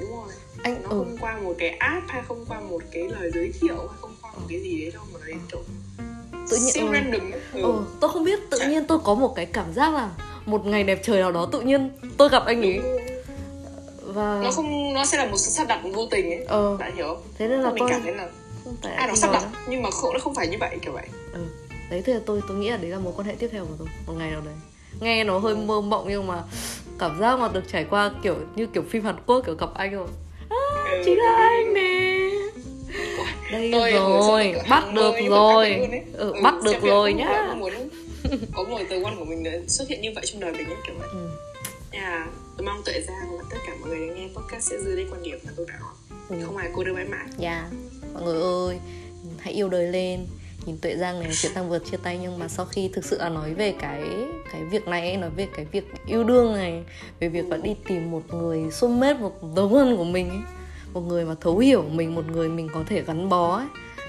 Đúng 0.00 0.10
rồi 0.10 0.32
anh 0.62 0.82
nó 0.82 0.88
ừ. 0.88 0.98
không 0.98 1.16
qua 1.20 1.38
một 1.42 1.54
cái 1.58 1.68
app 1.68 2.08
hay 2.08 2.22
không 2.28 2.44
qua 2.48 2.60
một 2.60 2.82
cái 2.92 3.02
lời 3.08 3.30
giới 3.34 3.52
thiệu 3.60 3.76
hay 3.76 3.98
không 4.00 4.10
qua 4.22 4.30
một 4.32 4.46
cái 4.48 4.60
gì 4.60 4.80
đấy 4.80 4.90
đâu 4.94 5.04
mà 5.12 5.20
đấy 5.26 5.36
kiểu 5.50 5.62
tự 6.50 6.56
nhiên 6.56 6.72
siêu 6.72 6.86
ừ. 6.86 6.92
random. 6.92 7.30
Ừ. 7.52 7.62
ừ. 7.62 7.84
tôi 8.00 8.10
không 8.10 8.24
biết 8.24 8.50
tự 8.50 8.58
nhiên 8.68 8.84
tôi 8.86 8.98
có 9.04 9.14
một 9.14 9.32
cái 9.36 9.46
cảm 9.46 9.72
giác 9.72 9.94
là 9.94 10.10
một 10.46 10.66
ngày 10.66 10.84
đẹp 10.84 11.00
trời 11.02 11.20
nào 11.20 11.32
đó 11.32 11.48
tự 11.52 11.60
nhiên 11.60 11.90
tôi 12.16 12.28
gặp 12.28 12.42
anh 12.46 12.62
ấy 12.62 12.80
và 14.14 14.40
nó 14.42 14.50
không 14.50 14.92
nó 14.92 15.04
sẽ 15.04 15.18
là 15.18 15.26
một 15.26 15.36
sự 15.36 15.50
sắp 15.50 15.68
đặt 15.68 15.80
vô 15.94 16.06
tình 16.10 16.30
ấy 16.30 16.44
ừ. 16.44 16.76
bạn 16.80 16.96
hiểu 16.96 17.06
không 17.06 17.22
thế 17.38 17.48
nên 17.48 17.60
là 17.60 17.70
mình 17.70 17.78
tôi 17.78 17.88
cảm 17.90 18.02
thấy 18.02 18.14
là 18.14 18.28
ai 18.82 18.94
à, 18.94 19.06
nó 19.06 19.14
sắp 19.14 19.32
đặt 19.32 19.42
đó. 19.42 19.48
nhưng 19.68 19.82
mà 19.82 19.90
không 19.90 20.12
nó 20.12 20.18
không 20.18 20.34
phải 20.34 20.48
như 20.48 20.56
vậy 20.60 20.78
kiểu 20.82 20.92
vậy 20.92 21.06
ừ. 21.32 21.40
đấy 21.90 22.02
thì 22.06 22.12
tôi 22.26 22.42
tôi 22.48 22.56
nghĩ 22.56 22.70
là 22.70 22.76
đấy 22.76 22.90
là 22.90 22.98
mối 22.98 23.12
quan 23.16 23.26
hệ 23.26 23.34
tiếp 23.38 23.48
theo 23.52 23.64
của 23.64 23.74
tôi 23.78 23.88
một 24.06 24.12
ngày 24.18 24.30
nào 24.30 24.40
đấy 24.44 24.54
nghe 25.00 25.24
nó 25.24 25.38
hơi 25.38 25.56
mơ 25.56 25.80
mộng 25.80 26.06
nhưng 26.08 26.26
mà 26.26 26.42
cảm 26.98 27.20
giác 27.20 27.38
mà 27.38 27.48
được 27.48 27.64
trải 27.72 27.84
qua 27.90 28.10
kiểu 28.22 28.36
như 28.56 28.66
kiểu 28.66 28.82
phim 28.90 29.04
Hàn 29.04 29.16
Quốc 29.26 29.42
kiểu 29.46 29.54
gặp 29.54 29.74
anh 29.74 29.92
rồi 29.92 30.08
à, 30.48 30.90
ừ. 30.90 31.02
chính 31.04 31.18
là 31.18 31.34
anh 31.36 31.74
nè 31.74 32.30
đây 33.52 33.70
tôi 33.72 33.92
rồi 33.92 34.54
bắt 34.68 34.84
được 34.94 35.14
rồi 35.28 35.88
ừ, 36.12 36.34
bắt 36.42 36.54
được 36.64 36.82
rồi 36.82 37.12
nhá 37.12 37.54
muốn 37.58 37.72
có 38.54 38.64
một 38.64 38.80
từ 38.90 39.00
quan 39.00 39.16
của 39.18 39.24
mình 39.24 39.68
xuất 39.68 39.88
hiện 39.88 40.00
như 40.00 40.12
vậy 40.14 40.24
trong 40.26 40.40
đời 40.40 40.52
mình 40.52 40.66
ấy 40.66 40.76
kiểu 40.86 40.94
vậy 40.98 41.08
ừ. 41.12 41.28
yeah, 41.92 42.28
tôi 42.56 42.66
mong 42.66 42.82
tuệ 42.84 43.00
ra 43.00 43.14
và 43.32 43.44
tất 43.50 43.56
cả 43.66 43.72
mọi 43.80 43.88
người 43.88 44.08
nghe 44.08 44.28
podcast 44.34 44.70
sẽ 44.70 44.76
dư 44.84 44.96
đây 44.96 45.06
quan 45.10 45.22
điểm 45.22 45.38
mà 45.44 45.52
tôi 45.56 45.66
đã 45.68 45.78
nói 45.80 45.92
ừ. 46.28 46.46
không 46.46 46.56
ai 46.56 46.68
cô 46.74 46.84
đơn 46.84 46.94
mãi 46.94 47.04
mãi 47.04 47.26
dạ 47.38 47.50
yeah. 47.50 48.14
mọi 48.14 48.22
người 48.22 48.42
ơi 48.42 48.78
hãy 49.38 49.52
yêu 49.52 49.68
đời 49.68 49.86
lên 49.86 50.26
nhìn 50.68 50.78
tuệ 50.78 50.96
giang 50.96 51.20
này 51.20 51.30
chuyện 51.32 51.52
tăng 51.54 51.68
vượt 51.68 51.82
chia 51.90 51.96
tay, 51.96 52.18
nhưng 52.22 52.38
mà 52.38 52.48
sau 52.48 52.66
khi 52.66 52.90
thực 52.92 53.04
sự 53.04 53.18
là 53.18 53.28
nói 53.28 53.54
về 53.54 53.74
cái 53.80 54.02
cái 54.52 54.64
việc 54.64 54.88
này 54.88 55.16
nói 55.16 55.30
về 55.30 55.48
cái 55.56 55.64
việc 55.64 55.84
yêu 56.06 56.24
đương 56.24 56.52
này, 56.52 56.84
về 57.20 57.28
việc 57.28 57.48
là 57.48 57.56
đi 57.56 57.74
tìm 57.88 58.10
một 58.10 58.22
người 58.34 58.70
soulmate, 58.70 59.20
một 59.20 59.32
dấu 59.56 59.68
hơn 59.68 59.96
của 59.96 60.04
mình 60.04 60.28
ấy, 60.28 60.38
một 60.92 61.00
người 61.00 61.24
mà 61.24 61.34
thấu 61.40 61.58
hiểu 61.58 61.82
mình, 61.82 62.14
một 62.14 62.24
người 62.30 62.48
mình 62.48 62.68
có 62.74 62.84
thể 62.86 63.02
gắn 63.02 63.28
bó 63.28 63.56
ấy, 63.56 63.66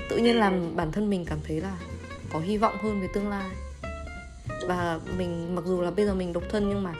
tự 0.10 0.18
nhiên 0.18 0.40
làm 0.40 0.76
bản 0.76 0.92
thân 0.92 1.10
mình 1.10 1.26
cảm 1.26 1.40
thấy 1.48 1.62
là 1.62 1.78
có 2.34 2.40
hy 2.40 2.58
vọng 2.58 2.76
hơn 2.82 3.02
về 3.02 3.08
tương 3.14 3.30
lai. 3.30 3.50
Và 4.68 5.00
mình, 5.18 5.56
mặc 5.56 5.66
dù 5.66 5.82
là 5.82 5.92
bây 5.92 6.06
giờ 6.06 6.14
mình 6.14 6.34
độc 6.34 6.44
thân, 6.50 6.70
nhưng 6.70 6.84
mà 6.84 6.94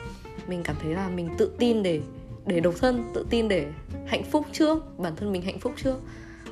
mình 0.46 0.62
cảm 0.62 0.76
thấy 0.82 0.94
là 0.94 1.08
mình 1.08 1.30
tự 1.38 1.52
tin 1.58 1.82
để 1.82 2.00
để 2.46 2.60
độc 2.60 2.74
thân, 2.80 3.10
tự 3.14 3.26
tin 3.30 3.48
để 3.48 3.66
hạnh 4.06 4.24
phúc 4.30 4.46
trước, 4.52 4.98
bản 4.98 5.16
thân 5.16 5.32
mình 5.32 5.42
hạnh 5.42 5.58
phúc 5.58 5.72
trước. 5.76 5.96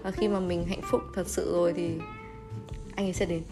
Và 0.03 0.11
khi 0.11 0.29
mà 0.29 0.41
mình 0.41 0.67
hạnh 0.67 0.83
phúc 0.91 1.01
thật 1.15 1.27
sự 1.27 1.53
rồi 1.53 1.73
thì 1.77 1.91
anh 2.99 3.07
ấy 3.07 3.13
sẽ 3.13 3.27
đến. 3.27 3.43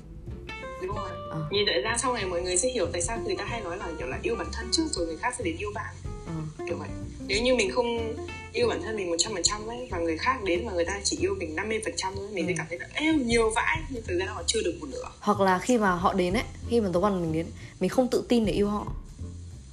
Đúng 0.83 0.97
rồi. 0.97 1.11
À. 1.31 1.39
nhìn 1.51 1.67
đợi 1.67 1.81
ra 1.81 1.97
sau 1.99 2.15
này 2.15 2.27
mọi 2.27 2.43
người 2.43 2.57
sẽ 2.57 2.69
hiểu 2.69 2.87
tại 2.93 3.03
sao 3.03 3.19
người 3.25 3.37
ta 3.37 3.45
hay 3.45 3.61
nói 3.61 3.77
là 3.77 3.89
kiểu 3.99 4.07
là 4.07 4.19
yêu 4.23 4.37
bản 4.37 4.47
thân 4.53 4.67
trước 4.73 4.85
rồi 4.91 5.07
người 5.07 5.17
khác 5.17 5.35
sẽ 5.39 5.45
đến 5.45 5.57
yêu 5.59 5.71
bạn. 5.75 5.95
À. 6.27 6.35
kiểu 6.69 6.77
vậy. 6.79 6.89
Nếu 7.27 7.43
như 7.43 7.55
mình 7.55 7.71
không 7.73 8.15
yêu 8.53 8.69
bản 8.69 8.83
thân 8.83 8.97
mình 8.97 9.11
một 9.11 9.17
trăm 9.19 9.33
phần 9.35 9.43
trăm 9.43 9.67
ấy 9.67 9.89
và 9.91 9.99
người 9.99 10.19
khác 10.19 10.45
đến 10.45 10.67
mà 10.67 10.73
người 10.73 10.85
ta 10.85 11.01
chỉ 11.05 11.17
yêu 11.21 11.35
mình 11.39 11.57
50% 11.57 11.81
phần 11.85 11.95
trăm 11.97 12.13
thôi 12.17 12.29
mình 12.33 12.47
ừ. 12.47 12.51
sẽ 12.51 12.55
cảm 12.59 12.67
thấy 12.71 12.79
là 12.79 12.87
yêu 13.01 13.15
nhiều 13.15 13.51
vãi. 13.51 13.79
Nhưng 13.91 14.03
thực 14.03 14.19
ra 14.19 14.27
họ 14.27 14.43
chưa 14.47 14.63
được 14.65 14.75
một 14.81 14.87
nửa. 14.91 15.11
Hoặc 15.21 15.41
là 15.41 15.59
khi 15.59 15.79
mà 15.79 15.91
họ 15.91 16.15
đến 16.15 16.35
ấy 16.35 16.45
khi 16.69 16.81
mà 16.81 16.89
tố 16.93 17.01
văn 17.01 17.23
mình 17.23 17.33
đến 17.33 17.47
mình 17.81 17.91
không 17.91 18.09
tự 18.09 18.25
tin 18.29 18.45
để 18.45 18.53
yêu 18.53 18.69
họ. 18.69 18.87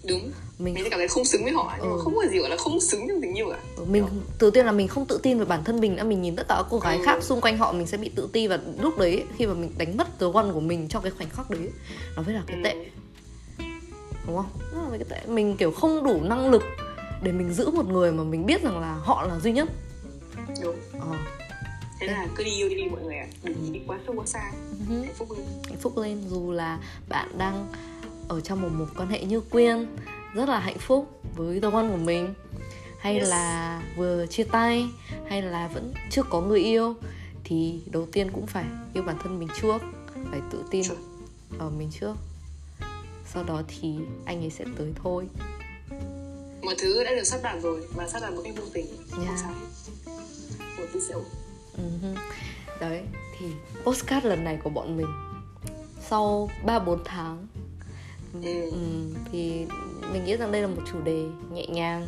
Đúng 0.04 0.32
mình, 0.60 0.74
mình 0.74 0.84
sẽ 0.84 0.90
cảm 0.90 1.00
thấy 1.00 1.08
không 1.08 1.26
xứng 1.26 1.44
với 1.44 1.54
họ 1.54 1.74
nhưng 1.82 1.92
ừ. 1.92 1.96
mà 1.96 2.04
không 2.04 2.16
có 2.16 2.26
gì 2.32 2.40
gọi 2.40 2.50
là 2.50 2.58
không 2.58 2.80
xứng 2.80 3.08
trong 3.08 3.22
tình 3.22 3.34
yêu 3.34 3.50
cả 3.50 3.60
ừ, 3.76 3.86
mình 3.86 4.06
đầu 4.40 4.52
tiên 4.52 4.66
là 4.66 4.72
mình 4.72 4.88
không 4.88 5.06
tự 5.06 5.20
tin 5.24 5.40
về 5.40 5.46
bản 5.46 5.64
thân 5.64 5.80
mình 5.80 5.96
đã 5.96 6.04
mình 6.04 6.22
nhìn 6.22 6.36
tất 6.36 6.48
cả 6.48 6.56
các 6.58 6.66
cô 6.70 6.80
gái 6.80 6.98
ừ. 6.98 7.04
khác 7.06 7.24
xung 7.24 7.42
quanh 7.42 7.58
họ 7.58 7.72
mình 7.72 7.88
sẽ 7.88 7.98
bị 7.98 8.10
tự 8.16 8.30
ti 8.34 8.48
và 8.48 8.60
lúc 8.80 8.98
đấy 8.98 9.24
khi 9.38 9.48
mà 9.48 9.54
mình 9.54 9.72
đánh 9.78 9.98
mất 9.98 10.20
the 10.20 10.28
one 10.34 10.46
của 10.54 10.60
mình 10.60 10.88
trong 10.88 11.04
cái 11.04 11.12
khoảnh 11.18 11.30
khắc 11.30 11.50
đấy 11.50 11.70
nó 12.16 12.22
mới 12.22 12.36
là 12.36 12.44
cái 12.48 12.58
ừ. 12.58 12.64
tệ 12.64 12.76
đúng 14.28 14.36
không 14.36 14.50
nó 14.76 14.82
là 14.82 14.98
cái 14.98 15.08
tệ 15.10 15.28
mình 15.28 15.58
kiểu 15.58 15.72
không 15.72 16.04
đủ 16.04 16.22
năng 16.24 16.52
lực 16.52 16.64
để 17.24 17.32
mình 17.32 17.54
giữ 17.54 17.70
một 17.70 17.88
người 17.88 18.12
mà 18.12 18.24
mình 18.24 18.46
biết 18.46 18.64
rằng 18.64 18.80
là 18.80 18.94
họ 18.94 19.24
là 19.24 19.40
duy 19.40 19.52
nhất 19.52 19.70
đúng 20.64 20.76
ờ. 21.00 21.18
thế 22.00 22.08
là 22.08 22.28
cứ 22.36 22.44
đi 22.44 22.52
yêu 22.52 22.70
đi, 22.70 22.76
đi 22.76 22.90
mọi 22.92 23.02
người 23.02 23.16
ạ 23.16 23.28
à. 23.30 23.38
đừng 23.44 23.74
đi 23.74 23.82
quá 23.88 24.00
sâu 24.06 24.16
quá 24.18 24.26
xa 24.26 24.52
ừ. 24.90 25.02
hạnh 25.02 25.14
phúc 25.18 25.32
lên 25.32 25.46
hạnh 25.68 25.78
phúc 25.82 25.98
lên 25.98 26.22
dù 26.30 26.52
là 26.52 26.80
bạn 27.10 27.38
đang 27.38 27.68
ở 28.28 28.42
trong 28.42 28.62
một 28.62 28.70
mối 28.78 28.88
quan 28.98 29.10
hệ 29.10 29.24
như 29.24 29.42
quyên 29.42 29.88
rất 30.34 30.50
là 30.50 30.60
hạnh 30.60 30.78
phúc 30.80 31.22
với 31.36 31.60
the 31.60 31.70
one 31.72 31.88
của 31.90 31.98
mình. 31.98 32.34
Hay 33.00 33.20
yes. 33.20 33.30
là 33.30 33.82
vừa 33.98 34.26
chia 34.28 34.44
tay 34.44 34.90
hay 35.30 35.42
là 35.42 35.68
vẫn 35.68 35.94
chưa 36.10 36.24
có 36.24 36.42
người 36.42 36.60
yêu 36.60 36.96
thì 37.44 37.82
đầu 37.92 38.08
tiên 38.12 38.32
cũng 38.34 38.48
phải 38.48 38.66
yêu 38.94 39.04
bản 39.04 39.18
thân 39.24 39.40
mình 39.40 39.50
trước 39.62 39.82
phải 40.32 40.42
tự 40.52 40.64
tin 40.72 40.84
ở 41.60 41.70
mình 41.70 41.90
trước. 42.00 42.14
Sau 43.26 43.44
đó 43.44 43.62
thì 43.68 43.96
anh 44.26 44.44
ấy 44.44 44.50
sẽ 44.50 44.66
tới 44.78 44.94
thôi. 45.04 45.28
Mọi 46.62 46.76
thứ 46.78 47.04
đã 47.04 47.12
được 47.16 47.24
sắp 47.24 47.40
đặt 47.44 47.58
rồi 47.62 47.88
và 47.96 48.08
sắp 48.08 48.20
đặt 48.22 48.34
một 48.34 48.42
cách 48.44 48.54
vô 48.58 48.64
tình. 48.74 48.86
Yeah. 49.26 49.40
sao. 49.40 49.54
Một 50.78 50.86
tí 50.94 51.00
xíu. 51.00 51.24
Uh-huh. 51.78 52.16
đấy 52.80 53.04
thì 53.40 53.46
postcard 53.84 54.26
lần 54.26 54.44
này 54.44 54.60
của 54.64 54.70
bọn 54.70 54.98
mình 54.98 55.08
sau 56.10 56.50
3-4 56.66 56.98
tháng 57.06 57.48
ừ. 58.34 58.72
Ừ, 58.72 58.78
thì 59.32 59.66
mình 60.14 60.26
nghĩ 60.26 60.38
rằng 60.38 60.52
đây 60.52 60.62
là 60.62 60.68
một 60.68 60.82
chủ 60.92 61.02
đề 61.02 61.24
nhẹ 61.54 61.66
nhàng 61.68 62.08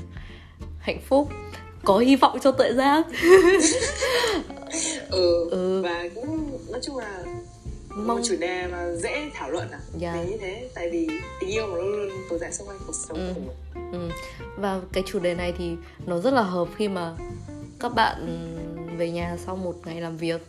hạnh 0.80 1.02
phúc 1.08 1.30
có 1.84 1.98
hy 1.98 2.16
vọng 2.16 2.40
cho 2.44 2.52
tuệ 2.52 2.74
giác 2.74 3.06
ừ, 5.10 5.50
ừ 5.52 5.82
và 5.82 6.10
cũng 6.16 6.60
nói 6.72 6.82
chung 6.84 6.98
là 6.98 7.24
mong 7.90 8.08
một 8.08 8.22
chủ 8.24 8.36
đề 8.40 8.68
mà 8.68 8.92
dễ 8.92 9.30
thảo 9.34 9.52
luận 9.52 9.68
à 9.72 9.80
yeah. 10.02 10.16
Dạ. 10.16 10.24
vì 10.24 10.32
như 10.32 10.38
thế 10.38 10.70
tại 10.76 10.90
vì 10.90 11.08
tình 11.40 11.50
yêu 11.50 11.68
luôn 11.68 11.92
luôn 11.92 12.10
tồn 12.30 12.40
tại 12.40 12.52
xung 12.54 12.68
quanh 12.68 12.78
cuộc 12.86 12.96
sống 13.08 13.18
ừ. 13.18 13.32
của 13.36 13.42
mình 13.42 13.92
ừ. 13.92 14.10
và 14.58 14.82
cái 14.94 15.04
chủ 15.08 15.20
đề 15.20 15.36
này 15.36 15.54
thì 15.58 15.72
nó 16.06 16.20
rất 16.20 16.34
là 16.34 16.42
hợp 16.42 16.68
khi 16.78 16.88
mà 16.88 17.16
các 17.80 17.90
bạn 17.96 18.28
về 18.98 19.12
nhà 19.12 19.38
sau 19.46 19.56
một 19.56 19.74
ngày 19.86 20.02
làm 20.02 20.18
việc 20.18 20.42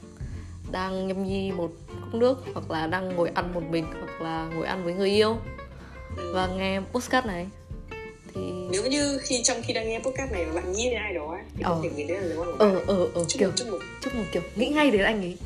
đang 0.71 1.07
nhâm 1.07 1.25
nhi 1.25 1.53
một 1.53 1.71
cốc 2.01 2.15
nước 2.15 2.39
hoặc 2.55 2.71
là 2.71 2.87
đang 2.87 3.17
ngồi 3.17 3.31
ăn 3.35 3.55
một 3.55 3.63
mình 3.71 3.87
hoặc 4.01 4.23
là 4.23 4.49
ngồi 4.55 4.67
ăn 4.67 4.85
với 4.85 4.95
người 4.95 5.11
yêu 5.11 5.37
và 6.17 6.47
nghe 6.47 6.81
postcard 6.93 7.27
này 7.27 7.47
thì 8.35 8.41
nếu 8.71 8.87
như 8.87 9.19
khi 9.23 9.41
trong 9.45 9.57
khi 9.67 9.73
đang 9.73 9.89
nghe 9.89 9.99
podcast 9.99 10.33
này 10.33 10.47
mà 10.47 10.53
bạn 10.55 10.73
nghĩ 10.73 10.91
đến 10.91 10.99
ai 10.99 11.15
đó 11.15 11.27
ấy, 11.31 11.43
thì 11.57 11.63
Ờ. 11.63 11.71
có 11.71 11.81
thể 11.83 11.91
nghĩ 11.97 12.05
đến 12.05 12.23
là 12.23 12.37
Văn 12.37 12.47
của 12.59 12.65
ờ 12.65 12.81
ờ 12.87 13.09
ờ 13.15 13.25
chúc 13.29 13.39
kiểu 13.39 13.49
mừng 13.49 13.57
chúc 13.57 13.69
mừng. 13.71 13.81
chúc 14.03 14.15
mừng 14.15 14.27
kiểu 14.33 14.43
nghĩ 14.57 14.67
ngay 14.69 14.91
đến 14.91 15.03
anh 15.03 15.21
ấy. 15.23 15.37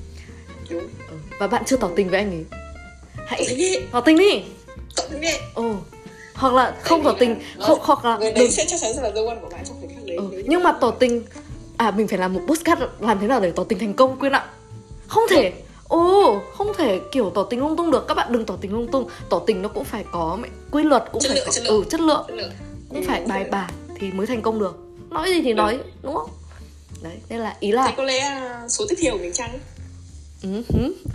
Đúng. 0.71 0.81
Ừ. 1.11 1.16
và 1.39 1.47
bạn 1.47 1.62
chưa 1.66 1.77
tỏ 1.77 1.91
tình 1.97 2.09
với 2.11 2.18
anh 2.18 2.31
ấy. 2.31 2.45
Hãy 3.27 3.47
tỏ 3.93 4.01
tình 4.01 4.18
đi. 4.18 4.43
tỏ 4.97 5.03
tình 5.11 5.21
đi. 5.21 5.29
Ồ 5.55 5.75
hoặc 6.35 6.55
là 6.55 6.75
không 6.83 7.05
tỏ 7.05 7.14
tình 7.18 7.31
là 7.57 7.66
không 7.66 7.79
hoặc 7.83 8.05
là 8.05 8.18
người 8.18 8.31
đừng. 8.33 8.35
đấy 8.39 8.51
sẽ 8.51 8.64
chắc 8.68 8.81
chắn 8.81 8.95
sẽ 8.97 9.03
là 9.03 9.11
dấu 9.14 9.27
văn 9.27 9.39
của 9.41 9.49
bạn 9.49 9.61
trong 9.68 9.77
khoảnh 9.81 9.89
khắc 9.95 10.05
đấy 10.07 10.16
ừ. 10.16 10.43
nhưng 10.47 10.62
mà 10.62 10.73
tỏ 10.81 10.91
tình 10.91 11.23
à 11.77 11.91
mình 11.91 12.09
phải 12.09 12.18
làm 12.18 12.33
một 12.35 12.41
postcard 12.47 12.83
làm 13.01 13.18
thế 13.21 13.27
nào 13.27 13.41
để 13.41 13.51
tỏ 13.57 13.64
tình 13.64 13.79
thành 13.79 13.95
công 13.95 14.18
quyên 14.18 14.33
ạ. 14.33 14.47
Không 15.07 15.23
thể 15.31 15.53
ồ 15.91 16.41
không 16.57 16.72
thể 16.78 17.01
kiểu 17.12 17.30
tỏ 17.34 17.43
tình 17.43 17.61
lung 17.61 17.76
tung 17.76 17.91
được. 17.91 18.09
Các 18.09 18.14
bạn 18.14 18.32
đừng 18.32 18.45
tỏ 18.47 18.57
tình 18.61 18.72
lung 18.72 18.88
tung. 18.93 19.09
Tỏ 19.30 19.38
tình 19.47 19.62
nó 19.62 19.68
cũng 19.68 19.84
phải 19.84 20.05
có 20.12 20.38
quy 20.70 20.82
luật 20.82 21.05
cũng 21.12 21.22
Chất 21.22 21.28
phải 21.28 21.36
lượng, 21.36 21.47
có 21.47 21.53
chất 21.53 21.64
lượng. 21.64 21.72
ừ 21.74 21.84
chất 21.91 22.01
lượng. 22.01 22.24
Chất 22.28 22.34
lượng. 22.36 22.51
Cũng 22.88 23.01
Ừ, 23.01 23.05
phải 23.09 23.24
bài 23.26 23.45
bản 23.45 23.70
thì 23.99 24.11
mới 24.12 24.26
thành 24.26 24.43
công 24.43 24.59
được. 24.59 24.76
Nói 25.11 25.28
gì 25.30 25.43
thì 25.43 25.53
nói 25.53 25.78
đúng 26.03 26.14
không? 26.14 26.30
Đấy 27.03 27.16
nên 27.28 27.38
là 27.38 27.57
ý 27.61 27.68
thế 27.70 27.76
là 27.76 27.95
có 27.97 28.03
lẽ 28.05 28.18
à, 28.18 28.68
số 28.68 28.84
tiếp 28.88 28.97
theo 29.03 29.12
của 29.12 29.18
mình 29.18 29.32
chăng? 29.32 29.59
Ừ, 30.43 30.62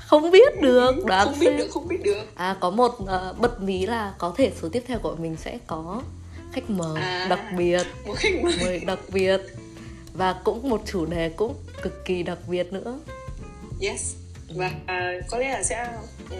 không 0.07 0.31
biết 0.31 0.61
được 0.61 1.05
đoán 1.05 1.25
không 1.27 1.39
biết 1.39 1.45
xem. 1.47 1.57
được 1.57 1.67
không 1.71 1.87
biết 1.87 2.03
được. 2.03 2.23
À 2.35 2.57
có 2.59 2.69
một 2.69 2.95
ờ, 3.07 3.35
bật 3.39 3.61
mí 3.61 3.85
là 3.85 4.13
có 4.17 4.33
thể 4.37 4.51
số 4.61 4.69
tiếp 4.69 4.83
theo 4.87 4.99
của 4.99 5.15
mình 5.19 5.35
sẽ 5.43 5.57
có 5.67 6.01
khách 6.53 6.69
mời 6.69 7.01
À. 7.01 7.27
đặc 7.29 7.39
biệt. 7.57 7.83
một 8.05 8.13
khách 8.17 8.33
mời 8.43 8.79
đặc 8.79 8.99
biệt. 9.13 9.37
Và 10.13 10.33
cũng 10.43 10.69
một 10.69 10.81
chủ 10.85 11.05
đề 11.05 11.29
cũng 11.29 11.55
cực 11.81 12.05
kỳ 12.05 12.23
đặc 12.23 12.37
biệt 12.47 12.73
nữa. 12.73 12.99
Yes 13.81 14.13
và 14.49 14.71
à, 14.85 15.13
có 15.29 15.37
lẽ 15.37 15.49
là 15.49 15.63
sẽ 15.63 15.87
um, 16.31 16.37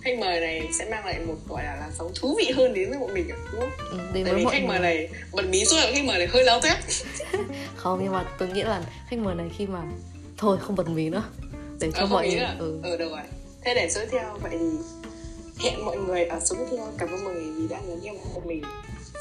khách 0.00 0.18
mời 0.18 0.40
này 0.40 0.68
sẽ 0.78 0.84
mang 0.90 1.06
lại 1.06 1.20
một 1.26 1.34
gọi 1.48 1.64
là 1.64 1.76
làn 1.76 1.90
sóng 1.98 2.12
thú 2.20 2.34
vị 2.38 2.50
hơn 2.56 2.74
đến 2.74 2.90
với 2.90 2.98
bọn 2.98 3.14
mình 3.14 3.28
ạ, 3.28 3.36
đúng 3.52 3.60
không? 3.60 3.70
ừ, 3.90 3.98
đến 4.14 4.24
Tại 4.24 4.34
với 4.34 4.44
vì 4.44 4.50
khách 4.50 4.64
mời 4.68 4.78
này 4.78 5.08
bật 5.32 5.44
mí 5.48 5.64
số 5.64 5.76
là 5.76 5.86
khách 5.94 6.04
mời 6.04 6.18
này 6.18 6.26
hơi 6.26 6.44
láo 6.44 6.60
tét 6.60 6.76
không 7.76 8.00
nhưng 8.02 8.12
mà 8.12 8.24
tôi 8.38 8.48
nghĩ 8.48 8.62
là 8.62 8.82
khách 9.08 9.18
mời 9.18 9.34
này 9.34 9.46
khi 9.58 9.66
mà 9.66 9.82
thôi 10.36 10.58
không 10.60 10.76
bật 10.76 10.88
mí 10.88 11.08
nữa 11.10 11.22
để 11.80 11.90
cho 11.94 12.00
Ờ, 12.00 12.06
mọi 12.06 12.28
người 12.28 12.40
là 12.40 12.56
ừ. 12.58 12.80
ừ 12.82 12.96
được 12.96 13.08
rồi 13.10 13.20
thế 13.64 13.74
để 13.74 13.88
số 13.90 14.00
theo 14.10 14.38
vậy 14.42 14.52
thì 14.60 14.66
hẹn 15.70 15.84
mọi 15.84 15.96
người 15.96 16.24
ở 16.24 16.40
số 16.40 16.56
tiếp 16.56 16.76
theo 16.76 16.86
cảm 16.98 17.08
ơn 17.08 17.24
mọi 17.24 17.34
người 17.34 17.52
vì 17.56 17.68
đã 17.68 17.80
lắng 17.86 17.98
nghe 18.02 18.12
của 18.34 18.40
mình 18.44 18.62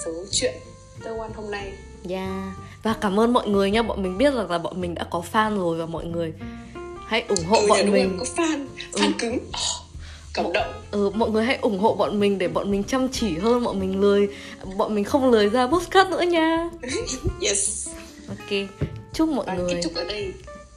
số 0.06 0.12
chuyện 0.32 0.54
tơ 1.04 1.12
quan 1.18 1.32
hôm 1.34 1.52
nay 1.52 1.74
Yeah. 2.10 2.54
và 2.84 2.96
cảm 3.02 3.20
ơn 3.20 3.34
mọi 3.34 3.48
người 3.48 3.72
nha 3.72 3.82
bọn 3.82 4.04
mình 4.04 4.18
biết 4.18 4.34
rằng 4.34 4.52
là 4.52 4.58
bọn 4.58 4.82
mình 4.82 4.96
đã 4.96 5.04
có 5.10 5.24
fan 5.34 5.58
rồi 5.58 5.78
và 5.78 5.86
mọi 5.86 6.06
người 6.06 6.34
hãy 7.08 7.26
ủng 7.28 7.46
hộ 7.48 7.58
ừ, 7.58 7.66
bọn 7.70 7.92
mình. 7.92 8.18
có 8.20 8.26
fan 8.36 8.66
fan 8.94 9.12
cứng. 9.20 9.34
Oh, 9.36 9.86
cảm 10.34 10.54
động. 10.54 10.74
ừ, 10.92 11.10
mọi 11.10 11.30
người 11.30 11.44
hãy 11.46 11.56
ủng 11.62 11.80
hộ 11.80 11.96
bọn 11.96 12.20
mình 12.20 12.38
để 12.38 12.48
bọn 12.48 12.72
mình 12.72 12.84
chăm 12.84 13.10
chỉ 13.12 13.38
hơn 13.38 13.64
bọn 13.64 13.80
mình 13.80 14.00
lười 14.02 14.28
bọn 14.78 14.96
mình 14.96 15.04
không 15.04 15.32
lười 15.32 15.50
ra 15.50 15.68
postcard 15.68 16.10
nữa 16.10 16.22
nha. 16.22 16.70
Yes. 17.42 17.90
Ok 18.30 18.68
chúc 19.14 19.30
mọi 19.30 19.46
và 19.48 19.54
người 19.54 19.74
kết 19.74 19.82
thúc 19.84 19.94
ở 19.96 20.04
đây. 20.04 20.34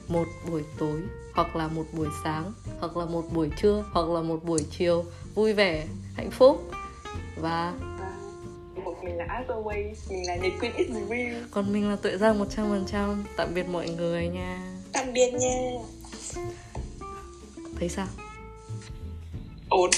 một 0.08 0.24
buổi 0.50 0.62
tối 0.78 1.00
hoặc 1.34 1.56
là 1.56 1.68
một 1.68 1.84
buổi 1.92 2.08
sáng 2.24 2.52
hoặc 2.80 2.96
là 2.96 3.04
một 3.04 3.24
buổi 3.32 3.48
trưa 3.62 3.84
hoặc 3.92 4.08
là 4.08 4.22
một 4.22 4.44
buổi 4.44 4.60
chiều. 4.78 5.04
Vui 5.34 5.52
vẻ 5.52 5.86
hạnh 6.16 6.30
phúc. 6.30 6.70
Và 7.36 7.72
một 8.84 8.94
mình 9.04 9.16
là 9.16 9.24
Afterways 9.24 9.94
mình 10.10 10.26
là 10.26 10.36
Nhật 10.36 10.52
Queen 10.60 10.72
It's 10.76 11.08
Real. 11.08 11.42
còn 11.50 11.72
mình 11.72 11.90
là 11.90 11.96
tuệ 11.96 12.16
giang 12.16 12.44
100% 12.44 13.16
tạm 13.36 13.54
biệt 13.54 13.68
mọi 13.68 13.88
người 13.88 14.28
nha. 14.28 14.58
Tạm 14.92 15.12
biệt 15.12 15.30
nha 15.34 15.70
thấy 17.78 17.88
sao? 17.88 18.06
Ổn. 19.68 19.90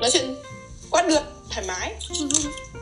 Nói 0.00 0.10
chuyện 0.12 0.34
quá 0.90 1.02
được 1.02 1.22
thoải 1.50 1.66
mái 1.66 1.94